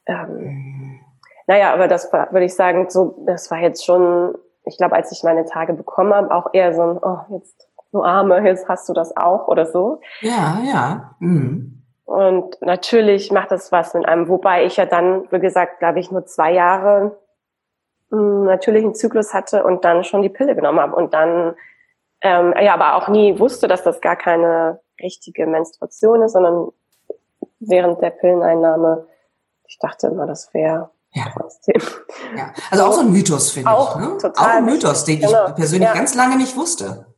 Ähm, 0.05 0.38
mhm. 0.38 0.99
Naja, 1.47 1.73
aber 1.73 1.88
das 1.88 2.11
war, 2.11 2.31
würde 2.31 2.45
ich 2.45 2.55
sagen, 2.55 2.89
so, 2.89 3.23
das 3.25 3.51
war 3.51 3.59
jetzt 3.59 3.85
schon, 3.85 4.35
ich 4.65 4.77
glaube, 4.77 4.95
als 4.95 5.11
ich 5.11 5.23
meine 5.23 5.45
Tage 5.45 5.73
bekommen 5.73 6.13
habe, 6.13 6.34
auch 6.34 6.53
eher 6.53 6.73
so 6.73 6.82
ein, 6.82 6.97
oh, 7.01 7.19
jetzt, 7.30 7.67
du 7.91 8.03
Arme, 8.03 8.41
jetzt 8.47 8.67
hast 8.67 8.89
du 8.89 8.93
das 8.93 9.15
auch 9.15 9.47
oder 9.47 9.65
so. 9.65 10.01
Ja, 10.21 10.59
ja. 10.63 11.15
Mhm. 11.19 11.84
Und 12.06 12.62
natürlich 12.62 13.32
macht 13.32 13.51
das 13.51 13.72
was 13.72 13.93
mit 13.95 14.08
einem, 14.08 14.30
wobei 14.30 14.66
ich 14.66 14.78
ja 14.78 14.86
dann, 14.86 15.30
wie 15.32 15.39
gesagt, 15.39 15.80
glaube 15.80 15.99
ich, 15.99 16.12
nur 16.12 16.26
zwei 16.26 16.53
Jahre 16.53 17.18
hm, 18.12 18.45
natürlichen 18.45 18.93
Zyklus 18.93 19.34
hatte 19.34 19.64
und 19.64 19.84
dann 19.84 20.03
schon 20.03 20.22
die 20.22 20.30
Pille 20.30 20.56
genommen 20.56 20.80
habe 20.80 20.95
und 20.95 21.14
dann 21.14 21.56
ähm, 22.22 22.53
ja, 22.60 22.74
aber 22.74 22.95
auch 22.95 23.08
nie 23.08 23.39
wusste, 23.39 23.68
dass 23.68 23.84
das 23.84 24.01
gar 24.01 24.16
keine 24.16 24.80
richtige 25.01 25.45
Menstruation 25.47 26.22
ist, 26.22 26.34
sondern 26.34 26.70
während 27.60 28.01
der 28.01 28.12
Pilleneinnahme, 28.12 29.08
ich 29.68 29.78
dachte 29.80 30.08
immer, 30.08 30.26
das 30.26 30.53
wäre 30.53 30.91
ja. 31.12 31.26
trotzdem. 31.36 31.82
Ja. 32.38 32.53
Also 32.72 32.86
auch 32.86 32.93
so 32.93 33.01
ein 33.01 33.12
Mythos, 33.12 33.51
finde 33.51 33.72
ich. 33.72 33.95
Ne? 33.95 34.18
Total 34.18 34.32
auch 34.32 34.56
ein 34.56 34.66
Mythos, 34.66 35.06
den 35.06 35.20
genau. 35.20 35.47
ich 35.47 35.56
persönlich 35.56 35.89
ja. 35.89 35.93
ganz 35.93 36.16
lange 36.16 36.38
nicht 36.38 36.56
wusste 36.56 37.14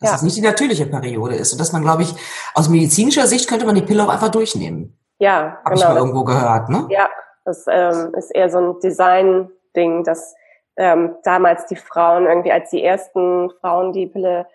dass 0.00 0.10
ja. 0.10 0.14
das 0.14 0.22
nicht 0.22 0.36
die 0.36 0.42
natürliche 0.42 0.86
Periode 0.86 1.34
ist. 1.34 1.52
Und 1.52 1.60
dass 1.60 1.72
man, 1.72 1.82
glaube 1.82 2.02
ich, 2.02 2.14
aus 2.54 2.68
medizinischer 2.68 3.26
Sicht 3.26 3.48
könnte 3.48 3.66
man 3.66 3.74
die 3.74 3.82
Pille 3.82 4.04
auch 4.04 4.08
einfach 4.08 4.30
durchnehmen. 4.30 4.98
Ja, 5.18 5.58
Hab 5.64 5.72
genau. 5.72 5.76
ich 5.76 5.88
mal 5.88 5.96
irgendwo 5.96 6.24
gehört, 6.24 6.68
ne? 6.68 6.86
Ja, 6.90 7.08
das 7.44 7.64
ähm, 7.68 8.14
ist 8.14 8.30
eher 8.30 8.50
so 8.50 8.58
ein 8.58 8.80
Design-Ding, 8.80 10.04
dass 10.04 10.34
ähm, 10.76 11.16
damals 11.24 11.66
die 11.66 11.76
Frauen 11.76 12.26
irgendwie 12.26 12.52
als 12.52 12.70
die 12.70 12.84
ersten 12.84 13.50
Frauen 13.60 13.92
die 13.92 14.06
Pille 14.06 14.46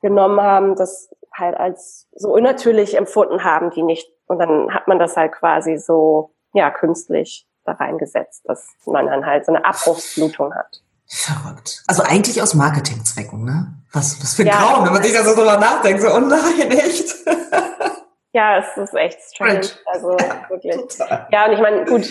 genommen 0.00 0.40
haben, 0.40 0.76
das 0.76 1.10
halt 1.34 1.56
als 1.56 2.08
so 2.14 2.32
unnatürlich 2.32 2.96
empfunden 2.96 3.44
haben, 3.44 3.70
die 3.70 3.82
nicht. 3.82 4.08
Und 4.26 4.38
dann 4.38 4.72
hat 4.72 4.88
man 4.88 4.98
das 4.98 5.16
halt 5.16 5.32
quasi 5.32 5.76
so, 5.76 6.34
ja, 6.54 6.70
künstlich 6.70 7.46
da 7.64 7.72
reingesetzt, 7.72 8.42
dass 8.46 8.66
man 8.86 9.06
dann 9.06 9.26
halt 9.26 9.46
so 9.46 9.52
eine 9.52 9.64
Abbruchsblutung 9.64 10.54
hat. 10.54 10.82
Verrückt. 11.06 11.82
Also 11.86 12.02
eigentlich 12.02 12.40
aus 12.40 12.54
Marketingzwecken, 12.54 13.44
ne? 13.44 13.74
Was, 13.92 14.20
was 14.22 14.34
für 14.34 14.42
ein 14.42 14.48
ja, 14.48 14.54
Traum, 14.54 14.86
wenn 14.86 14.92
man 14.92 15.02
sich 15.02 15.12
da 15.12 15.22
so 15.22 15.34
drüber 15.34 15.58
nachdenkt, 15.58 16.02
so, 16.02 16.08
oh 16.08 16.20
nein, 16.20 16.70
echt. 16.70 17.14
Ja, 18.34 18.56
es 18.56 18.76
ist 18.78 18.94
echt 18.94 19.20
strange. 19.20 19.68
Also 19.84 20.12
ja, 20.12 20.48
wirklich. 20.48 20.74
Total. 20.74 21.28
Ja, 21.30 21.46
und 21.46 21.52
ich 21.52 21.60
meine, 21.60 21.84
gut, 21.84 22.10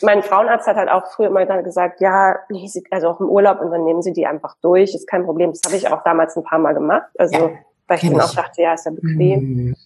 mein 0.00 0.22
Frauenarzt 0.22 0.68
hat 0.68 0.76
halt 0.76 0.88
auch 0.88 1.06
früher 1.08 1.26
immer 1.26 1.44
dann 1.44 1.64
gesagt, 1.64 2.00
ja, 2.00 2.36
also 2.92 3.08
auch 3.08 3.18
im 3.18 3.28
Urlaub 3.28 3.60
und 3.60 3.72
dann 3.72 3.82
nehmen 3.82 4.00
sie 4.00 4.12
die 4.12 4.26
einfach 4.26 4.54
durch, 4.62 4.94
ist 4.94 5.08
kein 5.08 5.24
Problem. 5.24 5.50
Das 5.50 5.62
habe 5.66 5.76
ich 5.76 5.88
auch 5.88 6.04
damals 6.04 6.36
ein 6.36 6.44
paar 6.44 6.60
Mal 6.60 6.72
gemacht. 6.72 7.08
Also, 7.18 7.36
ja, 7.36 7.50
weil 7.88 7.98
ich 7.98 8.08
dann 8.08 8.20
auch 8.20 8.34
dachte, 8.34 8.62
ja, 8.62 8.74
ist 8.74 8.86
ja 8.86 8.92
bequem. 8.92 9.40
Mhm. 9.40 9.76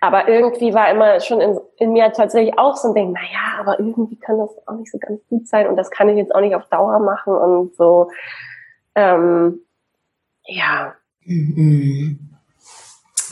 Aber 0.00 0.28
irgendwie 0.28 0.72
war 0.72 0.90
immer 0.90 1.20
schon 1.20 1.42
in, 1.42 1.58
in, 1.76 1.92
mir 1.92 2.12
tatsächlich 2.12 2.58
auch 2.58 2.76
so 2.76 2.88
ein 2.88 2.94
Ding, 2.94 3.12
na 3.12 3.20
ja, 3.20 3.60
aber 3.60 3.78
irgendwie 3.78 4.16
kann 4.18 4.38
das 4.38 4.50
auch 4.66 4.74
nicht 4.74 4.90
so 4.90 4.98
ganz 4.98 5.20
gut 5.28 5.48
sein 5.48 5.66
und 5.66 5.76
das 5.76 5.90
kann 5.90 6.08
ich 6.08 6.16
jetzt 6.16 6.34
auch 6.34 6.40
nicht 6.40 6.54
auf 6.54 6.66
Dauer 6.68 7.00
machen 7.00 7.34
und 7.34 7.74
so. 7.76 8.10
Ähm, 8.94 9.60
ja. 10.46 10.94
Mhm. 11.24 12.18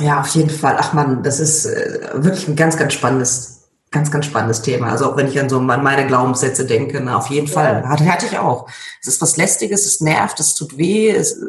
Ja, 0.00 0.20
auf 0.20 0.28
jeden 0.28 0.50
Fall. 0.50 0.76
Ach 0.78 0.92
man, 0.92 1.22
das 1.22 1.40
ist 1.40 1.66
äh, 1.66 2.10
wirklich 2.14 2.48
ein 2.48 2.56
ganz, 2.56 2.76
ganz 2.76 2.92
spannendes, 2.92 3.68
ganz, 3.90 4.10
ganz 4.10 4.26
spannendes 4.26 4.62
Thema. 4.62 4.88
Also 4.88 5.10
auch 5.10 5.16
wenn 5.16 5.28
ich 5.28 5.38
an 5.38 5.48
so 5.48 5.58
an 5.58 5.82
meine 5.82 6.06
Glaubenssätze 6.06 6.66
denke, 6.66 7.00
na, 7.00 7.16
auf 7.16 7.28
jeden 7.28 7.46
Fall. 7.46 7.82
Ja. 7.82 7.88
Hatte, 7.88 8.12
hatte 8.12 8.26
ich 8.26 8.38
auch. 8.38 8.68
Es 9.00 9.08
ist 9.08 9.22
was 9.22 9.36
Lästiges, 9.36 9.86
es 9.86 10.00
nervt, 10.00 10.40
es 10.40 10.54
tut 10.54 10.76
weh, 10.76 11.10
es 11.10 11.40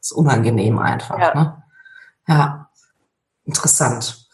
ist 0.00 0.12
unangenehm 0.12 0.78
einfach. 0.78 1.18
Ja. 1.18 1.34
Ne? 1.34 1.62
ja. 2.26 2.70
Interessant. 3.44 4.28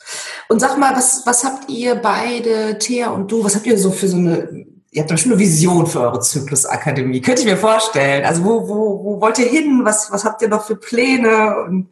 Und 0.48 0.60
sag 0.60 0.78
mal, 0.78 0.94
was, 0.96 1.26
was 1.26 1.44
habt 1.44 1.68
ihr 1.68 1.96
beide, 1.96 2.78
Thea 2.78 3.10
und 3.10 3.30
du, 3.30 3.44
was 3.44 3.54
habt 3.56 3.66
ihr 3.66 3.78
so 3.78 3.90
für 3.90 4.08
so 4.08 4.16
eine, 4.16 4.66
ihr 4.96 5.02
habt 5.02 5.10
doch 5.10 5.18
schon 5.18 5.32
eine 5.32 5.40
Vision 5.40 5.86
für 5.86 6.00
eure 6.00 6.20
Zyklusakademie, 6.20 7.20
könnte 7.20 7.42
ich 7.42 7.46
mir 7.46 7.58
vorstellen. 7.58 8.24
Also 8.24 8.42
wo, 8.44 8.66
wo, 8.66 9.04
wo 9.04 9.20
wollt 9.20 9.38
ihr 9.38 9.46
hin? 9.46 9.82
Was, 9.84 10.10
was 10.10 10.24
habt 10.24 10.40
ihr 10.40 10.48
noch 10.48 10.62
für 10.62 10.76
Pläne? 10.76 11.64
Und 11.66 11.90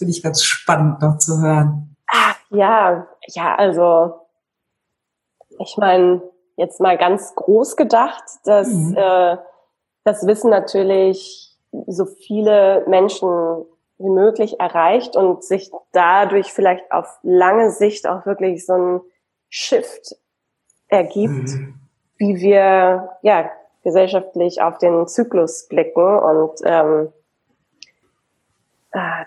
finde 0.00 0.12
ich 0.12 0.22
ganz 0.22 0.42
spannend 0.44 1.02
noch 1.02 1.18
zu 1.18 1.42
hören. 1.42 1.96
Ach, 2.06 2.36
ja, 2.50 3.06
ja, 3.26 3.54
also 3.56 4.14
ich 5.58 5.76
meine, 5.76 6.22
jetzt 6.56 6.80
mal 6.80 6.96
ganz 6.96 7.34
groß 7.34 7.76
gedacht, 7.76 8.22
dass 8.44 8.68
mhm. 8.68 8.96
äh, 8.96 9.36
das 10.04 10.26
Wissen 10.26 10.50
natürlich 10.50 11.58
so 11.86 12.06
viele 12.06 12.84
Menschen 12.86 13.28
wie 13.98 14.08
möglich 14.08 14.58
erreicht 14.58 15.16
und 15.16 15.44
sich 15.44 15.70
dadurch 15.92 16.52
vielleicht 16.52 16.90
auf 16.92 17.18
lange 17.22 17.70
Sicht 17.70 18.08
auch 18.08 18.24
wirklich 18.24 18.64
so 18.64 18.72
ein 18.72 19.00
Shift 19.48 20.16
ergibt, 20.88 21.50
mhm. 21.50 21.79
Wie 22.20 22.36
wir 22.36 23.16
ja 23.22 23.50
gesellschaftlich 23.82 24.60
auf 24.60 24.76
den 24.78 25.08
Zyklus 25.08 25.66
blicken 25.68 26.18
und 26.18 26.52
ähm, 26.64 27.12
äh, 28.92 29.24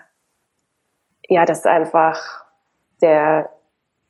ja, 1.28 1.44
dass 1.44 1.66
einfach 1.66 2.44
der 3.02 3.50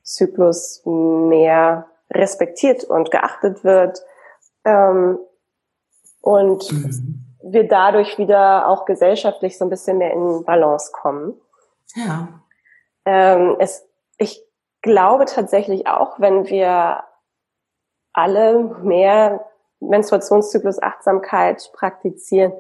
Zyklus 0.03 0.83
mehr 0.85 1.87
respektiert 2.13 2.85
und 2.85 3.11
geachtet 3.11 3.65
wird 3.65 4.03
ähm, 4.67 5.19
und 6.21 6.71
mhm. 6.71 7.25
wir 7.43 7.67
dadurch 7.67 8.19
wieder 8.19 8.69
auch 8.69 8.85
gesellschaftlich 8.85 9.57
so 9.57 9.65
ein 9.65 9.71
bisschen 9.71 9.97
mehr 9.97 10.13
in 10.13 10.45
Balance 10.45 10.93
kommen. 10.93 11.41
Ja. 11.95 12.29
Ähm, 13.07 13.57
es, 13.61 13.89
ich 14.19 14.45
glaube 14.83 15.25
tatsächlich 15.25 15.87
auch, 15.87 16.21
wenn 16.21 16.47
wir 16.49 17.05
alle 18.15 18.59
mehr 18.83 19.45
Menstruationszyklus 19.81 20.83
Achtsamkeit 20.83 21.71
praktizieren 21.75 22.53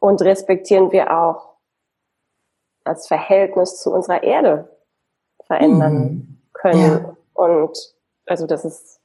und 0.00 0.20
respektieren 0.22 0.90
wir 0.90 1.16
auch 1.16 1.54
das 2.84 3.06
Verhältnis 3.06 3.80
zu 3.80 3.92
unserer 3.92 4.22
Erde 4.22 4.76
verändern 5.46 6.02
mhm. 6.02 6.42
können. 6.52 7.04
Ja. 7.04 7.16
Und 7.34 7.94
also 8.26 8.46
das 8.46 8.64
ist 8.64 9.00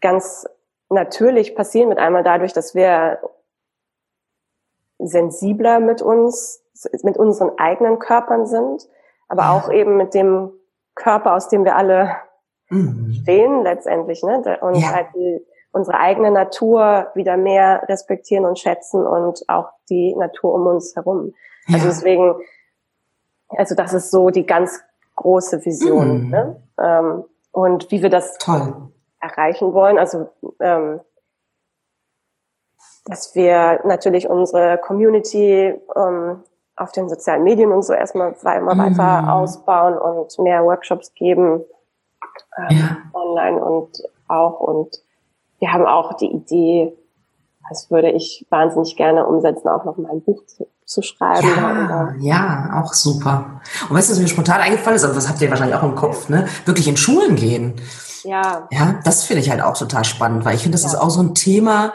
ganz 0.00 0.46
natürlich 0.88 1.56
passieren 1.56 1.88
mit 1.88 1.98
einmal 1.98 2.22
dadurch, 2.22 2.52
dass 2.52 2.74
wir 2.74 3.18
sensibler 4.98 5.80
mit 5.80 6.02
uns, 6.02 6.62
mit 7.02 7.16
unseren 7.16 7.58
eigenen 7.58 7.98
Körpern 7.98 8.46
sind, 8.46 8.88
aber 9.28 9.42
ja. 9.42 9.52
auch 9.56 9.70
eben 9.70 9.96
mit 9.96 10.14
dem 10.14 10.52
Körper, 10.94 11.34
aus 11.34 11.48
dem 11.48 11.64
wir 11.64 11.76
alle 11.76 12.16
mhm. 12.70 13.12
stehen 13.12 13.62
letztendlich, 13.62 14.22
ne? 14.22 14.58
Und 14.60 14.76
ja. 14.76 14.92
halt 14.94 15.08
die, 15.14 15.44
unsere 15.72 15.98
eigene 15.98 16.30
Natur 16.30 17.08
wieder 17.14 17.36
mehr 17.36 17.82
respektieren 17.88 18.44
und 18.44 18.58
schätzen 18.58 19.06
und 19.06 19.42
auch 19.48 19.68
die 19.90 20.14
Natur 20.16 20.54
um 20.54 20.66
uns 20.66 20.96
herum. 20.96 21.34
Also 21.72 21.86
deswegen, 21.86 22.34
also 23.50 23.74
das 23.74 23.92
ist 23.92 24.10
so 24.10 24.30
die 24.30 24.46
ganz 24.46 24.80
große 25.16 25.64
Vision. 25.64 26.24
Mhm. 26.24 26.30
Ne? 26.30 26.62
Ähm, 26.80 27.24
und 27.52 27.90
wie 27.90 28.02
wir 28.02 28.10
das 28.10 28.38
Toll. 28.38 28.90
erreichen 29.20 29.74
wollen, 29.74 29.98
also 29.98 30.30
ähm, 30.60 31.00
dass 33.04 33.34
wir 33.34 33.80
natürlich 33.84 34.28
unsere 34.28 34.78
Community 34.78 35.74
ähm, 35.96 36.42
auf 36.76 36.92
den 36.92 37.08
sozialen 37.08 37.42
Medien 37.42 37.72
und 37.72 37.82
so 37.82 37.92
erstmal 37.92 38.34
immer 38.42 38.74
mhm. 38.74 38.78
weiter 38.78 39.32
ausbauen 39.32 39.98
und 39.98 40.38
mehr 40.38 40.64
Workshops 40.64 41.12
geben 41.14 41.64
ähm, 42.56 42.78
ja. 42.78 42.96
online 43.12 43.64
und 43.64 44.02
auch 44.28 44.60
und 44.60 44.96
wir 45.58 45.72
haben 45.72 45.86
auch 45.86 46.14
die 46.14 46.26
Idee, 46.26 46.96
das 47.68 47.90
würde 47.90 48.10
ich 48.10 48.46
wahnsinnig 48.50 48.96
gerne 48.96 49.26
umsetzen, 49.26 49.68
auch 49.68 49.84
noch 49.84 49.96
mal 49.96 50.10
ein 50.10 50.22
Buch 50.22 50.44
zu, 50.46 50.66
zu 50.84 51.02
schreiben. 51.02 51.46
Ja, 51.48 52.14
ja, 52.20 52.82
auch 52.82 52.94
super. 52.94 53.60
Und 53.88 53.96
weißt 53.96 54.08
du, 54.08 54.12
was 54.14 54.20
mir 54.20 54.28
spontan 54.28 54.60
eingefallen 54.60 54.96
ist, 54.96 55.04
aber 55.04 55.14
das 55.14 55.28
habt 55.28 55.40
ihr 55.40 55.50
wahrscheinlich 55.50 55.76
auch 55.76 55.82
im 55.82 55.94
Kopf, 55.94 56.28
ne? 56.28 56.46
Wirklich 56.64 56.88
in 56.88 56.96
Schulen 56.96 57.36
gehen. 57.36 57.74
Ja. 58.24 58.68
Ja, 58.70 59.00
das 59.04 59.24
finde 59.24 59.42
ich 59.42 59.50
halt 59.50 59.60
auch 59.60 59.76
total 59.76 60.04
spannend, 60.04 60.44
weil 60.44 60.54
ich 60.54 60.62
finde, 60.62 60.76
das 60.76 60.84
ja. 60.84 60.90
ist 60.90 60.94
auch 60.96 61.10
so 61.10 61.20
ein 61.20 61.34
Thema, 61.34 61.92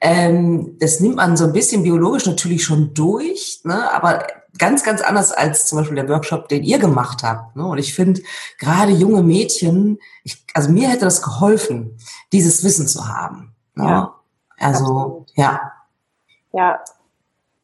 ähm, 0.00 0.76
das 0.80 1.00
nimmt 1.00 1.16
man 1.16 1.36
so 1.36 1.44
ein 1.44 1.52
bisschen 1.52 1.82
biologisch 1.82 2.26
natürlich 2.26 2.64
schon 2.64 2.92
durch, 2.94 3.60
ne? 3.64 3.92
aber 3.92 4.26
ganz, 4.58 4.84
ganz 4.84 5.02
anders 5.02 5.32
als 5.32 5.66
zum 5.66 5.78
Beispiel 5.78 5.96
der 5.96 6.08
Workshop, 6.08 6.48
den 6.48 6.62
ihr 6.62 6.78
gemacht 6.78 7.22
habt. 7.22 7.56
Ne? 7.56 7.66
Und 7.66 7.78
ich 7.78 7.94
finde, 7.94 8.22
gerade 8.58 8.92
junge 8.92 9.22
Mädchen, 9.22 9.98
ich, 10.22 10.44
also 10.54 10.70
mir 10.70 10.88
hätte 10.88 11.04
das 11.04 11.22
geholfen, 11.22 11.98
dieses 12.32 12.62
Wissen 12.64 12.86
zu 12.86 13.08
haben. 13.08 13.54
Ne? 13.74 13.84
Ja. 13.84 14.14
Also, 14.58 14.84
Absolut. 14.84 15.30
ja. 15.34 15.60
Ja, 16.52 16.80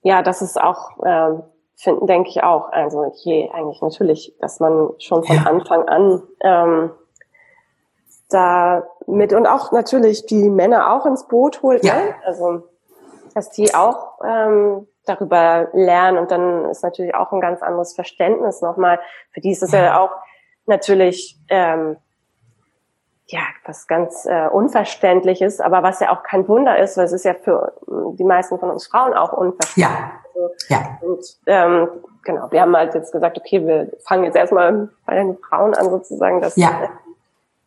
ja, 0.02 0.22
das 0.22 0.42
ist 0.42 0.60
auch, 0.60 0.98
ähm, 1.04 1.42
finden, 1.76 2.06
denke 2.06 2.28
ich 2.28 2.42
auch. 2.42 2.70
Also 2.72 3.12
je 3.22 3.48
eigentlich 3.50 3.80
natürlich, 3.80 4.34
dass 4.40 4.60
man 4.60 4.90
schon 4.98 5.24
von 5.24 5.36
ja. 5.36 5.42
Anfang 5.44 5.88
an 5.88 6.22
ähm, 6.40 6.90
da 8.28 8.84
mit 9.06 9.32
und 9.32 9.46
auch 9.46 9.72
natürlich 9.72 10.26
die 10.26 10.50
Männer 10.50 10.92
auch 10.92 11.06
ins 11.06 11.26
Boot 11.26 11.62
holt. 11.62 11.84
Ja. 11.84 11.94
Ne? 11.94 12.14
Also 12.24 12.64
dass 13.34 13.50
die 13.50 13.74
auch 13.74 14.18
ähm, 14.24 14.86
darüber 15.10 15.68
lernen 15.72 16.18
und 16.18 16.30
dann 16.30 16.70
ist 16.70 16.82
natürlich 16.82 17.14
auch 17.14 17.32
ein 17.32 17.40
ganz 17.40 17.62
anderes 17.62 17.94
Verständnis 17.94 18.62
nochmal. 18.62 19.00
Für 19.32 19.40
die 19.40 19.50
ist 19.50 19.62
es 19.62 19.72
ja, 19.72 20.00
auch 20.00 20.10
natürlich 20.66 21.38
ähm, 21.48 21.96
ja, 23.30 23.42
was 23.64 23.86
ganz 23.86 24.26
äh, 24.26 24.48
unverständlich 24.48 25.40
ist, 25.40 25.60
aber 25.60 25.82
was 25.82 26.00
ja 26.00 26.12
auch 26.12 26.22
kein 26.22 26.48
Wunder 26.48 26.78
ist, 26.78 26.96
weil 26.96 27.04
es 27.04 27.12
ist 27.12 27.24
ja 27.24 27.34
für 27.34 27.72
äh, 27.86 28.16
die 28.16 28.24
meisten 28.24 28.58
von 28.58 28.70
uns 28.70 28.86
Frauen 28.86 29.14
auch 29.14 29.32
unverständlich. 29.32 29.86
Ja. 29.86 30.12
Also, 30.34 30.50
ja. 30.68 30.98
Und 31.00 31.38
ähm, 31.46 31.88
genau, 32.24 32.50
wir 32.50 32.60
haben 32.60 32.76
halt 32.76 32.94
jetzt 32.94 33.12
gesagt, 33.12 33.38
okay, 33.38 33.64
wir 33.66 33.92
fangen 34.04 34.24
jetzt 34.24 34.36
erstmal 34.36 34.88
bei 35.06 35.14
den 35.14 35.36
Frauen 35.38 35.74
an 35.74 35.90
sozusagen, 35.90 36.40
das, 36.40 36.56
ja. 36.56 36.68
Äh, 36.68 36.88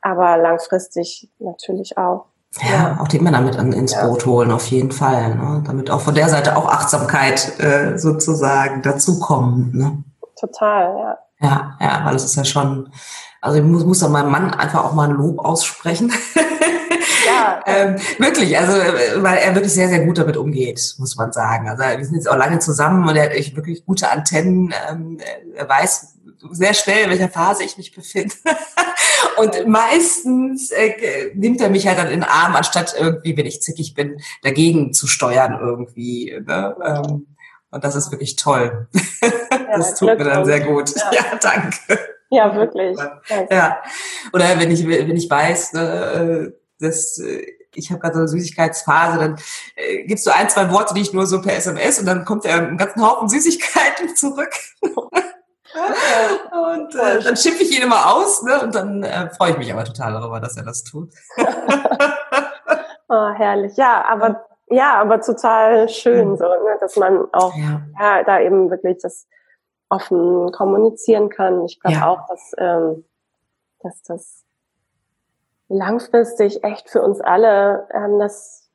aber 0.02 0.38
langfristig 0.38 1.30
natürlich 1.40 1.98
auch. 1.98 2.26
Ja, 2.62 2.98
auch 3.00 3.08
die 3.08 3.20
Männer 3.20 3.42
mit 3.42 3.56
ins. 3.56 3.96
Boot 4.00 4.26
holen, 4.26 4.52
auf 4.52 4.68
jeden 4.68 4.92
Fall. 4.92 5.36
Ne? 5.36 5.64
Damit 5.66 5.90
auch 5.90 6.02
von 6.02 6.14
der 6.14 6.30
Seite 6.30 6.56
auch 6.56 6.68
Achtsamkeit 6.68 7.60
äh, 7.60 7.98
sozusagen 7.98 8.82
dazukommt. 8.84 9.74
Ne? 9.74 10.04
Total, 10.40 10.96
ja. 10.98 11.18
Ja, 11.40 11.78
ja, 11.82 12.06
weil 12.06 12.16
es 12.16 12.24
ist 12.24 12.36
ja 12.36 12.46
schon, 12.46 12.90
also 13.42 13.58
ich 13.58 13.64
muss, 13.64 13.84
muss 13.86 14.00
dann 14.00 14.12
meinem 14.12 14.32
Mann 14.32 14.54
einfach 14.54 14.86
auch 14.86 14.94
mal 14.94 15.10
ein 15.10 15.16
Lob 15.16 15.40
aussprechen. 15.40 16.12
Ja. 17.26 17.62
ähm, 17.66 17.96
wirklich, 18.18 18.58
also 18.58 18.74
weil 19.24 19.38
er 19.38 19.56
wirklich 19.56 19.74
sehr, 19.74 19.88
sehr 19.88 20.06
gut 20.06 20.18
damit 20.18 20.36
umgeht, 20.36 20.96
muss 20.98 21.16
man 21.16 21.32
sagen. 21.32 21.70
Also 21.70 21.84
wir 21.84 22.06
sind 22.06 22.16
jetzt 22.16 22.30
auch 22.30 22.36
lange 22.36 22.60
zusammen 22.60 23.08
und 23.08 23.16
er 23.16 23.26
hat 23.26 23.32
echt 23.32 23.56
wirklich 23.56 23.86
gute 23.86 24.12
Antennen. 24.12 24.74
Ähm, 24.90 25.20
er 25.56 25.68
weiß 25.68 26.13
sehr 26.52 26.74
schnell, 26.74 27.06
in 27.06 27.10
welcher 27.10 27.30
Phase 27.30 27.64
ich 27.64 27.78
mich 27.78 27.94
befinde. 27.94 28.36
und 29.38 29.68
meistens 29.68 30.72
äh, 30.72 31.32
nimmt 31.34 31.62
er 31.62 31.70
mich 31.70 31.88
halt 31.88 31.98
dann 31.98 32.08
in 32.08 32.22
den 32.22 32.24
Arm, 32.24 32.56
anstatt 32.56 32.96
irgendwie, 32.98 33.38
wenn 33.38 33.46
ich 33.46 33.62
zickig 33.62 33.94
bin, 33.94 34.20
dagegen 34.42 34.94
zu 34.94 35.08
steuern 35.08 35.58
irgendwie. 35.60 36.40
Ne? 36.46 36.76
Ähm, 36.84 37.28
Und 37.72 37.84
das 37.84 37.96
ist 37.96 38.12
wirklich 38.12 38.36
toll. 38.36 38.88
Ja, 39.22 39.78
das 39.78 39.96
tut 39.96 40.18
mir 40.18 40.24
dann 40.24 40.46
sehr 40.46 40.60
gut. 40.62 40.94
Ja, 40.96 41.12
ja 41.14 41.40
danke. 41.42 42.00
Ja, 42.30 42.56
wirklich. 42.56 42.98
Ja. 43.50 43.80
Oder 44.32 44.60
wenn 44.60 44.72
ich, 44.72 44.88
wenn 44.88 45.16
ich 45.16 45.30
weiß, 45.30 45.74
äh, 45.76 46.52
dass 46.80 47.20
äh, 47.20 47.46
ich 47.76 47.90
habe 47.90 48.00
gerade 48.00 48.16
so 48.16 48.20
eine 48.22 48.28
Süßigkeitsphase, 48.28 49.20
dann 49.20 49.38
äh, 49.76 50.04
gibst 50.06 50.26
du 50.26 50.32
ein, 50.34 50.50
zwei 50.50 50.72
Worte, 50.72 50.94
die 50.94 51.02
ich 51.02 51.14
nur 51.14 51.26
so 51.26 51.42
per 51.42 51.56
SMS 51.56 52.00
und 52.00 52.06
dann 52.06 52.26
kommt 52.26 52.46
er 52.46 52.58
einen 52.58 52.78
ganzen 52.78 53.02
Haufen 53.02 53.30
Süßigkeiten 53.30 54.16
zurück. 54.16 54.52
und 56.52 56.96
äh, 56.96 57.20
dann 57.22 57.36
schimpfe 57.36 57.64
ich 57.64 57.78
ihn 57.78 57.84
immer 57.84 58.14
aus 58.14 58.44
ne? 58.44 58.62
und 58.62 58.76
dann 58.76 59.04
äh, 59.04 59.30
freue 59.32 59.52
ich 59.52 59.58
mich 59.58 59.72
aber 59.74 59.84
total 59.84 60.14
darüber, 60.14 60.40
dass 60.40 60.58
er 60.58 60.64
das 60.64 60.84
tut. 60.84 61.14
oh, 63.10 63.30
herrlich. 63.36 63.76
Ja, 63.78 64.06
aber 64.08 64.46
ja, 64.68 65.00
aber 65.00 65.22
total 65.22 65.90
schön, 65.90 66.38
so, 66.38 66.46
ne? 66.46 66.78
dass 66.80 66.96
man 66.96 67.28
auch 67.34 67.56
ja. 67.56 67.82
ja 68.00 68.24
da 68.24 68.40
eben 68.40 68.70
wirklich 68.70 68.98
das 69.02 69.28
offen 69.90 70.52
kommunizieren 70.52 71.30
kann. 71.30 71.66
Ich 71.66 71.80
glaube 71.80 71.98
ja. 71.98 72.08
auch, 72.08 72.28
dass, 72.28 72.52
ähm, 72.58 73.06
dass 73.82 74.02
das 74.04 74.44
langfristig 75.68 76.64
echt 76.64 76.90
für 76.90 77.02
uns 77.02 77.22
alle 77.22 77.88
ähm, 77.94 78.20
das 78.20 78.70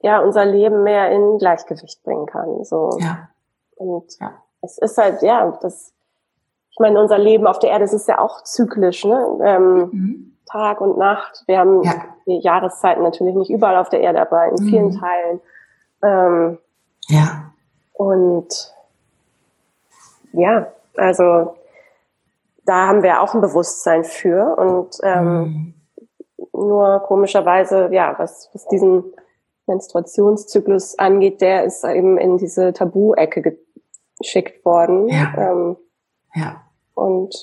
ja 0.00 0.20
unser 0.20 0.44
Leben 0.44 0.82
mehr 0.84 1.10
in 1.10 1.38
Gleichgewicht 1.38 2.02
bringen 2.02 2.26
kann. 2.26 2.64
So. 2.64 2.96
Ja. 3.00 3.28
Und 3.76 4.18
ja. 4.20 4.34
es 4.60 4.78
ist 4.78 4.98
halt, 4.98 5.22
ja, 5.22 5.58
das, 5.60 5.92
ich 6.70 6.78
meine, 6.78 7.00
unser 7.00 7.18
Leben 7.18 7.46
auf 7.46 7.58
der 7.58 7.70
Erde, 7.70 7.84
das 7.84 7.92
ist 7.92 8.08
ja 8.08 8.18
auch 8.18 8.42
zyklisch, 8.44 9.04
ne? 9.04 9.38
Ähm, 9.42 9.78
mhm. 9.92 10.36
Tag 10.46 10.80
und 10.80 10.96
Nacht. 10.96 11.44
Wir 11.46 11.58
haben 11.58 11.82
ja. 11.82 11.92
die 12.26 12.38
Jahreszeiten 12.40 13.02
natürlich 13.02 13.34
nicht 13.34 13.50
überall 13.50 13.76
auf 13.76 13.88
der 13.88 14.00
Erde, 14.00 14.20
aber 14.20 14.46
in 14.46 14.64
mhm. 14.64 14.68
vielen 14.68 14.90
Teilen. 14.92 15.40
Ähm, 16.02 16.58
ja. 17.08 17.52
Und 17.92 18.74
ja, 20.32 20.68
also 20.96 21.54
da 22.64 22.86
haben 22.86 23.02
wir 23.02 23.22
auch 23.22 23.34
ein 23.34 23.40
Bewusstsein 23.40 24.04
für 24.04 24.56
und 24.56 24.98
ähm, 25.02 25.34
mhm. 25.34 25.74
nur 26.52 27.00
komischerweise, 27.00 27.88
ja, 27.92 28.14
was, 28.18 28.50
was 28.52 28.66
diesen 28.68 29.04
Menstruationszyklus 29.66 30.98
angeht, 30.98 31.40
der 31.40 31.64
ist 31.64 31.84
eben 31.84 32.18
in 32.18 32.38
diese 32.38 32.72
Tabu-Ecke 32.72 33.58
geschickt 34.18 34.64
worden. 34.64 35.08
Ja. 35.08 35.34
Ähm, 35.36 35.76
ja. 36.34 36.62
Und 36.94 37.34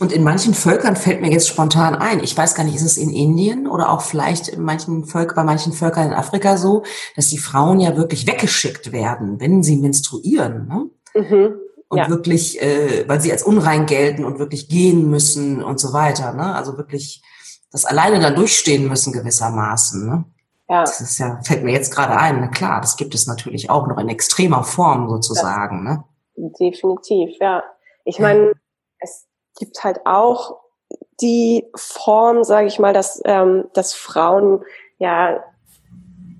und 0.00 0.12
in 0.12 0.22
manchen 0.22 0.52
Völkern 0.52 0.96
fällt 0.96 1.22
mir 1.22 1.30
jetzt 1.30 1.48
spontan 1.48 1.94
ein, 1.94 2.22
ich 2.22 2.36
weiß 2.36 2.54
gar 2.54 2.64
nicht, 2.64 2.74
ist 2.74 2.82
es 2.82 2.98
in 2.98 3.08
Indien 3.08 3.66
oder 3.66 3.90
auch 3.90 4.02
vielleicht 4.02 4.48
in 4.48 4.60
manchen 4.60 5.06
Völk, 5.06 5.34
bei 5.34 5.44
manchen 5.44 5.72
Völkern 5.72 6.08
in 6.08 6.12
Afrika 6.12 6.58
so, 6.58 6.82
dass 7.16 7.28
die 7.28 7.38
Frauen 7.38 7.80
ja 7.80 7.96
wirklich 7.96 8.26
weggeschickt 8.26 8.92
werden, 8.92 9.40
wenn 9.40 9.62
sie 9.62 9.76
menstruieren. 9.76 10.68
Ne? 10.68 10.90
Mhm 11.22 11.54
und 11.92 11.98
ja. 11.98 12.08
wirklich, 12.08 12.60
äh, 12.62 13.06
weil 13.06 13.20
sie 13.20 13.30
als 13.30 13.42
unrein 13.42 13.84
gelten 13.84 14.24
und 14.24 14.38
wirklich 14.38 14.70
gehen 14.70 15.10
müssen 15.10 15.62
und 15.62 15.78
so 15.78 15.92
weiter. 15.92 16.32
Ne? 16.32 16.54
Also 16.54 16.78
wirklich 16.78 17.22
das 17.70 17.84
alleine 17.84 18.18
dann 18.18 18.34
durchstehen 18.34 18.88
müssen 18.88 19.12
gewissermaßen. 19.12 20.08
Ne? 20.08 20.24
Ja. 20.70 20.84
Das 20.84 21.02
ist 21.02 21.18
ja, 21.18 21.38
fällt 21.44 21.64
mir 21.64 21.72
jetzt 21.72 21.94
gerade 21.94 22.16
ein, 22.16 22.40
na 22.40 22.46
klar, 22.46 22.80
das 22.80 22.96
gibt 22.96 23.14
es 23.14 23.26
natürlich 23.26 23.68
auch 23.68 23.86
noch 23.86 23.98
in 23.98 24.08
extremer 24.08 24.64
Form 24.64 25.10
sozusagen. 25.10 25.84
Das, 25.84 25.98
ne? 25.98 26.50
Definitiv, 26.58 27.36
ja. 27.38 27.62
Ich 28.04 28.18
meine, 28.18 28.52
es 28.98 29.26
gibt 29.58 29.84
halt 29.84 30.00
auch 30.04 30.60
die 31.20 31.66
Form, 31.76 32.44
sage 32.44 32.66
ich 32.66 32.78
mal, 32.78 32.92
dass, 32.92 33.20
ähm, 33.24 33.68
dass 33.74 33.94
Frauen 33.94 34.64
ja, 35.02 35.42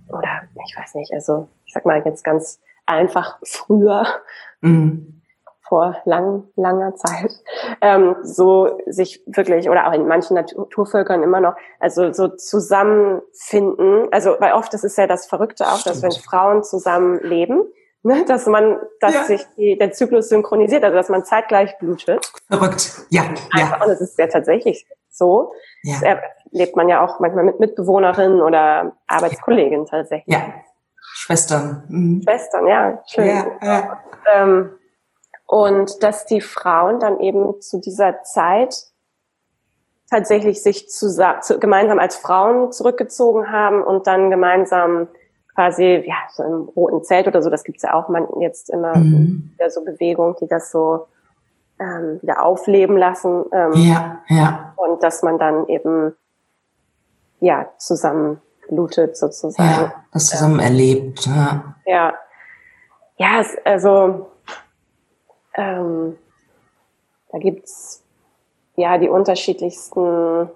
oder 0.08 0.42
ich 0.66 0.76
weiß 0.76 0.94
nicht, 0.94 1.12
also 1.12 1.48
ich 1.66 1.72
sag 1.72 1.84
mal 1.84 2.02
jetzt 2.04 2.22
ganz 2.22 2.60
einfach 2.86 3.38
früher 3.42 4.06
mhm. 4.60 5.20
vor 5.62 5.96
lang, 6.04 6.44
langer 6.54 6.94
Zeit, 6.94 7.32
ähm, 7.80 8.16
so 8.22 8.78
sich 8.86 9.22
wirklich, 9.26 9.68
oder 9.68 9.88
auch 9.88 9.92
in 9.92 10.06
manchen 10.06 10.34
Naturvölkern 10.34 11.22
immer 11.22 11.40
noch, 11.40 11.54
also 11.80 12.12
so 12.12 12.28
zusammenfinden. 12.28 14.08
Also, 14.12 14.36
weil 14.38 14.52
oft, 14.52 14.72
das 14.72 14.84
ist 14.84 14.96
ja 14.96 15.08
das 15.08 15.26
Verrückte 15.26 15.66
auch, 15.66 15.82
dass 15.82 16.02
wenn 16.02 16.12
Frauen 16.12 16.62
zusammen 16.62 17.18
leben, 17.20 17.64
ne, 18.02 18.24
dass 18.24 18.46
man, 18.46 18.78
dass 19.00 19.14
ja. 19.14 19.24
sich 19.24 19.46
die, 19.56 19.78
der 19.78 19.92
Zyklus 19.92 20.28
synchronisiert, 20.28 20.84
also 20.84 20.96
dass 20.96 21.08
man 21.08 21.24
zeitgleich 21.24 21.78
blutet. 21.78 22.30
Verrückt, 22.48 23.06
ja. 23.10 23.22
Einfach, 23.52 23.80
ja. 23.80 23.84
Und 23.84 23.90
es 23.90 24.00
ist 24.00 24.18
ja 24.18 24.26
tatsächlich 24.26 24.86
so. 25.08 25.52
Ja. 25.82 25.94
Das 25.94 26.20
erlebt 26.52 26.76
man 26.76 26.88
ja 26.88 27.04
auch 27.04 27.20
manchmal 27.20 27.44
mit 27.44 27.60
Mitbewohnerinnen 27.60 28.40
oder 28.40 28.96
Arbeitskolleginnen 29.06 29.86
tatsächlich. 29.86 30.34
Ja. 30.34 30.52
Schwestern. 31.14 31.84
Mhm. 31.88 32.22
Schwestern, 32.22 32.66
ja, 32.66 33.02
schön. 33.06 33.26
Ja, 33.26 33.46
ja. 33.62 34.00
Ähm, 34.34 34.70
und 35.46 36.02
dass 36.02 36.24
die 36.24 36.40
Frauen 36.40 36.98
dann 36.98 37.20
eben 37.20 37.60
zu 37.60 37.78
dieser 37.78 38.22
Zeit 38.22 38.74
tatsächlich 40.08 40.62
sich 40.62 40.88
zu, 40.88 41.08
zu, 41.40 41.58
gemeinsam 41.58 41.98
als 41.98 42.16
Frauen 42.16 42.72
zurückgezogen 42.72 43.50
haben 43.50 43.82
und 43.82 44.06
dann 44.06 44.30
gemeinsam 44.30 45.08
quasi, 45.54 46.04
ja, 46.06 46.16
so 46.32 46.42
im 46.42 46.68
roten 46.74 47.04
Zelt 47.04 47.26
oder 47.26 47.42
so, 47.42 47.50
das 47.50 47.64
gibt's 47.64 47.82
ja 47.82 47.94
auch 47.94 48.08
man 48.08 48.26
jetzt 48.40 48.70
immer 48.70 48.96
mhm. 48.96 49.50
wieder 49.54 49.70
so 49.70 49.84
Bewegungen, 49.84 50.34
die 50.40 50.46
das 50.46 50.70
so 50.70 51.06
ähm, 51.78 52.20
wieder 52.22 52.42
aufleben 52.42 52.96
lassen. 52.96 53.44
Ähm, 53.52 53.72
ja, 53.74 54.22
ja. 54.28 54.72
Und 54.76 55.02
dass 55.02 55.22
man 55.22 55.38
dann 55.38 55.68
eben 55.68 56.14
ja 57.40 57.68
zusammen 57.78 58.40
blutet 58.68 59.16
sozusagen. 59.16 59.68
Ja, 59.68 59.92
das 60.12 60.26
zusammen 60.26 60.60
ähm, 60.60 60.66
erlebt. 60.66 61.26
Ja. 61.26 61.74
Ja, 61.84 62.14
ja 63.18 63.40
es, 63.40 63.56
also 63.64 64.30
ähm, 65.54 66.16
da 67.30 67.38
gibt's 67.38 68.02
ja 68.76 68.98
die 68.98 69.08
unterschiedlichsten 69.08 70.48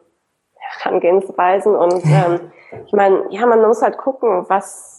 Herangehensweisen 0.79 1.75
und 1.75 2.05
ähm, 2.05 2.41
ich 2.87 2.93
meine, 2.93 3.25
ja, 3.31 3.47
man 3.47 3.63
muss 3.63 3.83
halt 3.83 3.97
gucken, 3.99 4.45
was 4.49 4.97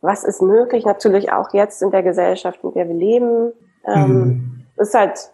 was 0.00 0.24
ist 0.24 0.42
möglich. 0.42 0.84
Natürlich 0.84 1.32
auch 1.32 1.52
jetzt 1.52 1.82
in 1.82 1.90
der 1.90 2.02
Gesellschaft, 2.02 2.62
in 2.62 2.72
der 2.72 2.88
wir 2.88 2.94
leben, 2.94 3.52
ähm, 3.84 4.08
mhm. 4.08 4.66
ist 4.76 4.94
halt 4.94 5.32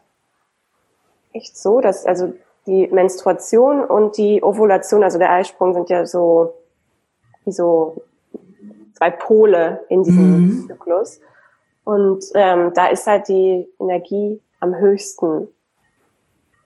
echt 1.32 1.56
so, 1.56 1.80
dass 1.80 2.06
also 2.06 2.32
die 2.66 2.86
Menstruation 2.88 3.84
und 3.84 4.16
die 4.16 4.42
Ovulation, 4.42 5.02
also 5.02 5.18
der 5.18 5.32
Eisprung, 5.32 5.74
sind 5.74 5.90
ja 5.90 6.06
so 6.06 6.54
wie 7.44 7.52
so 7.52 8.02
zwei 8.94 9.10
Pole 9.10 9.84
in 9.88 10.04
diesem 10.04 10.40
mhm. 10.40 10.66
Zyklus. 10.68 11.20
Und 11.84 12.24
ähm, 12.34 12.72
da 12.74 12.86
ist 12.86 13.06
halt 13.06 13.26
die 13.28 13.68
Energie 13.80 14.40
am 14.60 14.76
höchsten, 14.76 15.48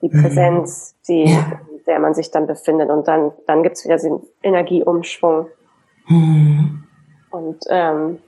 die 0.01 0.09
mhm. 0.09 0.21
Präsenz, 0.21 0.95
die, 1.07 1.31
ja. 1.31 1.59
Der 1.87 1.99
man 1.99 2.13
sich 2.13 2.31
dann 2.31 2.47
befindet. 2.47 2.89
Und 2.89 3.07
dann, 3.07 3.31
dann 3.47 3.63
gibt's 3.63 3.85
wieder 3.85 3.97
den 3.97 4.21
Energieumschwung. 4.43 5.47
Mhm. 6.07 6.83
Und 7.31 7.63
ähm, 7.69 8.19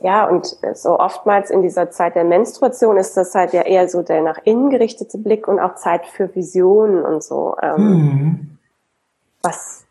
ja, 0.00 0.26
und 0.26 0.56
so 0.74 0.98
oftmals 0.98 1.50
in 1.50 1.62
dieser 1.62 1.90
Zeit 1.90 2.14
der 2.14 2.24
Menstruation 2.24 2.96
ist 2.96 3.16
das 3.16 3.34
halt 3.34 3.52
ja 3.52 3.62
eher 3.62 3.88
so 3.88 4.02
der 4.02 4.22
nach 4.22 4.38
innen 4.44 4.70
gerichtete 4.70 5.18
Blick 5.18 5.46
und 5.46 5.60
auch 5.60 5.74
Zeit 5.74 6.06
für 6.06 6.34
Visionen 6.34 7.04
und 7.04 7.22
so. 7.22 7.56
Ähm, 7.62 7.76
mhm. 7.76 8.58
Was 9.42 9.84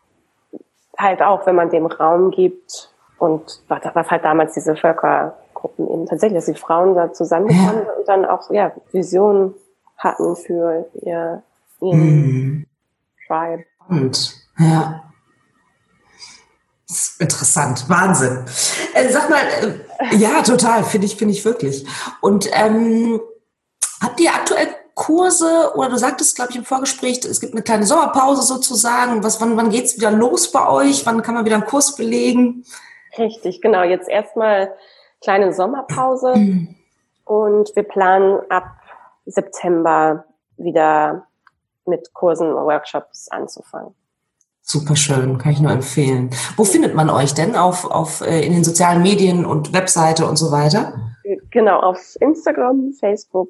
halt 0.98 1.22
auch, 1.22 1.46
wenn 1.46 1.56
man 1.56 1.70
dem 1.70 1.86
Raum 1.86 2.32
gibt 2.32 2.92
und 3.20 3.62
was 3.68 4.12
halt 4.12 4.24
damals 4.24 4.54
diese 4.54 4.76
Völker 4.76 5.36
Gruppen 5.54 5.90
eben 5.90 6.06
tatsächlich, 6.06 6.38
dass 6.38 6.46
die 6.46 6.60
Frauen 6.60 6.96
da 6.96 7.12
zusammenkommen 7.12 7.84
ja. 7.86 7.94
und 7.94 8.08
dann 8.08 8.26
auch 8.26 8.50
ja, 8.50 8.72
Visionen 8.92 9.54
hatten 9.98 10.36
für 10.36 10.86
ihr 11.02 11.44
ihren 11.82 12.00
mhm. 12.00 12.66
Tribe. 13.28 13.66
Und 13.88 14.36
ja. 14.58 15.04
interessant, 17.20 17.90
Wahnsinn. 17.90 18.46
Äh, 18.94 19.10
sag 19.10 19.30
mal, 19.30 19.40
äh, 19.40 20.16
ja, 20.16 20.42
total, 20.42 20.84
finde 20.84 21.08
ich, 21.08 21.16
finde 21.16 21.34
ich 21.34 21.46
wirklich. 21.46 21.86
Und 22.22 22.50
ähm, 22.54 23.20
habt 24.02 24.20
ihr 24.20 24.34
aktuell 24.34 24.68
Kurse 25.00 25.72
oder 25.76 25.90
du 25.90 25.98
sagtest, 25.98 26.36
glaube 26.36 26.52
ich, 26.52 26.58
im 26.58 26.66
Vorgespräch, 26.66 27.24
es 27.24 27.40
gibt 27.40 27.54
eine 27.54 27.62
kleine 27.62 27.86
Sommerpause 27.86 28.42
sozusagen. 28.42 29.24
Was, 29.24 29.40
wann, 29.40 29.56
wann 29.56 29.70
geht's 29.70 29.96
wieder 29.96 30.12
los 30.12 30.52
bei 30.52 30.68
euch? 30.68 31.06
Wann 31.06 31.22
kann 31.22 31.36
man 31.36 31.46
wieder 31.46 31.56
einen 31.56 31.66
Kurs 31.66 31.96
belegen? 31.96 32.66
Richtig, 33.18 33.62
genau. 33.62 33.84
Jetzt 33.84 34.10
erstmal 34.10 34.74
kleine 35.22 35.54
Sommerpause 35.54 36.36
mhm. 36.36 36.76
und 37.24 37.74
wir 37.78 37.84
planen 37.84 38.42
ab 38.50 38.66
September 39.26 40.26
wieder 40.58 41.29
mit 41.90 42.14
Kursen 42.14 42.54
und 42.54 42.66
Workshops 42.66 43.28
anzufangen. 43.30 43.96
Super 44.62 44.96
schön, 44.96 45.40
kann 45.40 45.52
ich 45.52 45.60
nur 45.60 45.72
empfehlen. 45.72 46.30
Wo 46.56 46.64
findet 46.64 46.94
man 46.94 47.10
euch 47.10 47.34
denn? 47.34 47.56
Auf, 47.56 47.90
auf, 47.90 48.22
äh, 48.22 48.46
in 48.46 48.54
den 48.54 48.64
sozialen 48.64 49.02
Medien 49.02 49.44
und 49.46 49.74
Webseite 49.74 50.28
und 50.28 50.38
so 50.38 50.52
weiter? 50.52 50.94
Genau, 51.50 51.80
auf 51.80 52.16
Instagram, 52.20 52.94
Facebook 53.00 53.50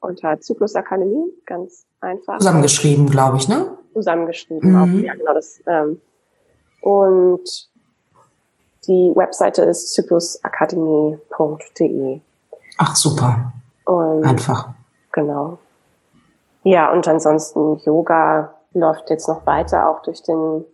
unter 0.00 0.40
Zyklusakademie, 0.40 1.32
ganz 1.46 1.86
einfach. 2.00 2.38
Zusammengeschrieben, 2.38 3.10
glaube 3.10 3.38
ich, 3.38 3.48
ne? 3.48 3.76
Zusammengeschrieben, 3.94 4.70
mhm. 4.70 4.76
auch, 4.76 4.86
ja, 5.04 5.14
genau 5.14 5.34
das. 5.34 5.60
Ähm, 5.66 6.00
und 6.82 7.68
die 8.86 9.12
Webseite 9.14 9.62
ist 9.62 9.94
zyklusakademie.de. 9.94 12.20
Ach, 12.78 12.94
super. 12.94 13.52
Und 13.86 14.24
Einfach. 14.24 14.68
Genau. 15.12 15.58
Ja, 16.64 16.90
und 16.92 17.06
ansonsten 17.06 17.76
Yoga 17.84 18.54
läuft 18.72 19.10
jetzt 19.10 19.28
noch 19.28 19.46
weiter, 19.46 19.88
auch 19.88 20.02
durch 20.02 20.22
den 20.22 20.64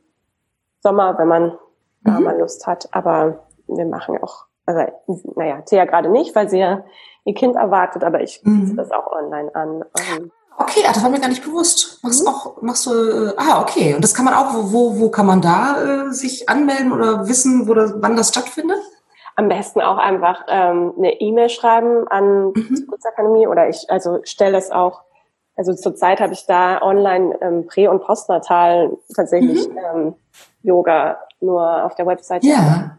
Sommer, 0.82 1.18
wenn 1.18 1.28
man 1.28 1.58
da 2.02 2.12
Mhm. 2.12 2.24
mal 2.24 2.38
Lust 2.38 2.66
hat. 2.66 2.88
Aber 2.92 3.46
wir 3.66 3.84
machen 3.86 4.18
auch, 4.22 4.46
also 4.66 4.80
naja, 5.36 5.60
Thea 5.62 5.84
gerade 5.84 6.08
nicht, 6.08 6.34
weil 6.34 6.48
sie 6.48 6.58
ja 6.60 6.84
ihr 7.24 7.34
Kind 7.34 7.56
erwartet, 7.56 8.02
aber 8.04 8.20
ich 8.22 8.40
Mhm. 8.44 8.60
biete 8.64 8.76
das 8.76 8.90
auch 8.92 9.12
online 9.12 9.54
an. 9.54 9.84
Ähm, 9.98 10.30
Okay, 10.58 10.80
ah, 10.86 10.92
das 10.92 11.02
war 11.02 11.08
mir 11.10 11.20
gar 11.20 11.28
nicht 11.28 11.42
bewusst. 11.44 12.00
Machst 12.02 12.22
Mhm. 12.22 12.28
auch, 12.28 12.60
machst 12.60 12.86
du, 12.86 12.90
äh, 12.92 13.32
ah, 13.38 13.62
okay. 13.62 13.94
Und 13.94 14.04
das 14.04 14.14
kann 14.14 14.26
man 14.26 14.34
auch, 14.34 14.52
wo, 14.54 14.72
wo, 14.72 15.00
wo 15.00 15.08
kann 15.10 15.24
man 15.24 15.40
da 15.40 15.82
äh, 16.08 16.12
sich 16.12 16.50
anmelden 16.50 16.92
oder 16.92 17.26
wissen, 17.28 17.66
wo 17.66 17.72
das, 17.72 17.94
wann 17.96 18.14
das 18.16 18.28
stattfindet? 18.28 18.78
Am 19.36 19.48
besten 19.48 19.80
auch 19.80 19.96
einfach 19.96 20.44
ähm, 20.48 20.92
eine 20.98 21.18
E-Mail 21.18 21.48
schreiben 21.48 22.06
an 22.08 22.52
die 22.52 22.60
Mhm. 22.60 22.76
Zyklusakademie 22.76 23.46
oder 23.46 23.68
ich 23.70 23.86
also 23.90 24.20
stelle 24.24 24.52
das 24.52 24.70
auch, 24.70 25.00
also 25.60 25.74
zurzeit 25.74 26.22
habe 26.22 26.32
ich 26.32 26.46
da 26.46 26.80
online 26.80 27.36
ähm, 27.42 27.66
Prä- 27.66 27.88
und 27.88 28.02
Postnatal 28.02 28.96
tatsächlich 29.14 29.68
ähm, 29.94 30.14
Yoga 30.62 31.18
nur 31.42 31.84
auf 31.84 31.94
der 31.96 32.06
Website. 32.06 32.42
Mhm. 32.44 32.48
Ja. 32.48 32.98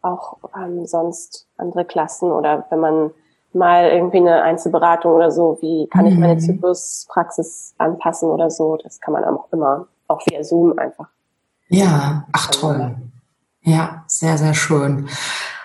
Auch 0.00 0.38
ähm, 0.56 0.86
sonst 0.86 1.46
andere 1.58 1.84
Klassen 1.84 2.32
oder 2.32 2.64
wenn 2.70 2.80
man 2.80 3.10
mal 3.52 3.90
irgendwie 3.90 4.16
eine 4.18 4.40
Einzelberatung 4.42 5.12
oder 5.12 5.30
so, 5.30 5.58
wie 5.60 5.86
kann 5.88 6.06
ich 6.06 6.16
meine 6.16 6.36
Mhm. 6.36 6.40
Zykluspraxis 6.40 7.74
anpassen 7.76 8.30
oder 8.30 8.48
so, 8.48 8.78
das 8.78 9.00
kann 9.02 9.12
man 9.12 9.24
auch 9.24 9.52
immer, 9.52 9.86
auch 10.06 10.22
via 10.26 10.42
Zoom 10.42 10.78
einfach. 10.78 11.08
Ja, 11.68 12.24
ach 12.32 12.46
toll. 12.52 12.96
Ja, 13.60 14.02
sehr, 14.06 14.38
sehr 14.38 14.54
schön. 14.54 15.10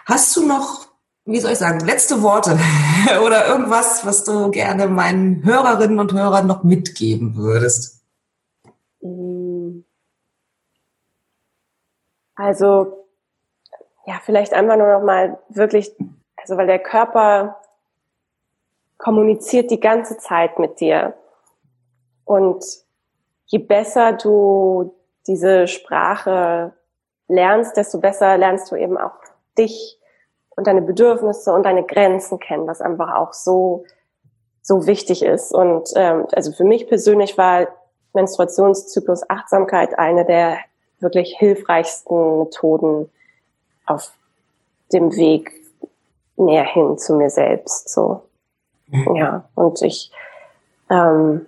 Hast 0.05 0.35
du 0.35 0.45
noch, 0.45 0.87
wie 1.25 1.39
soll 1.39 1.51
ich 1.51 1.57
sagen, 1.57 1.79
letzte 1.85 2.21
Worte 2.21 2.57
oder 3.25 3.47
irgendwas, 3.47 4.05
was 4.05 4.23
du 4.23 4.51
gerne 4.51 4.87
meinen 4.87 5.43
Hörerinnen 5.43 5.99
und 5.99 6.13
Hörern 6.13 6.47
noch 6.47 6.63
mitgeben 6.63 7.35
würdest? 7.35 8.03
Mm. 9.01 9.79
Also, 12.35 13.05
ja, 14.05 14.19
vielleicht 14.23 14.53
einfach 14.53 14.75
nur 14.75 14.91
noch 14.91 15.03
mal 15.03 15.39
wirklich, 15.49 15.95
also 16.35 16.57
weil 16.57 16.67
der 16.67 16.79
Körper 16.79 17.61
kommuniziert 18.97 19.71
die 19.71 19.79
ganze 19.79 20.17
Zeit 20.17 20.59
mit 20.59 20.79
dir. 20.79 21.13
Und 22.25 22.63
je 23.45 23.59
besser 23.59 24.13
du 24.13 24.95
diese 25.27 25.67
Sprache 25.67 26.73
lernst, 27.27 27.77
desto 27.77 27.99
besser 27.99 28.37
lernst 28.37 28.71
du 28.71 28.75
eben 28.75 28.97
auch 28.97 29.13
dich 29.57 29.99
und 30.55 30.67
deine 30.67 30.81
Bedürfnisse 30.81 31.53
und 31.53 31.63
deine 31.63 31.83
Grenzen 31.83 32.39
kennen, 32.39 32.67
was 32.67 32.81
einfach 32.81 33.15
auch 33.15 33.33
so, 33.33 33.85
so 34.61 34.85
wichtig 34.87 35.23
ist. 35.23 35.53
Und 35.53 35.89
ähm, 35.95 36.27
also 36.33 36.51
für 36.51 36.63
mich 36.63 36.87
persönlich 36.87 37.37
war 37.37 37.67
Menstruationszyklus 38.13 39.29
Achtsamkeit 39.29 39.97
eine 39.97 40.25
der 40.25 40.57
wirklich 40.99 41.35
hilfreichsten 41.37 42.39
Methoden 42.39 43.09
auf 43.85 44.13
dem 44.93 45.15
Weg 45.15 45.51
näher 46.37 46.63
hin 46.63 46.97
zu 46.97 47.15
mir 47.15 47.29
selbst. 47.29 47.89
So. 47.89 48.21
Ja, 49.15 49.45
und 49.55 49.81
ich 49.81 50.11
ähm, 50.89 51.47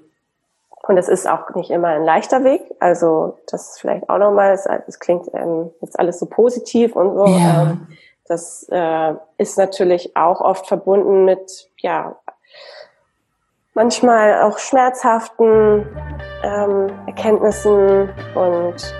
und 0.87 0.97
es 0.97 1.09
ist 1.09 1.27
auch 1.27 1.53
nicht 1.55 1.71
immer 1.71 1.89
ein 1.89 2.03
leichter 2.03 2.43
Weg. 2.43 2.61
Also 2.79 3.37
das 3.49 3.69
ist 3.69 3.81
vielleicht 3.81 4.09
auch 4.09 4.17
nochmal, 4.17 4.53
es, 4.53 4.67
es 4.87 4.99
klingt 4.99 5.27
ähm, 5.33 5.71
jetzt 5.81 5.97
alles 5.99 6.19
so 6.19 6.27
positiv 6.27 6.95
und 6.95 7.15
so. 7.15 7.25
Ja. 7.25 7.63
Ähm, 7.63 7.87
das 8.27 8.67
äh, 8.71 9.13
ist 9.37 9.57
natürlich 9.57 10.15
auch 10.15 10.41
oft 10.41 10.67
verbunden 10.67 11.25
mit, 11.25 11.69
ja, 11.77 12.15
manchmal 13.75 14.41
auch 14.41 14.57
schmerzhaften 14.57 15.85
ähm, 16.43 16.91
Erkenntnissen 17.05 18.09
und 18.33 18.95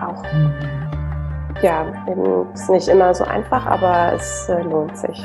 auch, 0.00 0.24
ja, 1.62 1.86
eben 2.10 2.52
ist 2.52 2.68
nicht 2.70 2.88
immer 2.88 3.14
so 3.14 3.24
einfach, 3.24 3.66
aber 3.66 4.14
es 4.14 4.48
äh, 4.48 4.62
lohnt 4.62 4.96
sich. 4.98 5.24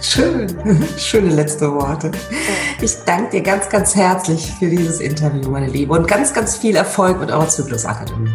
Schön. 0.00 0.48
Schöne 0.96 1.30
letzte 1.30 1.72
Worte. 1.72 2.10
Ich 2.80 3.04
danke 3.04 3.30
dir 3.30 3.42
ganz, 3.42 3.68
ganz 3.68 3.94
herzlich 3.94 4.52
für 4.58 4.68
dieses 4.68 5.00
Interview, 5.00 5.48
meine 5.50 5.68
Liebe, 5.68 5.92
und 5.92 6.08
ganz, 6.08 6.32
ganz 6.32 6.56
viel 6.56 6.76
Erfolg 6.76 7.20
mit 7.20 7.30
eurer 7.30 7.48
Zyklusakademie. 7.48 8.32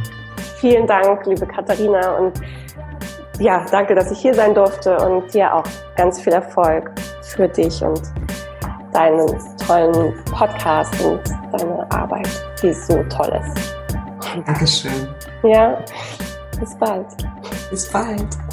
Vielen 0.59 0.87
Dank, 0.87 1.25
liebe 1.25 1.45
Katharina, 1.45 2.15
und 2.17 2.39
ja, 3.39 3.65
danke, 3.71 3.95
dass 3.95 4.11
ich 4.11 4.19
hier 4.19 4.33
sein 4.33 4.53
durfte 4.53 4.97
und 4.97 5.33
dir 5.33 5.53
auch 5.53 5.63
ganz 5.95 6.19
viel 6.21 6.33
Erfolg 6.33 6.91
für 7.21 7.47
dich 7.47 7.83
und 7.83 8.01
deinen 8.93 9.27
tollen 9.65 10.13
Podcast 10.31 10.93
und 11.03 11.21
deine 11.51 11.91
Arbeit, 11.91 12.29
die 12.61 12.73
so 12.73 13.03
toll 13.03 13.39
ist. 13.41 13.73
Dankeschön. 14.45 15.07
Ja, 15.43 15.77
bis 16.59 16.75
bald. 16.75 17.05
Bis 17.69 17.91
bald. 17.91 18.46